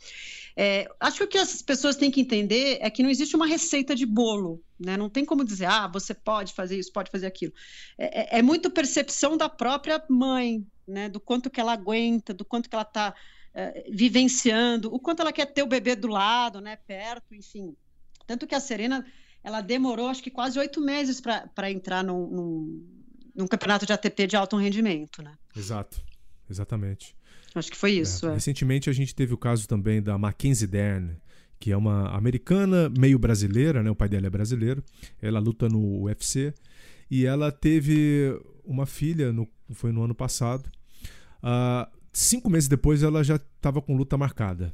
É, 0.57 0.89
acho 1.01 1.19
que 1.19 1.25
o 1.25 1.29
que 1.29 1.39
as 1.39 1.61
pessoas 1.61 1.97
têm 1.97 2.11
que 2.11 2.21
entender 2.21 2.79
é 2.81 2.89
que 2.89 3.03
não 3.03 3.11
existe 3.11 3.35
uma 3.35 3.47
receita 3.47 3.95
de 3.95 4.07
bolo. 4.07 4.63
Né? 4.79 4.97
Não 4.97 5.11
tem 5.11 5.25
como 5.25 5.45
dizer, 5.45 5.67
ah, 5.67 5.89
você 5.89 6.15
pode 6.15 6.53
fazer 6.55 6.79
isso, 6.79 6.93
pode 6.93 7.11
fazer 7.11 7.27
aquilo. 7.27 7.53
É, 7.99 8.37
é, 8.37 8.39
é 8.39 8.43
muito 8.43 8.71
percepção 8.71 9.37
da 9.37 9.49
própria 9.49 10.03
mãe, 10.09 10.65
né? 10.87 11.09
do 11.09 11.19
quanto 11.19 11.51
que 11.51 11.61
ela 11.61 11.73
aguenta, 11.73 12.33
do 12.33 12.45
quanto 12.45 12.69
que 12.69 12.77
ela 12.77 12.83
está 12.85 13.13
é, 13.53 13.91
vivenciando, 13.91 14.95
o 14.95 15.01
quanto 15.01 15.21
ela 15.21 15.33
quer 15.33 15.47
ter 15.47 15.65
o 15.65 15.69
bebê 15.69 15.97
do 15.97 16.09
lado, 16.09 16.61
né? 16.61 16.77
perto, 16.77 17.35
enfim. 17.35 17.75
Tanto 18.25 18.47
que 18.47 18.55
a 18.55 18.61
Serena 18.61 19.05
ela 19.43 19.61
demorou 19.61 20.09
acho 20.09 20.23
que 20.23 20.31
quase 20.31 20.59
oito 20.59 20.81
meses 20.81 21.21
para 21.21 21.71
entrar 21.71 22.03
num, 22.03 22.27
num 22.27 22.96
num 23.37 23.47
campeonato 23.47 23.85
de 23.85 23.93
ATP 23.93 24.27
de 24.27 24.37
alto 24.37 24.57
rendimento, 24.57 25.23
né? 25.23 25.33
Exato, 25.55 26.01
exatamente. 26.51 27.15
Acho 27.55 27.71
que 27.71 27.77
foi 27.77 27.93
isso. 27.93 28.27
É. 28.27 28.31
É. 28.31 28.35
Recentemente 28.35 28.89
a 28.89 28.93
gente 28.93 29.15
teve 29.15 29.35
o 29.35 29.39
caso 29.39 29.69
também 29.69 30.03
da 30.03 30.17
Mackenzie 30.19 30.67
Dern, 30.67 31.17
que 31.59 31.73
é 31.73 31.77
uma 31.77 32.15
americana 32.15 32.91
meio 32.99 33.19
brasileira, 33.19 33.83
né? 33.83 33.91
O 33.91 33.95
pai 33.95 34.09
dela 34.09 34.27
é 34.27 34.31
brasileiro. 34.31 34.83
Ela 35.21 35.39
luta 35.39 35.69
no 35.69 36.03
UFC 36.03 36.53
e 37.11 37.25
ela 37.25 37.51
teve 37.53 38.39
uma 38.65 38.87
filha, 38.87 39.33
no, 39.33 39.49
foi 39.71 39.93
no 39.93 40.03
ano 40.03 40.15
passado. 40.15 40.69
Uh, 41.43 41.91
cinco 42.13 42.51
meses 42.51 42.69
depois 42.69 43.03
ela 43.03 43.23
já 43.23 43.37
estava 43.37 43.81
com 43.81 43.97
luta 43.97 44.17
marcada 44.17 44.73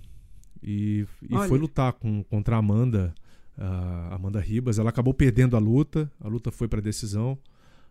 e, 0.63 1.07
e 1.23 1.49
foi 1.49 1.59
lutar 1.59 1.93
com, 1.93 2.23
contra 2.25 2.57
a 2.57 2.59
Amanda, 2.59 3.15
uh, 3.57 4.15
Amanda 4.15 4.41
Ribas. 4.41 4.79
Ela 4.79 4.91
acabou 4.91 5.15
perdendo 5.15 5.57
a 5.57 5.61
luta, 5.61 6.11
a 6.21 6.27
luta 6.27 6.51
foi 6.51 6.67
para 6.67 6.81
decisão 6.81 7.39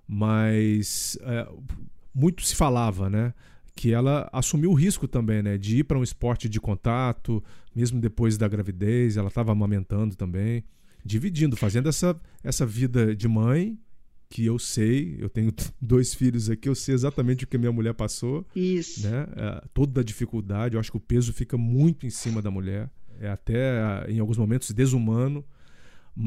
mas 0.08 1.18
é, 1.22 1.48
muito 2.14 2.46
se 2.46 2.56
falava, 2.56 3.10
né? 3.10 3.34
Que 3.76 3.94
ela 3.94 4.30
assumiu 4.34 4.72
o 4.72 4.74
risco 4.74 5.08
também, 5.08 5.42
né? 5.42 5.58
De 5.58 5.78
ir 5.78 5.84
para 5.84 5.98
um 5.98 6.04
esporte 6.04 6.50
de 6.50 6.60
contato, 6.60 7.44
mesmo 7.76 8.00
depois 8.00 8.38
da 8.38 8.48
gravidez, 8.48 9.18
ela 9.18 9.30
estava 9.30 9.52
amamentando 9.52 10.16
também, 10.16 10.64
dividindo, 11.04 11.56
fazendo 11.56 11.90
essa, 11.90 12.20
essa 12.44 12.66
vida 12.66 13.16
de 13.16 13.28
mãe, 13.28 13.78
que 14.30 14.46
eu 14.46 14.58
sei, 14.58 15.18
eu 15.20 15.30
tenho 15.30 15.54
dois 15.80 16.14
filhos 16.14 16.50
aqui, 16.50 16.70
eu 16.70 16.76
sei 16.76 16.96
exatamente 16.96 17.44
o 17.44 17.48
que 17.48 17.58
minha 17.58 17.72
mulher 17.72 17.94
passou. 17.94 18.46
Isso. 18.56 19.08
Né? 19.08 19.28
É, 19.36 19.64
toda 19.74 20.02
a 20.02 20.04
dificuldade, 20.04 20.76
eu 20.76 20.80
acho 20.80 20.92
que 20.92 20.98
o 20.98 21.02
peso 21.02 21.34
fica 21.34 21.58
muito 21.58 22.06
em 22.06 22.10
cima 22.10 22.42
da 22.42 22.52
mulher, 22.52 22.90
é 23.20 23.30
até 23.30 24.10
em 24.10 24.20
alguns 24.20 24.38
momentos 24.38 24.72
desumano. 24.72 25.44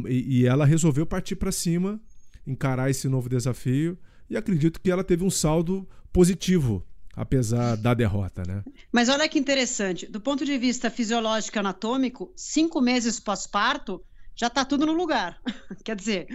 E, 0.06 0.40
e 0.40 0.46
ela 0.46 0.64
resolveu 0.64 1.04
partir 1.04 1.37
para 1.37 1.52
cima 1.52 2.00
encarar 2.46 2.90
esse 2.90 3.09
novo 3.09 3.28
desafio 3.28 3.98
e 4.28 4.37
acredito 4.37 4.80
que 4.80 4.90
ela 4.90 5.04
teve 5.04 5.24
um 5.24 5.30
saldo 5.30 5.88
positivo 6.12 6.85
apesar 7.16 7.76
da 7.76 7.94
derrota, 7.94 8.42
né? 8.46 8.62
Mas 8.92 9.09
olha 9.09 9.28
que 9.28 9.38
interessante, 9.38 10.07
do 10.07 10.20
ponto 10.20 10.44
de 10.44 10.59
vista 10.59 10.90
fisiológico 10.90 11.57
e 11.57 11.61
anatômico, 11.61 12.33
cinco 12.35 12.80
meses 12.80 13.20
pós-parto 13.20 14.02
já 14.35 14.48
está 14.48 14.64
tudo 14.64 14.85
no 14.85 14.92
lugar. 14.92 15.40
Quer 15.85 15.96
dizer, 15.96 16.26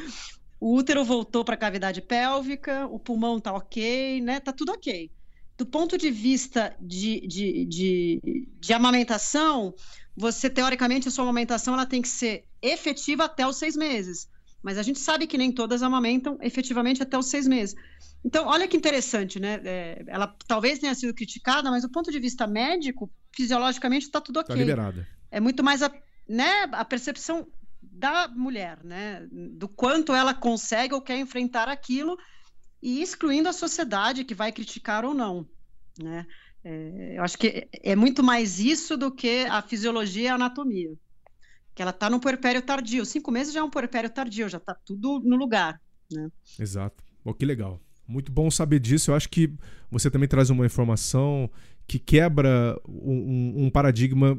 o 0.59 0.75
útero 0.75 1.03
voltou 1.03 1.43
para 1.43 1.55
a 1.55 1.57
cavidade 1.57 2.01
pélvica, 2.01 2.87
o 2.87 2.99
pulmão 2.99 3.37
está 3.37 3.53
ok, 3.53 4.21
né? 4.21 4.39
Tá 4.39 4.53
tudo 4.53 4.71
ok. 4.71 5.11
Do 5.57 5.65
ponto 5.65 5.97
de 5.97 6.09
vista 6.09 6.73
de, 6.79 7.27
de, 7.27 7.65
de, 7.65 8.47
de 8.57 8.73
amamentação, 8.73 9.73
você 10.15 10.49
teoricamente 10.49 11.09
a 11.09 11.11
sua 11.11 11.25
amamentação 11.25 11.73
ela 11.73 11.85
tem 11.85 12.01
que 12.01 12.07
ser 12.07 12.45
efetiva 12.61 13.25
até 13.25 13.45
os 13.45 13.57
seis 13.57 13.75
meses. 13.75 14.29
Mas 14.61 14.77
a 14.77 14.83
gente 14.83 14.99
sabe 14.99 15.25
que 15.25 15.37
nem 15.37 15.51
todas 15.51 15.81
amamentam 15.81 16.37
efetivamente 16.41 17.01
até 17.01 17.17
os 17.17 17.27
seis 17.27 17.47
meses. 17.47 17.75
Então, 18.23 18.45
olha 18.47 18.67
que 18.67 18.75
interessante, 18.75 19.39
né? 19.39 19.61
É, 19.63 20.03
ela 20.07 20.27
talvez 20.47 20.79
tenha 20.79 20.93
sido 20.93 21.13
criticada, 21.13 21.71
mas 21.71 21.83
do 21.83 21.89
ponto 21.89 22.11
de 22.11 22.19
vista 22.19 22.45
médico, 22.45 23.09
fisiologicamente 23.33 24.05
está 24.05 24.19
tudo 24.19 24.39
ok. 24.39 24.53
Está 24.53 24.61
liberada. 24.61 25.07
É 25.31 25.39
muito 25.39 25.63
mais 25.63 25.81
a, 25.81 25.91
né, 26.27 26.63
a 26.71 26.83
percepção 26.83 27.47
da 27.81 28.27
mulher, 28.27 28.83
né? 28.83 29.25
Do 29.31 29.69
quanto 29.69 30.13
ela 30.13 30.33
consegue 30.33 30.93
ou 30.93 31.01
quer 31.01 31.17
enfrentar 31.17 31.69
aquilo 31.69 32.17
e 32.81 33.01
excluindo 33.01 33.47
a 33.47 33.53
sociedade 33.53 34.25
que 34.25 34.35
vai 34.35 34.51
criticar 34.51 35.05
ou 35.05 35.13
não, 35.13 35.47
né? 35.97 36.25
É, 36.61 37.13
eu 37.17 37.23
acho 37.23 37.37
que 37.37 37.69
é 37.71 37.95
muito 37.95 38.21
mais 38.21 38.59
isso 38.59 38.97
do 38.97 39.09
que 39.09 39.45
a 39.45 39.61
fisiologia 39.61 40.23
e 40.23 40.27
a 40.27 40.35
anatomia 40.35 40.91
que 41.79 41.81
ela 41.81 41.91
está 41.91 42.09
no 42.09 42.19
puerpério 42.19 42.61
tardio. 42.61 43.05
Cinco 43.05 43.31
meses 43.31 43.53
já 43.53 43.61
é 43.61 43.63
um 43.63 43.69
puerpério 43.69 44.09
tardio, 44.09 44.49
já 44.49 44.57
está 44.57 44.75
tudo 44.75 45.21
no 45.23 45.37
lugar. 45.37 45.79
Né? 46.11 46.29
Exato. 46.59 47.01
Bom, 47.23 47.33
que 47.33 47.45
legal. 47.45 47.79
Muito 48.05 48.33
bom 48.33 48.51
saber 48.51 48.81
disso. 48.81 49.11
Eu 49.11 49.15
acho 49.15 49.29
que 49.29 49.53
você 49.89 50.11
também 50.11 50.27
traz 50.27 50.49
uma 50.49 50.65
informação 50.65 51.49
que 51.87 51.97
quebra 51.97 52.77
um, 52.85 53.63
um 53.63 53.69
paradigma 53.69 54.37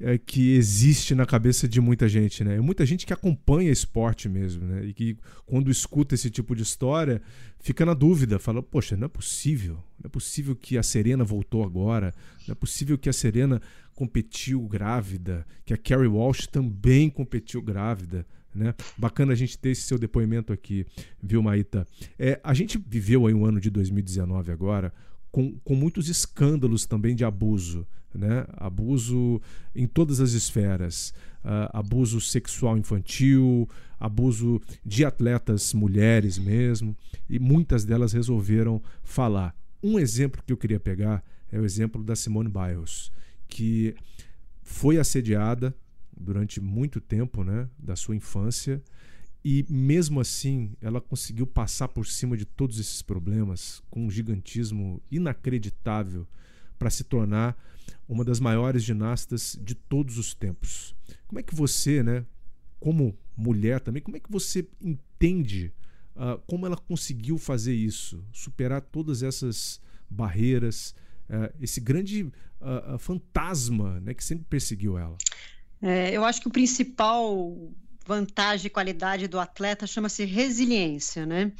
é, 0.00 0.18
que 0.18 0.56
existe 0.56 1.14
na 1.14 1.24
cabeça 1.24 1.68
de 1.68 1.80
muita 1.80 2.08
gente, 2.08 2.42
né? 2.42 2.58
Muita 2.58 2.84
gente 2.84 3.06
que 3.06 3.12
acompanha 3.12 3.70
esporte 3.70 4.28
mesmo, 4.28 4.66
né? 4.66 4.86
E 4.86 4.92
que 4.92 5.16
quando 5.46 5.70
escuta 5.70 6.16
esse 6.16 6.28
tipo 6.28 6.56
de 6.56 6.64
história 6.64 7.22
fica 7.60 7.86
na 7.86 7.94
dúvida, 7.94 8.40
fala: 8.40 8.62
poxa, 8.62 8.96
não 8.96 9.04
é 9.04 9.08
possível, 9.08 9.74
não 9.74 10.06
é 10.06 10.08
possível 10.08 10.56
que 10.56 10.76
a 10.76 10.82
Serena 10.82 11.22
voltou 11.22 11.62
agora, 11.62 12.12
não 12.48 12.52
é 12.52 12.54
possível 12.56 12.98
que 12.98 13.08
a 13.08 13.12
Serena 13.12 13.62
competiu 14.00 14.62
grávida, 14.62 15.46
que 15.62 15.74
a 15.74 15.76
Carrie 15.76 16.08
Walsh 16.08 16.46
também 16.46 17.10
competiu 17.10 17.60
grávida. 17.60 18.26
Né? 18.54 18.74
Bacana 18.96 19.34
a 19.34 19.36
gente 19.36 19.58
ter 19.58 19.72
esse 19.72 19.82
seu 19.82 19.98
depoimento 19.98 20.54
aqui, 20.54 20.86
viu, 21.22 21.42
Maíta? 21.42 21.86
É, 22.18 22.40
a 22.42 22.54
gente 22.54 22.78
viveu 22.78 23.26
aí 23.26 23.34
um 23.34 23.44
ano 23.44 23.60
de 23.60 23.68
2019 23.68 24.52
agora 24.52 24.90
com, 25.30 25.52
com 25.62 25.74
muitos 25.74 26.08
escândalos 26.08 26.86
também 26.86 27.14
de 27.14 27.26
abuso. 27.26 27.86
Né? 28.14 28.46
Abuso 28.54 29.38
em 29.76 29.86
todas 29.86 30.18
as 30.18 30.32
esferas. 30.32 31.12
Uh, 31.44 31.68
abuso 31.74 32.22
sexual 32.22 32.78
infantil, 32.78 33.68
abuso 33.98 34.62
de 34.82 35.04
atletas 35.04 35.74
mulheres 35.74 36.38
mesmo, 36.38 36.96
e 37.28 37.38
muitas 37.38 37.84
delas 37.84 38.14
resolveram 38.14 38.82
falar. 39.02 39.54
Um 39.82 39.98
exemplo 39.98 40.42
que 40.46 40.52
eu 40.54 40.56
queria 40.56 40.80
pegar 40.80 41.22
é 41.52 41.58
o 41.58 41.64
exemplo 41.64 42.02
da 42.02 42.14
Simone 42.16 42.50
Biles, 42.50 43.10
que 43.50 43.94
foi 44.62 44.98
assediada 44.98 45.76
durante 46.16 46.60
muito 46.60 47.00
tempo, 47.00 47.42
né, 47.42 47.68
da 47.78 47.96
sua 47.96 48.14
infância, 48.14 48.82
e 49.44 49.64
mesmo 49.68 50.20
assim 50.20 50.74
ela 50.80 51.00
conseguiu 51.00 51.46
passar 51.46 51.88
por 51.88 52.06
cima 52.06 52.36
de 52.36 52.44
todos 52.44 52.78
esses 52.78 53.02
problemas 53.02 53.82
com 53.90 54.06
um 54.06 54.10
gigantismo 54.10 55.02
inacreditável 55.10 56.26
para 56.78 56.90
se 56.90 57.04
tornar 57.04 57.56
uma 58.08 58.24
das 58.24 58.38
maiores 58.38 58.82
ginastas 58.82 59.58
de 59.62 59.74
todos 59.74 60.18
os 60.18 60.34
tempos. 60.34 60.94
Como 61.26 61.38
é 61.38 61.42
que 61.42 61.54
você, 61.54 62.02
né, 62.02 62.24
como 62.78 63.16
mulher 63.36 63.80
também, 63.80 64.02
como 64.02 64.16
é 64.16 64.20
que 64.20 64.30
você 64.30 64.66
entende 64.80 65.72
uh, 66.16 66.38
como 66.46 66.66
ela 66.66 66.76
conseguiu 66.76 67.38
fazer 67.38 67.74
isso, 67.74 68.22
superar 68.32 68.80
todas 68.82 69.22
essas 69.22 69.80
barreiras, 70.08 70.94
uh, 71.30 71.52
esse 71.60 71.80
grande 71.80 72.24
uh, 72.60 72.98
fantasma 72.98 74.00
né, 74.00 74.12
que 74.12 74.24
sempre 74.24 74.44
perseguiu 74.48 74.98
ela? 74.98 75.16
É, 75.80 76.12
eu 76.12 76.24
acho 76.24 76.40
que 76.40 76.48
o 76.48 76.50
principal 76.50 77.56
vantagem 78.06 78.66
e 78.66 78.70
qualidade 78.70 79.28
do 79.28 79.38
atleta 79.38 79.86
chama-se 79.86 80.24
resiliência, 80.24 81.24
né? 81.24 81.52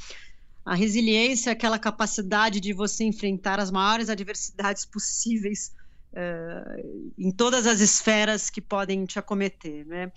A 0.63 0.75
resiliência 0.75 1.49
é 1.49 1.53
aquela 1.53 1.79
capacidade 1.79 2.59
de 2.59 2.71
você 2.71 3.03
enfrentar 3.03 3.59
as 3.59 3.71
maiores 3.71 4.09
adversidades 4.09 4.85
possíveis 4.85 5.73
uh, 6.13 7.11
em 7.17 7.31
todas 7.31 7.65
as 7.65 7.79
esferas 7.79 8.49
que 8.49 8.61
podem 8.61 9.05
te 9.05 9.17
acometer, 9.17 9.85
né? 9.87 10.11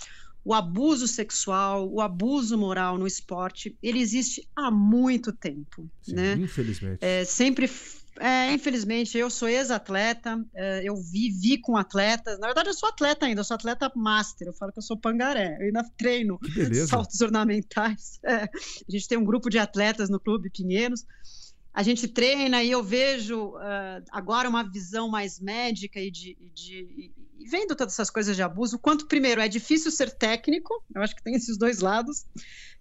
O 0.45 0.53
abuso 0.53 1.09
sexual, 1.09 1.91
o 1.91 2.03
abuso 2.03 2.59
moral 2.59 2.99
no 2.99 3.07
esporte, 3.07 3.75
ele 3.83 3.99
existe 4.01 4.47
há 4.55 4.71
muito 4.71 5.33
tempo, 5.33 5.89
Sim, 6.03 6.15
né? 6.15 6.35
Infelizmente. 6.35 6.99
É, 7.01 7.25
sempre 7.25 7.67
é, 8.21 8.53
infelizmente, 8.53 9.19
eu 9.19 9.29
sou 9.29 9.49
ex-atleta, 9.49 10.45
é, 10.55 10.83
eu 10.85 10.97
vivi 10.97 11.59
com 11.59 11.77
atletas. 11.77 12.39
Na 12.39 12.47
verdade, 12.47 12.69
eu 12.69 12.75
sou 12.75 12.89
atleta 12.89 13.27
ainda, 13.27 13.41
eu 13.41 13.45
sou 13.45 13.57
atleta 13.57 13.91
master. 13.95 14.49
Eu 14.49 14.55
falo 14.55 14.73
que 14.73 14.79
eu 14.79 14.83
sou 14.83 14.97
pangaré. 14.97 15.57
Eu 15.59 15.67
ainda 15.67 15.85
treino 15.97 16.39
saltos 16.89 17.21
ornamentais. 17.21 18.21
É, 18.25 18.45
a 18.45 18.49
gente 18.89 19.09
tem 19.09 19.19
um 19.19 19.25
grupo 19.25 19.51
de 19.51 19.59
atletas 19.59 20.09
no 20.09 20.21
Clube 20.21 20.51
Pinheiros. 20.51 21.05
A 21.73 21.83
gente 21.83 22.07
treina 22.07 22.63
e 22.63 22.71
eu 22.71 22.85
vejo 22.85 23.49
uh, 23.49 24.05
agora 24.13 24.49
uma 24.49 24.63
visão 24.63 25.09
mais 25.09 25.41
médica 25.41 25.99
e 25.99 26.09
de, 26.09 26.37
de 26.55 27.13
e 27.37 27.49
vendo 27.49 27.75
todas 27.75 27.95
essas 27.95 28.11
coisas 28.11 28.37
de 28.37 28.43
abuso. 28.43 28.79
Quanto, 28.79 29.09
primeiro, 29.09 29.41
é 29.41 29.49
difícil 29.49 29.91
ser 29.91 30.13
técnico, 30.13 30.73
eu 30.95 31.03
acho 31.03 31.17
que 31.17 31.23
tem 31.25 31.35
esses 31.35 31.59
dois 31.59 31.81
lados, 31.81 32.27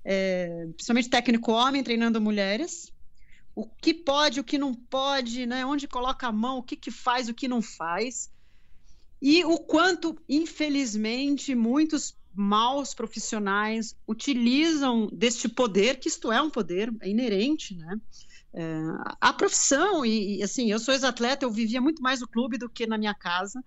é, 0.05 0.67
principalmente 0.75 1.09
técnico 1.09 1.51
homem 1.51 1.81
treinando 1.81 2.21
mulheres 2.21 2.93
o 3.55 3.67
que 3.67 3.93
pode, 3.93 4.39
o 4.39 4.43
que 4.43 4.57
não 4.57 4.73
pode, 4.73 5.45
né? 5.45 5.65
onde 5.65 5.87
coloca 5.87 6.27
a 6.27 6.31
mão, 6.31 6.57
o 6.57 6.63
que, 6.63 6.75
que 6.75 6.91
faz, 6.91 7.29
o 7.29 7.33
que 7.33 7.47
não 7.47 7.61
faz. 7.61 8.31
E 9.21 9.45
o 9.45 9.57
quanto, 9.57 10.17
infelizmente, 10.27 11.55
muitos 11.55 12.15
maus 12.33 12.93
profissionais 12.93 13.95
utilizam 14.07 15.07
deste 15.13 15.47
poder, 15.47 15.99
que 15.99 16.07
isto 16.07 16.31
é 16.31 16.41
um 16.41 16.49
poder, 16.49 16.91
é 16.99 17.09
inerente, 17.09 17.75
né? 17.75 18.01
É, 18.55 18.77
a 19.19 19.33
profissão, 19.33 20.05
e, 20.05 20.37
e 20.37 20.43
assim, 20.43 20.71
eu 20.71 20.79
sou 20.79 20.93
ex-atleta, 20.93 21.45
eu 21.45 21.51
vivia 21.51 21.81
muito 21.81 22.01
mais 22.01 22.21
no 22.21 22.27
clube 22.27 22.57
do 22.57 22.69
que 22.69 22.85
na 22.85 22.97
minha 22.97 23.13
casa. 23.13 23.63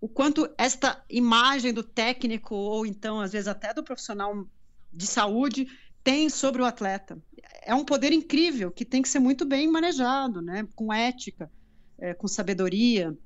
O 0.00 0.08
quanto 0.08 0.48
esta 0.56 1.02
imagem 1.08 1.72
do 1.72 1.82
técnico, 1.82 2.54
ou 2.54 2.86
então, 2.86 3.20
às 3.20 3.32
vezes, 3.32 3.48
até 3.48 3.72
do 3.72 3.82
profissional 3.82 4.46
de 4.92 5.06
saúde, 5.06 5.66
tem 6.02 6.28
sobre 6.28 6.62
o 6.62 6.64
atleta. 6.64 7.18
É 7.64 7.74
um 7.74 7.84
poder 7.84 8.12
incrível 8.12 8.70
que 8.70 8.84
tem 8.84 9.02
que 9.02 9.08
ser 9.08 9.18
muito 9.18 9.44
bem 9.44 9.70
manejado, 9.70 10.42
né? 10.42 10.66
com 10.74 10.92
ética, 10.92 11.50
é, 11.98 12.12
com 12.14 12.28
sabedoria. 12.28 13.16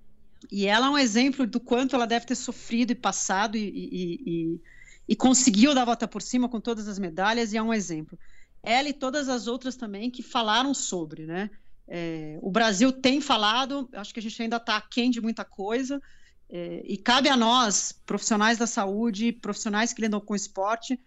E 0.51 0.66
ela 0.66 0.86
é 0.86 0.91
um 0.91 0.99
exemplo 0.99 1.47
do 1.47 1.59
quanto 1.59 1.97
ela 1.97 2.07
deve 2.07 2.26
ter 2.26 2.36
sofrido 2.36 2.93
e 2.93 2.95
passado 2.95 3.57
e, 3.57 3.68
e, 3.68 4.22
e, 4.26 4.61
e 5.09 5.16
conseguiu 5.16 5.74
dar 5.74 5.82
a 5.82 5.86
volta 5.86 6.07
por 6.07 6.22
cima 6.22 6.49
com 6.49 6.61
todas 6.61 6.86
as 6.86 6.99
medalhas, 6.99 7.53
e 7.53 7.57
é 7.57 7.62
um 7.62 7.74
exemplo. 7.74 8.18
Ela 8.62 8.89
e 8.89 8.93
todas 8.93 9.28
as 9.28 9.47
outras 9.47 9.76
também 9.76 10.11
que 10.11 10.22
falaram 10.22 10.72
sobre, 10.72 11.26
né? 11.26 11.51
É, 11.89 12.39
o 12.43 12.51
Brasil 12.51 12.93
tem 12.93 13.20
falado, 13.20 13.89
acho 13.95 14.12
que 14.12 14.20
a 14.20 14.22
gente 14.22 14.41
ainda 14.43 14.59
está 14.59 14.76
aquém 14.76 15.11
de 15.11 15.20
muita 15.20 15.45
coisa, 15.45 16.01
é, 16.51 16.82
e 16.84 16.97
cabe 16.97 17.28
a 17.28 17.36
nós, 17.36 17.93
profissionais 18.07 18.59
da 18.59 18.66
saúde, 18.66 19.32
profissionais 19.32 19.93
que 19.93 20.03
lidam 20.03 20.20
com 20.20 20.34
esporte, 20.34 21.01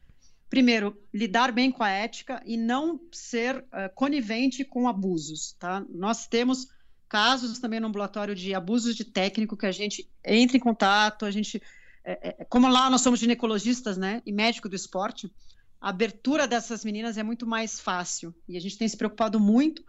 primeiro, 0.52 1.02
lidar 1.14 1.50
bem 1.54 1.72
com 1.72 1.82
a 1.82 1.90
ética 1.90 2.44
e 2.46 2.58
não 2.58 3.00
ser 3.10 3.60
uh, 3.60 3.90
conivente 3.96 4.66
com 4.66 4.86
abusos, 4.86 5.54
tá? 5.58 5.84
Nós 5.90 6.28
temos 6.28 6.68
casos 7.08 7.58
também 7.58 7.80
no 7.80 7.88
ambulatório 7.88 8.36
de 8.36 8.54
abusos 8.54 8.94
de 8.94 9.06
técnico 9.06 9.56
que 9.56 9.66
a 9.66 9.72
gente 9.72 10.10
entra 10.26 10.58
em 10.58 10.60
contato, 10.60 11.26
a 11.26 11.32
gente, 11.32 11.64
é, 12.04 12.42
é, 12.42 12.46
como 12.50 12.68
lá 12.68 12.90
nós 12.90 13.00
somos 13.00 13.22
ginecologistas, 13.22 13.98
né, 13.98 14.22
e 14.26 14.32
médico 14.34 14.68
do 14.68 14.76
esporte, 14.76 15.32
a 15.80 15.88
abertura 15.88 16.46
dessas 16.46 16.84
meninas 16.84 17.18
é 17.18 17.24
muito 17.24 17.48
mais 17.48 17.80
fácil 17.80 18.36
e 18.48 18.58
a 18.58 18.60
gente 18.60 18.78
tem 18.78 18.88
se 18.90 18.98
preocupado 18.98 19.40
muito 19.40 19.82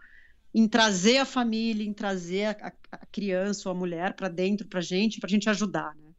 em 0.55 0.65
trazer 0.65 1.17
a 1.17 1.25
família, 1.25 1.85
em 1.85 1.93
trazer 1.93 2.45
a, 2.45 2.73
a 2.89 3.05
criança 3.07 3.67
ou 3.67 3.75
a 3.75 3.77
mulher 3.77 4.13
para 4.13 4.29
dentro 4.29 4.65
para 4.65 4.79
a 4.79 4.83
gente, 4.83 5.19
para 5.19 5.27
a 5.27 5.31
gente 5.31 5.49
ajudar, 5.49 5.93
né? 5.95 6.11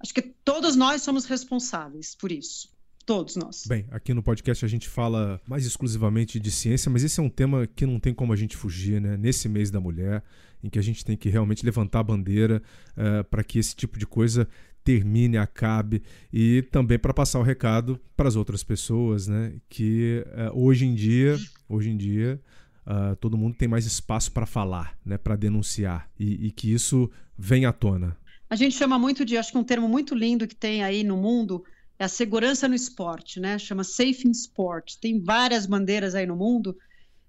Acho 0.00 0.12
que 0.12 0.22
todos 0.22 0.74
nós 0.74 1.02
somos 1.02 1.26
responsáveis 1.26 2.16
por 2.16 2.32
isso. 2.32 2.73
Todos 3.06 3.36
nós. 3.36 3.66
Bem, 3.66 3.84
aqui 3.90 4.14
no 4.14 4.22
podcast 4.22 4.64
a 4.64 4.68
gente 4.68 4.88
fala 4.88 5.38
mais 5.46 5.66
exclusivamente 5.66 6.40
de 6.40 6.50
ciência, 6.50 6.90
mas 6.90 7.04
esse 7.04 7.20
é 7.20 7.22
um 7.22 7.28
tema 7.28 7.66
que 7.66 7.84
não 7.84 8.00
tem 8.00 8.14
como 8.14 8.32
a 8.32 8.36
gente 8.36 8.56
fugir, 8.56 8.98
né? 8.98 9.16
Nesse 9.18 9.46
mês 9.46 9.70
da 9.70 9.78
mulher, 9.78 10.22
em 10.62 10.70
que 10.70 10.78
a 10.78 10.82
gente 10.82 11.04
tem 11.04 11.14
que 11.14 11.28
realmente 11.28 11.64
levantar 11.66 12.00
a 12.00 12.02
bandeira 12.02 12.62
uh, 12.96 13.22
para 13.24 13.44
que 13.44 13.58
esse 13.58 13.76
tipo 13.76 13.98
de 13.98 14.06
coisa 14.06 14.48
termine, 14.82 15.36
acabe 15.36 16.02
e 16.32 16.62
também 16.70 16.98
para 16.98 17.12
passar 17.12 17.38
o 17.40 17.42
recado 17.42 18.00
para 18.16 18.26
as 18.26 18.36
outras 18.36 18.64
pessoas, 18.64 19.28
né? 19.28 19.52
Que 19.68 20.24
uh, 20.28 20.58
hoje 20.58 20.86
em 20.86 20.94
dia, 20.94 21.36
hoje 21.68 21.90
em 21.90 21.98
dia, 21.98 22.40
uh, 22.86 23.14
todo 23.16 23.36
mundo 23.36 23.54
tem 23.54 23.68
mais 23.68 23.84
espaço 23.84 24.32
para 24.32 24.46
falar, 24.46 24.96
né? 25.04 25.18
Para 25.18 25.36
denunciar 25.36 26.08
e, 26.18 26.46
e 26.46 26.50
que 26.50 26.72
isso 26.72 27.10
venha 27.36 27.68
à 27.68 27.72
tona. 27.72 28.16
A 28.48 28.56
gente 28.56 28.76
chama 28.76 28.98
muito 28.98 29.26
de, 29.26 29.36
acho 29.36 29.52
que 29.52 29.58
um 29.58 29.64
termo 29.64 29.88
muito 29.88 30.14
lindo 30.14 30.46
que 30.48 30.54
tem 30.54 30.82
aí 30.82 31.04
no 31.04 31.18
mundo 31.18 31.64
é 31.98 32.04
a 32.04 32.08
segurança 32.08 32.68
no 32.68 32.74
esporte, 32.74 33.38
né? 33.38 33.58
Chama 33.58 33.84
Safe 33.84 34.26
in 34.26 34.30
Sport. 34.32 34.96
Tem 35.00 35.20
várias 35.20 35.66
bandeiras 35.66 36.14
aí 36.14 36.26
no 36.26 36.36
mundo 36.36 36.76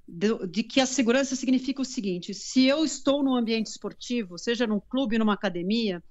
de, 0.07 0.47
de, 0.47 0.63
que 0.63 0.79
a 0.79 0.85
segurança 0.85 1.35
significa 1.35 1.81
o 1.81 1.85
seguinte: 1.85 2.33
se 2.33 2.65
eu 2.65 2.83
estou 2.83 3.23
num 3.23 3.35
ambiente 3.35 3.67
esportivo, 3.67 4.37
seja 4.37 4.67
num 4.67 4.79
clube, 4.79 5.17
numa 5.17 5.33
academia, 5.33 6.03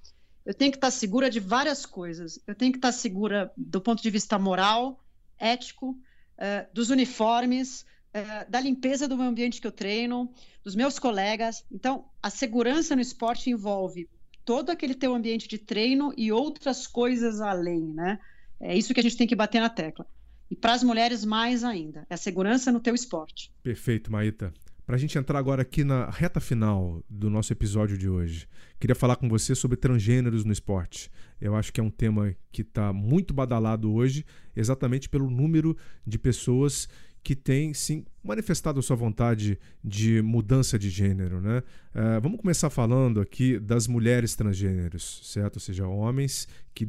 eu 0.44 0.52
tenho 0.52 0.70
que 0.70 0.76
estar 0.76 0.90
segura 0.90 1.30
de 1.30 1.40
várias 1.40 1.86
coisas. 1.86 2.38
Eu 2.46 2.54
tenho 2.54 2.72
que 2.72 2.78
estar 2.78 2.92
segura 2.92 3.50
do 3.56 3.80
ponto 3.80 4.02
de 4.02 4.10
vista 4.10 4.38
moral, 4.38 5.02
ético, 5.38 5.90
uh, 5.90 6.74
dos 6.74 6.90
uniformes, 6.90 7.82
uh, 8.14 8.50
da 8.50 8.60
limpeza 8.60 9.08
do 9.08 9.16
meu 9.16 9.26
ambiente 9.26 9.60
que 9.60 9.66
eu 9.66 9.72
treino, 9.72 10.32
dos 10.62 10.74
meus 10.74 10.98
colegas. 10.98 11.64
Então, 11.72 12.04
a 12.22 12.30
segurança 12.30 12.94
no 12.94 13.02
esporte 13.02 13.50
envolve 13.50 14.08
todo 14.44 14.70
aquele 14.70 14.94
teu 14.94 15.14
ambiente 15.14 15.48
de 15.48 15.58
treino 15.58 16.12
e 16.16 16.30
outras 16.30 16.86
coisas 16.86 17.40
além, 17.40 17.80
né? 17.80 18.18
É 18.64 18.74
isso 18.74 18.94
que 18.94 19.00
a 19.00 19.02
gente 19.02 19.18
tem 19.18 19.26
que 19.26 19.36
bater 19.36 19.60
na 19.60 19.68
tecla. 19.68 20.06
E 20.50 20.56
para 20.56 20.72
as 20.72 20.82
mulheres, 20.82 21.22
mais 21.22 21.62
ainda. 21.62 22.06
É 22.08 22.14
a 22.14 22.16
segurança 22.16 22.72
no 22.72 22.80
teu 22.80 22.94
esporte. 22.94 23.52
Perfeito, 23.62 24.10
Maíta. 24.10 24.54
Para 24.86 24.96
a 24.96 24.98
gente 24.98 25.18
entrar 25.18 25.38
agora 25.38 25.60
aqui 25.60 25.84
na 25.84 26.08
reta 26.08 26.40
final 26.40 27.04
do 27.08 27.28
nosso 27.28 27.52
episódio 27.52 27.98
de 27.98 28.08
hoje, 28.08 28.48
queria 28.80 28.94
falar 28.94 29.16
com 29.16 29.28
você 29.28 29.54
sobre 29.54 29.76
transgêneros 29.76 30.46
no 30.46 30.52
esporte. 30.52 31.10
Eu 31.38 31.54
acho 31.54 31.70
que 31.72 31.80
é 31.80 31.82
um 31.82 31.90
tema 31.90 32.34
que 32.50 32.62
está 32.62 32.90
muito 32.90 33.34
badalado 33.34 33.92
hoje, 33.92 34.24
exatamente 34.56 35.10
pelo 35.10 35.28
número 35.28 35.76
de 36.06 36.18
pessoas 36.18 36.88
que 37.24 37.34
tem 37.34 37.72
sim 37.72 38.04
manifestado 38.22 38.78
a 38.78 38.82
sua 38.82 38.94
vontade 38.94 39.58
de 39.82 40.20
mudança 40.20 40.78
de 40.78 40.90
gênero, 40.90 41.40
né? 41.40 41.62
Uh, 41.94 42.20
vamos 42.20 42.38
começar 42.38 42.68
falando 42.68 43.18
aqui 43.18 43.58
das 43.58 43.86
mulheres 43.86 44.36
transgêneros, 44.36 45.20
certo? 45.24 45.56
Ou 45.56 45.60
seja, 45.60 45.88
homens 45.88 46.46
que, 46.74 46.86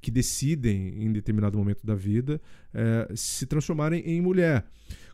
que 0.00 0.10
decidem 0.10 1.02
em 1.02 1.10
determinado 1.10 1.56
momento 1.56 1.86
da 1.86 1.94
vida 1.94 2.38
uh, 2.74 3.16
se 3.16 3.46
transformarem 3.46 4.02
em 4.02 4.20
mulher. 4.20 4.66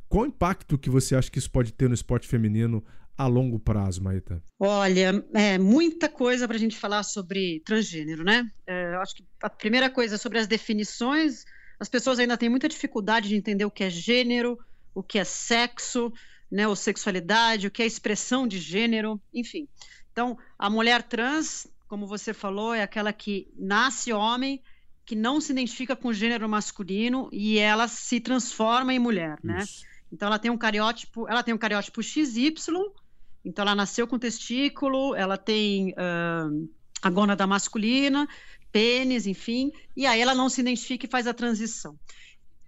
Qual 0.09 0.25
o 0.25 0.27
impacto 0.27 0.77
que 0.77 0.91
você 0.91 1.15
acha 1.15 1.31
que 1.31 1.39
isso 1.39 1.51
pode 1.51 1.73
ter 1.73 1.89
no 1.89 1.95
esporte 1.95 2.27
feminino 2.27 2.85
a 3.17 3.29
longo 3.29 3.61
prazo, 3.61 4.03
Maíta? 4.03 4.43
Olha, 4.59 5.25
é 5.33 5.57
muita 5.57 6.09
coisa 6.09 6.49
para 6.49 6.57
a 6.57 6.61
gente 6.61 6.77
falar 6.77 7.05
sobre 7.05 7.63
transgênero, 7.65 8.25
né? 8.25 8.51
É, 8.67 8.97
acho 8.97 9.15
que 9.15 9.25
a 9.41 9.49
primeira 9.49 9.89
coisa 9.89 10.19
sobre 10.19 10.39
as 10.39 10.49
definições 10.49 11.45
as 11.85 11.89
pessoas 11.91 12.19
ainda 12.19 12.39
têm 12.39 12.49
muita 12.49 12.67
dificuldade 12.67 13.29
de 13.29 13.37
entender 13.37 13.67
o 13.67 13.71
que 13.71 13.85
é 13.85 13.91
gênero, 13.91 14.59
o 14.95 15.03
que 15.03 15.19
é 15.19 15.25
sexo, 15.25 16.11
né, 16.51 16.67
ou 16.67 16.75
sexualidade, 16.75 17.67
o 17.67 17.71
que 17.71 17.83
é 17.83 17.87
expressão 17.87 18.49
de 18.49 18.59
gênero, 18.59 19.21
enfim. 19.35 19.69
Então, 20.11 20.39
a 20.59 20.71
mulher 20.71 21.03
trans, 21.03 21.67
como 21.87 22.07
você 22.07 22.33
falou, 22.33 22.73
é 22.73 22.83
aquela 22.83 23.13
que 23.13 23.53
nasce 23.55 24.15
homem, 24.15 24.63
que 25.05 25.15
não 25.15 25.43
se 25.43 25.53
identifica 25.53 25.95
com 25.95 26.09
o 26.09 26.15
gênero 26.15 26.49
masculino 26.49 27.29
e 27.31 27.59
ela 27.59 27.87
se 27.87 28.19
transforma 28.19 28.95
em 28.95 28.99
mulher, 28.99 29.39
né? 29.45 29.59
Isso. 29.59 29.85
Então 30.11 30.29
ela 30.29 30.39
tem 30.39 30.51
um 30.51 30.57
cariótipo, 30.57 31.29
ela 31.29 31.43
tem 31.43 31.53
um 31.53 31.59
cariótipo 31.59 32.03
XY, 32.03 32.55
então 33.45 33.63
ela 33.63 33.75
nasceu 33.75 34.07
com 34.07 34.19
testículo, 34.19 35.15
ela 35.15 35.37
tem 35.37 35.91
uh, 35.91 36.67
a 37.03 37.11
gônada 37.11 37.47
masculina, 37.47 38.27
pênis, 38.75 39.25
enfim, 39.25 39.71
e 39.97 40.05
aí 40.05 40.21
ela 40.21 40.35
não 40.35 40.49
se 40.49 40.61
identifica 40.61 41.07
e 41.07 41.09
faz 41.09 41.29
a 41.29 41.33
transição. 41.33 41.97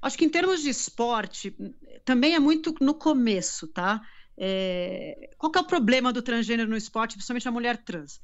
Acho 0.00 0.16
que 0.16 0.24
em 0.24 0.28
termos 0.28 0.62
de 0.62 0.70
esporte, 0.70 1.52
também 2.04 2.36
é 2.36 2.38
muito 2.38 2.72
no 2.80 2.94
começo, 2.94 3.66
tá? 3.66 4.00
É... 4.38 5.30
Qual 5.36 5.50
é 5.56 5.58
o 5.58 5.64
problema 5.64 6.12
do 6.12 6.22
transgênero 6.22 6.70
no 6.70 6.76
esporte, 6.76 7.16
principalmente 7.16 7.48
a 7.48 7.50
mulher 7.50 7.76
trans? 7.78 8.20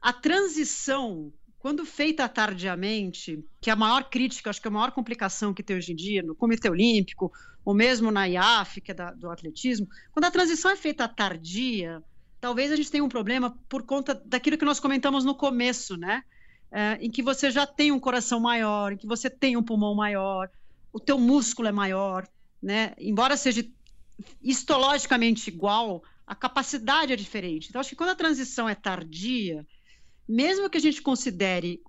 A 0.00 0.10
transição 0.10 1.30
quando 1.58 1.84
feita 1.84 2.26
tardiamente, 2.28 3.44
que 3.60 3.68
é 3.68 3.72
a 3.74 3.76
maior 3.76 4.04
crítica, 4.08 4.48
acho 4.48 4.62
que 4.62 4.68
é 4.68 4.70
a 4.70 4.72
maior 4.72 4.92
complicação 4.92 5.52
que 5.52 5.62
tem 5.62 5.76
hoje 5.76 5.92
em 5.92 5.96
dia 5.96 6.22
no 6.22 6.34
Comitê 6.34 6.70
Olímpico, 6.70 7.30
ou 7.62 7.74
mesmo 7.74 8.10
na 8.10 8.26
IAF, 8.26 8.80
que 8.80 8.92
é 8.92 8.94
da, 8.94 9.10
do 9.10 9.28
atletismo, 9.28 9.86
quando 10.12 10.24
a 10.24 10.30
transição 10.30 10.70
é 10.70 10.76
feita 10.76 11.06
tardia, 11.08 12.02
talvez 12.40 12.72
a 12.72 12.76
gente 12.76 12.90
tenha 12.90 13.04
um 13.04 13.08
problema 13.08 13.58
por 13.68 13.82
conta 13.82 14.14
daquilo 14.14 14.56
que 14.56 14.64
nós 14.64 14.80
comentamos 14.80 15.24
no 15.24 15.34
começo, 15.34 15.96
né? 15.96 16.22
É, 16.70 16.98
em 17.00 17.10
que 17.10 17.22
você 17.22 17.50
já 17.50 17.66
tem 17.66 17.90
um 17.92 17.98
coração 17.98 18.38
maior, 18.40 18.92
em 18.92 18.96
que 18.96 19.06
você 19.06 19.30
tem 19.30 19.56
um 19.56 19.62
pulmão 19.62 19.94
maior, 19.94 20.50
o 20.92 21.00
teu 21.00 21.18
músculo 21.18 21.68
é 21.68 21.72
maior, 21.72 22.28
né? 22.62 22.94
Embora 22.98 23.36
seja 23.36 23.64
histologicamente 24.42 25.48
igual, 25.48 26.02
a 26.26 26.34
capacidade 26.34 27.12
é 27.12 27.16
diferente. 27.16 27.68
Então, 27.68 27.80
acho 27.80 27.90
que 27.90 27.96
quando 27.96 28.10
a 28.10 28.16
transição 28.16 28.68
é 28.68 28.74
tardia, 28.74 29.66
mesmo 30.28 30.68
que 30.68 30.76
a 30.76 30.80
gente 30.80 31.00
considere 31.00 31.80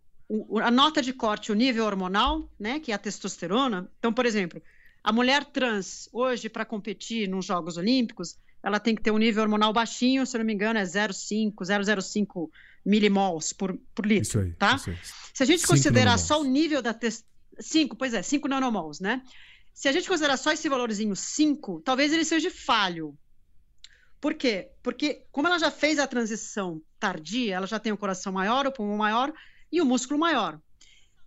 a 0.61 0.71
nota 0.71 1.01
de 1.01 1.11
corte, 1.11 1.51
o 1.51 1.55
nível 1.55 1.85
hormonal, 1.85 2.47
né, 2.59 2.79
que 2.79 2.91
é 2.91 2.95
a 2.95 2.99
testosterona. 2.99 3.91
Então, 3.97 4.13
por 4.13 4.25
exemplo, 4.25 4.61
a 5.03 5.11
mulher 5.11 5.43
trans, 5.45 6.07
hoje, 6.13 6.47
para 6.47 6.63
competir 6.63 7.27
nos 7.27 7.45
Jogos 7.45 7.77
Olímpicos, 7.77 8.37
ela 8.61 8.79
tem 8.79 8.93
que 8.93 9.01
ter 9.01 9.11
um 9.11 9.17
nível 9.17 9.43
hormonal 9.43 9.73
baixinho, 9.73 10.25
se 10.25 10.37
não 10.37 10.45
me 10.45 10.53
engano, 10.53 10.77
é 10.77 10.83
0,5, 10.83 11.53
0,05 11.55 12.49
milimols 12.85 13.53
por, 13.53 13.77
por 13.93 14.05
litro, 14.05 14.27
isso 14.27 14.39
aí, 14.39 14.53
tá? 14.53 14.75
Isso 14.75 14.89
aí. 14.89 14.97
Se 15.33 15.43
a 15.43 15.45
gente 15.45 15.65
considerar 15.65 16.17
nanomols. 16.17 16.27
só 16.27 16.41
o 16.41 16.43
nível 16.43 16.81
da 16.81 16.93
testosterona, 16.93 17.29
5, 17.61 17.95
pois 17.97 18.13
é, 18.13 18.21
5 18.21 18.47
nanomols, 18.47 18.99
né? 19.01 19.21
Se 19.73 19.87
a 19.89 19.91
gente 19.91 20.07
considerar 20.07 20.37
só 20.37 20.51
esse 20.51 20.67
valorzinho 20.69 21.15
5, 21.15 21.81
talvez 21.81 22.13
ele 22.13 22.23
seja 22.23 22.49
falho, 22.49 23.17
por 24.19 24.33
quê? 24.33 24.71
Porque, 24.83 25.25
como 25.31 25.47
ela 25.47 25.57
já 25.57 25.71
fez 25.71 25.97
a 25.97 26.07
transição 26.07 26.81
tardia, 26.99 27.55
ela 27.55 27.67
já 27.67 27.79
tem 27.79 27.91
o 27.91 27.97
coração 27.97 28.33
maior, 28.33 28.67
o 28.67 28.71
pulmão 28.71 28.97
maior 28.97 29.33
e 29.71 29.81
o 29.81 29.85
músculo 29.85 30.19
maior. 30.19 30.59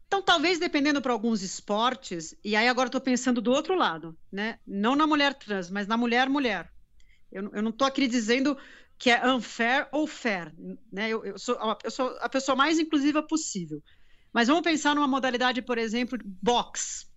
Então, 0.06 0.20
talvez 0.20 0.58
dependendo 0.58 1.00
para 1.00 1.12
alguns 1.12 1.40
esportes, 1.40 2.34
e 2.44 2.54
aí 2.54 2.68
agora 2.68 2.88
estou 2.88 3.00
pensando 3.00 3.40
do 3.40 3.50
outro 3.50 3.74
lado, 3.74 4.14
né? 4.30 4.58
Não 4.66 4.94
na 4.94 5.06
mulher 5.06 5.32
trans, 5.32 5.70
mas 5.70 5.86
na 5.86 5.96
mulher-mulher. 5.96 6.70
Eu, 7.30 7.50
eu, 7.54 7.62
não 7.62 7.70
estou 7.70 7.86
aqui 7.86 8.06
dizendo 8.06 8.58
que 9.02 9.10
é 9.10 9.26
unfair 9.26 9.88
ou 9.90 10.06
fair, 10.06 10.54
né? 10.92 11.08
Eu, 11.08 11.24
eu, 11.24 11.36
sou, 11.36 11.58
eu 11.82 11.90
sou 11.90 12.16
a 12.20 12.28
pessoa 12.28 12.54
mais 12.54 12.78
inclusiva 12.78 13.20
possível. 13.20 13.82
Mas 14.32 14.46
vamos 14.46 14.62
pensar 14.62 14.94
numa 14.94 15.08
modalidade, 15.08 15.60
por 15.60 15.76
exemplo, 15.76 16.16
box. 16.24 17.10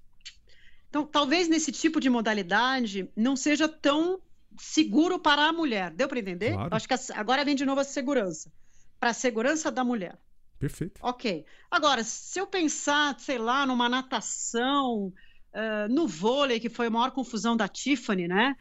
Então, 0.90 1.06
talvez 1.06 1.48
nesse 1.48 1.72
tipo 1.72 2.00
de 2.00 2.10
modalidade 2.10 3.08
não 3.16 3.36
seja 3.36 3.68
tão 3.68 4.20
seguro 4.58 5.20
para 5.20 5.44
a 5.44 5.54
mulher. 5.54 5.92
Deu 5.92 6.08
para 6.08 6.18
entender? 6.18 6.54
Claro. 6.54 6.76
Acho 6.76 6.88
que 6.88 6.96
agora 7.14 7.46
vem 7.46 7.54
de 7.54 7.68
novo 7.68 7.82
a 7.82 7.84
segurança. 7.84 8.52
Para 9.00 9.12
a 9.12 9.14
segurança 9.14 9.72
da 9.72 9.84
mulher. 9.84 10.18
Perfeito. 10.58 11.00
Ok. 11.04 11.46
Agora, 11.70 12.04
se 12.04 12.40
eu 12.40 12.48
pensar, 12.48 13.20
sei 13.20 13.38
lá, 13.38 13.64
numa 13.64 13.88
natação, 13.88 15.14
uh, 15.54 15.88
no 15.88 16.08
vôlei, 16.08 16.60
que 16.60 16.68
foi 16.68 16.88
a 16.88 16.90
maior 16.90 17.12
confusão 17.12 17.56
da 17.56 17.68
Tiffany, 17.68 18.28
né? 18.28 18.56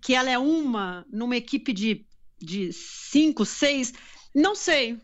Que 0.00 0.14
ela 0.14 0.30
é 0.30 0.38
uma 0.38 1.04
numa 1.12 1.36
equipe 1.36 1.74
de, 1.74 2.06
de 2.40 2.72
cinco, 2.72 3.44
seis, 3.44 3.92
não 4.34 4.54
sei, 4.54 4.98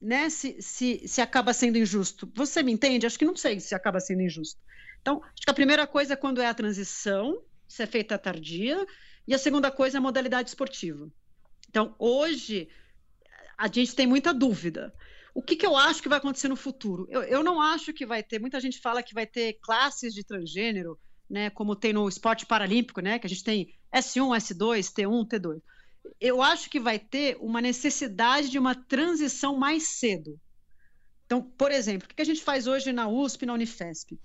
né? 0.00 0.30
Se, 0.30 0.60
se, 0.60 1.06
se 1.06 1.20
acaba 1.20 1.52
sendo 1.52 1.78
injusto. 1.78 2.30
Você 2.34 2.62
me 2.62 2.72
entende? 2.72 3.06
Acho 3.06 3.18
que 3.18 3.24
não 3.24 3.36
sei 3.36 3.60
se 3.60 3.74
acaba 3.74 4.00
sendo 4.00 4.22
injusto. 4.22 4.60
Então, 5.00 5.22
acho 5.22 5.44
que 5.44 5.50
a 5.50 5.54
primeira 5.54 5.86
coisa 5.86 6.14
é 6.14 6.16
quando 6.16 6.40
é 6.40 6.46
a 6.46 6.54
transição, 6.54 7.42
se 7.68 7.82
é 7.82 7.86
feita 7.86 8.18
tardia, 8.18 8.86
e 9.26 9.34
a 9.34 9.38
segunda 9.38 9.70
coisa 9.70 9.96
é 9.96 9.98
a 9.98 10.02
modalidade 10.02 10.48
esportiva. 10.48 11.08
Então, 11.68 11.94
hoje, 11.98 12.68
a 13.56 13.66
gente 13.66 13.94
tem 13.94 14.06
muita 14.06 14.32
dúvida. 14.32 14.92
O 15.34 15.42
que, 15.42 15.56
que 15.56 15.64
eu 15.64 15.76
acho 15.76 16.02
que 16.02 16.08
vai 16.08 16.18
acontecer 16.18 16.48
no 16.48 16.56
futuro? 16.56 17.06
Eu, 17.08 17.22
eu 17.22 17.42
não 17.42 17.60
acho 17.60 17.92
que 17.92 18.04
vai 18.04 18.22
ter. 18.22 18.38
Muita 18.38 18.60
gente 18.60 18.80
fala 18.80 19.02
que 19.02 19.14
vai 19.14 19.26
ter 19.26 19.54
classes 19.62 20.12
de 20.12 20.22
transgênero, 20.22 20.98
né, 21.28 21.48
como 21.50 21.74
tem 21.74 21.92
no 21.92 22.08
esporte 22.08 22.44
paralímpico, 22.44 23.00
né, 23.00 23.18
que 23.18 23.26
a 23.26 23.30
gente 23.30 23.42
tem 23.42 23.74
S1, 23.94 24.36
S2, 24.36 24.92
T1, 24.92 25.26
T2. 25.26 25.62
Eu 26.20 26.42
acho 26.42 26.68
que 26.70 26.80
vai 26.80 26.98
ter 26.98 27.36
uma 27.40 27.60
necessidade 27.60 28.48
de 28.48 28.58
uma 28.58 28.74
transição 28.74 29.56
mais 29.56 29.98
cedo. 29.98 30.38
Então, 31.26 31.42
por 31.42 31.70
exemplo, 31.70 32.08
o 32.10 32.14
que 32.14 32.20
a 32.20 32.26
gente 32.26 32.42
faz 32.42 32.66
hoje 32.66 32.92
na 32.92 33.08
USP, 33.08 33.46
na 33.46 33.54
Unifesp? 33.54 34.18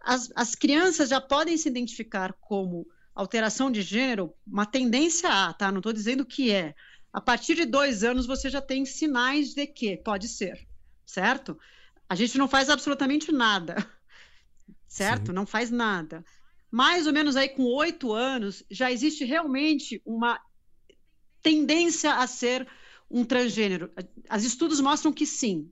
As, 0.00 0.30
as 0.34 0.54
crianças 0.54 1.10
já 1.10 1.20
podem 1.20 1.56
se 1.56 1.68
identificar 1.68 2.32
como 2.40 2.86
alteração 3.14 3.70
de 3.70 3.82
gênero, 3.82 4.32
uma 4.46 4.64
tendência 4.64 5.28
a, 5.28 5.52
tá? 5.52 5.70
Não 5.72 5.80
estou 5.80 5.92
dizendo 5.92 6.24
que 6.24 6.52
é. 6.52 6.74
A 7.12 7.20
partir 7.20 7.56
de 7.56 7.64
dois 7.64 8.04
anos 8.04 8.26
você 8.26 8.48
já 8.48 8.60
tem 8.60 8.84
sinais 8.86 9.54
de 9.54 9.66
que 9.66 9.96
pode 9.96 10.28
ser, 10.28 10.66
certo? 11.04 11.58
A 12.08 12.14
gente 12.14 12.38
não 12.38 12.48
faz 12.48 12.70
absolutamente 12.70 13.32
nada, 13.32 13.76
certo? 14.86 15.26
Sim. 15.28 15.32
Não 15.32 15.44
faz 15.44 15.70
nada. 15.70 16.24
Mais 16.70 17.06
ou 17.06 17.12
menos 17.12 17.34
aí 17.34 17.48
com 17.48 17.64
oito 17.64 18.12
anos 18.12 18.62
já 18.70 18.90
existe 18.92 19.24
realmente 19.24 20.00
uma 20.06 20.40
tendência 21.42 22.14
a 22.14 22.26
ser 22.26 22.66
um 23.10 23.24
transgênero. 23.24 23.90
Os 24.34 24.44
estudos 24.44 24.80
mostram 24.80 25.12
que 25.12 25.26
sim. 25.26 25.70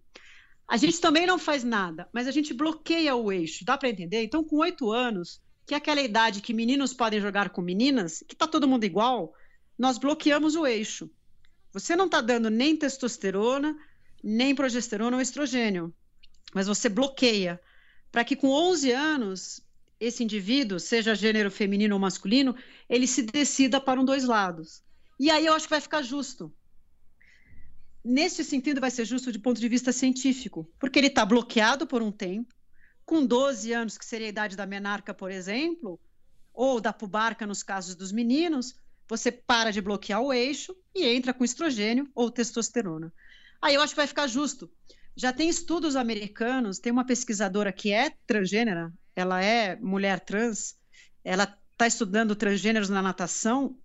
A 0.68 0.76
gente 0.76 1.00
também 1.00 1.26
não 1.26 1.38
faz 1.38 1.62
nada, 1.62 2.08
mas 2.12 2.26
a 2.26 2.30
gente 2.30 2.52
bloqueia 2.52 3.14
o 3.14 3.30
eixo. 3.30 3.64
Dá 3.64 3.78
para 3.78 3.88
entender? 3.88 4.24
Então, 4.24 4.42
com 4.42 4.56
oito 4.56 4.90
anos, 4.90 5.40
que 5.64 5.74
é 5.74 5.76
aquela 5.76 6.00
idade 6.00 6.40
que 6.40 6.54
meninos 6.54 6.92
podem 6.92 7.20
jogar 7.20 7.50
com 7.50 7.60
meninas, 7.60 8.24
que 8.26 8.34
está 8.34 8.46
todo 8.46 8.68
mundo 8.68 8.84
igual, 8.84 9.32
nós 9.78 9.98
bloqueamos 9.98 10.56
o 10.56 10.66
eixo. 10.66 11.10
Você 11.72 11.94
não 11.94 12.06
está 12.06 12.20
dando 12.20 12.48
nem 12.50 12.76
testosterona, 12.76 13.76
nem 14.22 14.54
progesterona 14.54 15.16
ou 15.16 15.20
estrogênio, 15.20 15.94
mas 16.54 16.66
você 16.66 16.88
bloqueia 16.88 17.60
para 18.10 18.24
que 18.24 18.34
com 18.34 18.48
11 18.48 18.92
anos 18.92 19.60
esse 20.00 20.22
indivíduo, 20.22 20.80
seja 20.80 21.14
gênero 21.14 21.50
feminino 21.50 21.94
ou 21.94 22.00
masculino, 22.00 22.56
ele 22.88 23.06
se 23.06 23.22
decida 23.22 23.80
para 23.80 24.00
um 24.00 24.04
dois 24.04 24.24
lados. 24.24 24.82
E 25.18 25.30
aí 25.30 25.46
eu 25.46 25.54
acho 25.54 25.66
que 25.66 25.70
vai 25.70 25.80
ficar 25.80 26.02
justo. 26.02 26.52
Nesse 28.04 28.44
sentido, 28.44 28.80
vai 28.80 28.90
ser 28.90 29.04
justo 29.04 29.32
de 29.32 29.38
ponto 29.38 29.60
de 29.60 29.68
vista 29.68 29.90
científico, 29.92 30.70
porque 30.78 30.98
ele 30.98 31.08
está 31.08 31.24
bloqueado 31.24 31.86
por 31.86 32.02
um 32.02 32.12
tempo, 32.12 32.54
com 33.04 33.24
12 33.24 33.72
anos, 33.72 33.98
que 33.98 34.04
seria 34.04 34.26
a 34.26 34.30
idade 34.30 34.56
da 34.56 34.66
menarca, 34.66 35.12
por 35.12 35.30
exemplo, 35.30 35.98
ou 36.52 36.80
da 36.80 36.92
pubarca 36.92 37.46
nos 37.46 37.62
casos 37.62 37.94
dos 37.94 38.12
meninos, 38.12 38.76
você 39.08 39.30
para 39.30 39.70
de 39.70 39.80
bloquear 39.80 40.20
o 40.20 40.32
eixo 40.32 40.76
e 40.94 41.04
entra 41.04 41.32
com 41.32 41.44
estrogênio 41.44 42.08
ou 42.14 42.30
testosterona. 42.30 43.12
Aí 43.60 43.74
eu 43.74 43.80
acho 43.80 43.92
que 43.92 44.00
vai 44.00 44.06
ficar 44.06 44.26
justo. 44.26 44.70
Já 45.16 45.32
tem 45.32 45.48
estudos 45.48 45.96
americanos, 45.96 46.78
tem 46.78 46.92
uma 46.92 47.06
pesquisadora 47.06 47.72
que 47.72 47.92
é 47.92 48.10
transgênera, 48.26 48.92
ela 49.14 49.42
é 49.42 49.76
mulher 49.76 50.20
trans, 50.20 50.76
ela 51.24 51.44
está 51.72 51.86
estudando 51.86 52.36
transgêneros 52.36 52.88
na 52.88 53.00
natação 53.00 53.78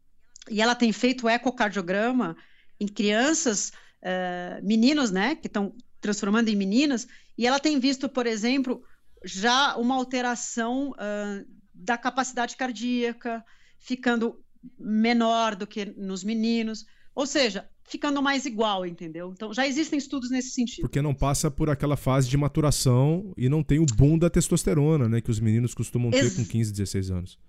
e 0.50 0.62
ela 0.62 0.76
tem 0.76 0.92
feito 0.92 1.30
ecocardiograma 1.30 2.36
em 2.80 2.88
crianças, 2.88 3.72
uh, 4.02 4.66
meninos, 4.66 5.12
né, 5.12 5.36
que 5.36 5.48
estão 5.48 5.74
transformando 6.00 6.50
em 6.50 6.56
meninas, 6.56 7.08
e 7.38 7.46
ela 7.46 7.60
tem 7.60 7.80
visto, 7.80 8.10
por 8.10 8.26
exemplo, 8.26 8.84
já 9.24 9.76
uma 9.78 9.96
alteração 9.96 10.92
uh, 10.92 11.46
da 11.74 11.98
capacidade 11.98 12.56
cardíaca, 12.56 13.44
ficando 13.78 14.40
menor 14.80 15.56
do 15.56 15.66
que 15.68 15.86
nos 15.86 16.24
meninos, 16.24 16.86
ou 17.14 17.26
seja, 17.26 17.68
ficando 17.84 18.22
mais 18.22 18.46
igual, 18.46 18.86
entendeu? 18.86 19.32
Então 19.36 19.54
já 19.54 19.68
existem 19.68 19.98
estudos 19.98 20.30
nesse 20.30 20.52
sentido. 20.52 20.82
Porque 20.82 21.02
não 21.02 21.14
passa 21.14 21.52
por 21.52 21.70
aquela 21.70 21.98
fase 21.98 22.30
de 22.30 22.38
maturação 22.38 23.34
e 23.38 23.50
não 23.50 23.64
tem 23.64 23.80
o 23.80 23.86
boom 23.86 24.18
da 24.18 24.30
testosterona, 24.30 25.10
né, 25.10 25.22
que 25.22 25.32
os 25.32 25.40
meninos 25.40 25.74
costumam 25.74 26.10
ter 26.12 26.24
Ex 26.24 26.36
com 26.36 26.46
15, 26.46 26.72
16 26.72 27.12
anos. 27.12 27.40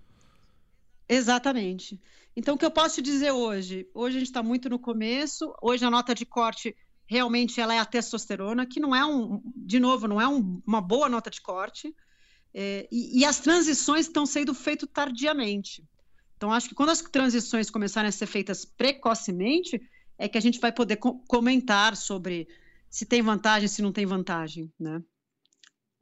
Exatamente. 1.07 1.99
Então, 2.35 2.55
o 2.55 2.57
que 2.57 2.65
eu 2.65 2.71
posso 2.71 2.95
te 2.95 3.01
dizer 3.01 3.31
hoje? 3.31 3.87
Hoje 3.93 4.17
a 4.17 4.19
gente 4.19 4.29
está 4.29 4.41
muito 4.41 4.69
no 4.69 4.79
começo, 4.79 5.53
hoje 5.61 5.85
a 5.85 5.89
nota 5.89 6.15
de 6.15 6.25
corte 6.25 6.75
realmente 7.05 7.59
ela 7.59 7.73
é 7.73 7.79
a 7.79 7.85
testosterona, 7.85 8.65
que 8.65 8.79
não 8.79 8.95
é 8.95 9.05
um, 9.05 9.41
de 9.55 9.79
novo, 9.79 10.07
não 10.07 10.19
é 10.19 10.27
um, 10.27 10.61
uma 10.65 10.81
boa 10.81 11.09
nota 11.09 11.29
de 11.29 11.41
corte. 11.41 11.93
é, 12.53 12.87
e, 12.91 13.19
e, 13.19 13.25
as 13.25 13.39
transições 13.39 14.05
estão 14.05 14.25
sendo 14.25 14.53
feitas 14.53 14.87
tardiamente. 14.91 15.83
Então, 16.37 16.51
acho 16.51 16.69
que 16.69 16.75
quando 16.75 16.89
as 16.89 17.01
transições 17.01 17.69
começarem 17.69 18.09
a 18.09 18.11
ser 18.11 18.27
feitas 18.27 18.65
precocemente, 18.65 19.81
é 20.17 20.27
que 20.27 20.37
a 20.37 20.41
gente 20.41 20.59
vai 20.59 20.71
poder 20.71 20.97
co 20.97 21.19
comentar 21.27 21.95
sobre 21.95 22.47
se 22.89 23.05
tem 23.05 23.21
vantagem, 23.21 23.67
se 23.67 23.81
não 23.81 23.91
tem 23.91 24.05
vantagem, 24.05 24.71
né? 24.79 25.01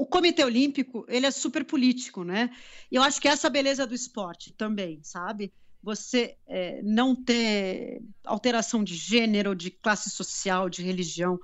O 0.01 0.05
Comitê 0.07 0.43
Olímpico, 0.43 1.05
ele 1.07 1.27
é 1.27 1.31
super 1.31 1.63
político, 1.63 2.23
né? 2.23 2.49
E 2.91 2.95
eu 2.95 3.03
acho 3.03 3.21
que 3.21 3.27
essa 3.27 3.51
beleza 3.51 3.85
do 3.85 3.93
esporte 3.93 4.51
também, 4.51 4.99
sabe? 5.03 5.53
Você 5.83 6.37
é, 6.47 6.81
não 6.81 7.15
ter 7.15 8.01
alteração 8.23 8.83
de 8.83 8.95
gênero, 8.95 9.53
de 9.53 9.69
classe 9.69 10.09
social, 10.09 10.71
de 10.71 10.81
religião, 10.81 11.39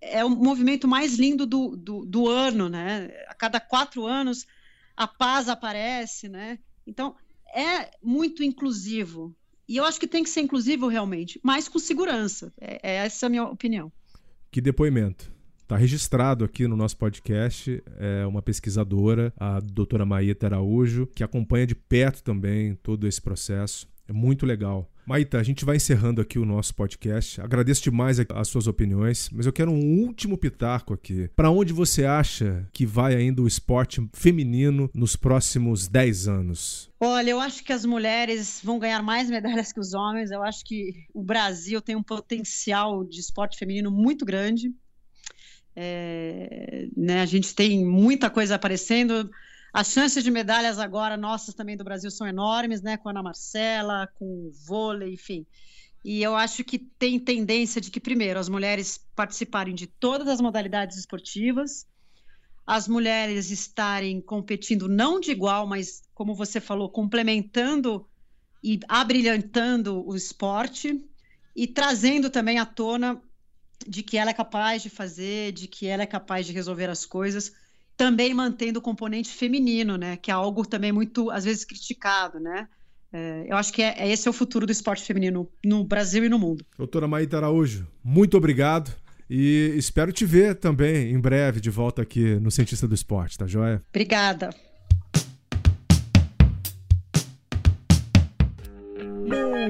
é 0.00 0.24
o 0.24 0.28
movimento 0.28 0.88
mais 0.88 1.14
lindo 1.20 1.46
do, 1.46 1.76
do, 1.76 2.04
do 2.04 2.28
ano, 2.28 2.68
né? 2.68 3.12
A 3.28 3.34
cada 3.34 3.60
quatro 3.60 4.04
anos 4.04 4.44
a 4.96 5.06
paz 5.06 5.48
aparece, 5.48 6.28
né? 6.28 6.58
Então 6.84 7.14
é 7.54 7.92
muito 8.02 8.42
inclusivo 8.42 9.32
e 9.68 9.76
eu 9.76 9.84
acho 9.84 10.00
que 10.00 10.08
tem 10.08 10.24
que 10.24 10.30
ser 10.30 10.40
inclusivo 10.40 10.88
realmente, 10.88 11.38
mas 11.44 11.68
com 11.68 11.78
segurança. 11.78 12.52
É, 12.60 12.80
é 12.82 12.94
essa 13.06 13.26
a 13.26 13.28
minha 13.28 13.44
opinião. 13.44 13.92
Que 14.50 14.60
depoimento. 14.60 15.32
Está 15.70 15.78
registrado 15.78 16.44
aqui 16.44 16.66
no 16.66 16.76
nosso 16.76 16.96
podcast 16.96 17.80
é 17.96 18.26
uma 18.26 18.42
pesquisadora, 18.42 19.32
a 19.36 19.60
doutora 19.60 20.04
Maíta 20.04 20.46
Araújo, 20.46 21.06
que 21.14 21.22
acompanha 21.22 21.64
de 21.64 21.76
perto 21.76 22.24
também 22.24 22.74
todo 22.74 23.06
esse 23.06 23.22
processo. 23.22 23.88
É 24.08 24.12
muito 24.12 24.44
legal. 24.44 24.90
Maíta, 25.06 25.38
a 25.38 25.44
gente 25.44 25.64
vai 25.64 25.76
encerrando 25.76 26.20
aqui 26.20 26.40
o 26.40 26.44
nosso 26.44 26.74
podcast. 26.74 27.40
Agradeço 27.40 27.84
demais 27.84 28.18
as 28.18 28.48
suas 28.48 28.66
opiniões, 28.66 29.30
mas 29.30 29.46
eu 29.46 29.52
quero 29.52 29.70
um 29.70 30.00
último 30.00 30.36
pitaco 30.36 30.92
aqui. 30.92 31.30
Para 31.36 31.52
onde 31.52 31.72
você 31.72 32.04
acha 32.04 32.68
que 32.72 32.84
vai 32.84 33.14
ainda 33.14 33.40
o 33.40 33.46
esporte 33.46 34.04
feminino 34.12 34.90
nos 34.92 35.14
próximos 35.14 35.86
10 35.86 36.26
anos? 36.26 36.90
Olha, 36.98 37.30
eu 37.30 37.38
acho 37.38 37.62
que 37.62 37.72
as 37.72 37.84
mulheres 37.84 38.60
vão 38.64 38.80
ganhar 38.80 39.04
mais 39.04 39.30
medalhas 39.30 39.72
que 39.72 39.78
os 39.78 39.94
homens. 39.94 40.32
Eu 40.32 40.42
acho 40.42 40.64
que 40.64 41.06
o 41.14 41.22
Brasil 41.22 41.80
tem 41.80 41.94
um 41.94 42.02
potencial 42.02 43.04
de 43.04 43.20
esporte 43.20 43.56
feminino 43.56 43.88
muito 43.88 44.24
grande. 44.24 44.74
É, 45.74 46.88
né, 46.96 47.20
a 47.20 47.26
gente 47.26 47.54
tem 47.54 47.84
muita 47.84 48.28
coisa 48.28 48.56
aparecendo. 48.56 49.30
As 49.72 49.88
chances 49.88 50.24
de 50.24 50.30
medalhas 50.30 50.78
agora, 50.78 51.16
nossas 51.16 51.54
também 51.54 51.76
do 51.76 51.84
Brasil, 51.84 52.10
são 52.10 52.26
enormes, 52.26 52.82
né? 52.82 52.96
Com 52.96 53.08
a 53.08 53.12
Ana 53.12 53.22
Marcela, 53.22 54.08
com 54.14 54.24
o 54.24 54.50
vôlei, 54.66 55.14
enfim. 55.14 55.46
E 56.04 56.22
eu 56.22 56.34
acho 56.34 56.64
que 56.64 56.78
tem 56.78 57.18
tendência 57.18 57.80
de 57.80 57.90
que, 57.90 58.00
primeiro, 58.00 58.40
as 58.40 58.48
mulheres 58.48 58.98
participarem 59.14 59.74
de 59.74 59.86
todas 59.86 60.28
as 60.28 60.40
modalidades 60.40 60.96
esportivas, 60.96 61.86
as 62.66 62.88
mulheres 62.88 63.50
estarem 63.50 64.20
competindo 64.20 64.88
não 64.88 65.20
de 65.20 65.30
igual, 65.30 65.66
mas, 65.66 66.02
como 66.14 66.34
você 66.34 66.60
falou, 66.60 66.88
complementando 66.88 68.06
e 68.62 68.80
abrilhantando 68.88 70.06
o 70.06 70.14
esporte 70.14 71.04
e 71.54 71.66
trazendo 71.66 72.30
também 72.30 72.58
à 72.58 72.66
tona 72.66 73.20
de 73.86 74.02
que 74.02 74.16
ela 74.16 74.30
é 74.30 74.34
capaz 74.34 74.82
de 74.82 74.90
fazer, 74.90 75.52
de 75.52 75.66
que 75.66 75.86
ela 75.86 76.02
é 76.02 76.06
capaz 76.06 76.46
de 76.46 76.52
resolver 76.52 76.90
as 76.90 77.04
coisas 77.04 77.52
também 78.00 78.32
mantendo 78.32 78.78
o 78.78 78.82
componente 78.82 79.28
feminino, 79.28 79.98
né? 79.98 80.16
Que 80.16 80.30
é 80.30 80.34
algo 80.34 80.64
também 80.64 80.90
muito, 80.90 81.30
às 81.30 81.44
vezes, 81.44 81.66
criticado, 81.66 82.40
né? 82.40 82.66
É, 83.12 83.44
eu 83.46 83.58
acho 83.58 83.70
que 83.74 83.82
é, 83.82 83.94
é, 83.98 84.10
esse 84.10 84.26
é 84.26 84.30
o 84.30 84.32
futuro 84.32 84.64
do 84.64 84.72
esporte 84.72 85.02
feminino 85.04 85.46
no 85.62 85.84
Brasil 85.84 86.24
e 86.24 86.28
no 86.30 86.38
mundo. 86.38 86.64
Doutora 86.78 87.06
Maíta 87.06 87.36
Araújo, 87.36 87.86
muito 88.02 88.38
obrigado. 88.38 88.90
E 89.28 89.74
espero 89.76 90.12
te 90.12 90.24
ver 90.24 90.54
também 90.54 91.12
em 91.12 91.20
breve 91.20 91.60
de 91.60 91.68
volta 91.68 92.00
aqui 92.00 92.36
no 92.40 92.50
Cientista 92.50 92.88
do 92.88 92.94
Esporte, 92.94 93.36
tá 93.36 93.46
joia? 93.46 93.82
Obrigada. 93.90 94.48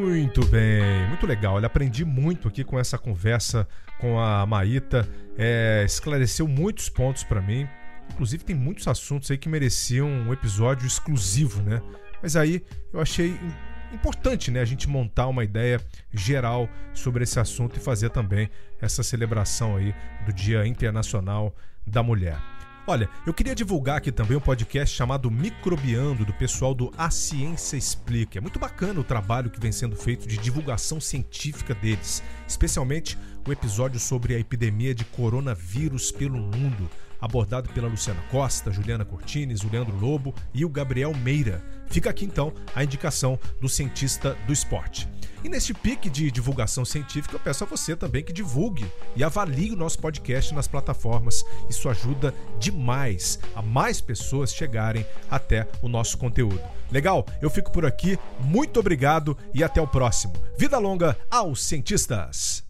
Muito 0.01 0.46
bem, 0.46 1.07
muito 1.09 1.26
legal. 1.26 1.57
Olha, 1.57 1.66
aprendi 1.66 2.07
muito 2.07 2.48
aqui 2.48 2.64
com 2.64 2.78
essa 2.78 2.96
conversa 2.96 3.68
com 3.98 4.18
a 4.18 4.46
Maíta. 4.46 5.07
É, 5.36 5.82
esclareceu 5.84 6.48
muitos 6.48 6.88
pontos 6.88 7.22
para 7.22 7.42
mim. 7.42 7.68
Inclusive, 8.11 8.42
tem 8.42 8.57
muitos 8.57 8.88
assuntos 8.88 9.30
aí 9.30 9.36
que 9.36 9.48
mereciam 9.48 10.09
um 10.09 10.32
episódio 10.32 10.86
exclusivo, 10.86 11.62
né? 11.62 11.82
Mas 12.22 12.34
aí 12.34 12.64
eu 12.92 13.01
achei 13.01 13.38
importante, 13.92 14.51
né, 14.51 14.61
a 14.61 14.64
gente 14.64 14.88
montar 14.88 15.26
uma 15.26 15.44
ideia 15.44 15.80
geral 16.12 16.68
sobre 16.94 17.24
esse 17.24 17.38
assunto 17.38 17.76
e 17.76 17.80
fazer 17.80 18.09
também 18.11 18.48
essa 18.80 19.03
celebração 19.03 19.76
aí 19.76 19.94
do 20.24 20.32
Dia 20.32 20.66
Internacional 20.66 21.55
da 21.86 22.03
Mulher. 22.03 22.38
Olha, 22.91 23.09
eu 23.24 23.32
queria 23.32 23.55
divulgar 23.55 23.99
aqui 23.99 24.11
também 24.11 24.36
um 24.36 24.41
podcast 24.41 24.97
chamado 24.97 25.30
Microbiando, 25.30 26.24
do 26.24 26.32
pessoal 26.32 26.74
do 26.74 26.93
A 26.99 27.09
Ciência 27.09 27.76
Explica. 27.76 28.38
É 28.38 28.41
muito 28.41 28.59
bacana 28.59 28.99
o 28.99 29.05
trabalho 29.05 29.49
que 29.49 29.61
vem 29.61 29.70
sendo 29.70 29.95
feito 29.95 30.26
de 30.26 30.36
divulgação 30.36 31.01
científica 31.01 31.72
deles, 31.72 32.20
especialmente 32.49 33.16
o 33.47 33.53
episódio 33.53 34.01
sobre 34.01 34.34
a 34.34 34.41
epidemia 34.41 34.93
de 34.93 35.05
coronavírus 35.05 36.11
pelo 36.11 36.36
mundo 36.36 36.91
abordado 37.21 37.68
pela 37.71 37.89
Luciana 37.89 38.23
Costa, 38.31 38.71
Juliana 38.71 39.05
Cortines, 39.05 39.62
o 39.62 39.71
Leandro 39.71 39.97
Lobo 39.99 40.35
e 40.55 40.64
o 40.64 40.68
Gabriel 40.68 41.14
Meira. 41.14 41.62
Fica 41.89 42.11
aqui 42.11 42.25
então 42.25 42.53
a 42.75 42.85
indicação 42.85 43.39
do 43.61 43.68
cientista 43.68 44.37
do 44.47 44.53
esporte. 44.53 45.09
E 45.43 45.49
neste 45.49 45.73
pique 45.73 46.11
de 46.11 46.31
divulgação 46.31 46.85
científica, 46.85 47.35
eu 47.35 47.41
peço 47.41 47.64
a 47.64 47.66
você 47.66 47.97
também 47.97 48.23
que 48.23 48.33
divulgue 48.33 48.87
e 49.16 49.25
avalie 49.25 49.73
o 49.73 49.77
nosso 49.77 49.99
podcast 49.99 50.55
nas 50.55 50.68
plataformas. 50.68 51.45
Isso 51.68 51.89
ajuda 51.89 52.35
demais 52.59 53.39
a 53.55 53.62
mais 53.62 54.01
pessoas 54.01 54.53
chegarem 54.53 55.07
até 55.31 55.66
o 55.81 55.89
nosso 55.89 56.18
conteúdo. 56.18 56.61
Legal? 56.91 57.25
Eu 57.41 57.49
fico 57.49 57.73
por 57.73 57.87
aqui. 57.87 58.18
Muito 58.39 58.79
obrigado 58.81 59.37
e 59.55 59.64
até 59.64 59.81
o 59.81 59.87
próximo. 59.87 60.35
Vida 60.59 60.79
longa 60.79 61.16
aos 61.31 61.62
cientistas! 61.64 62.62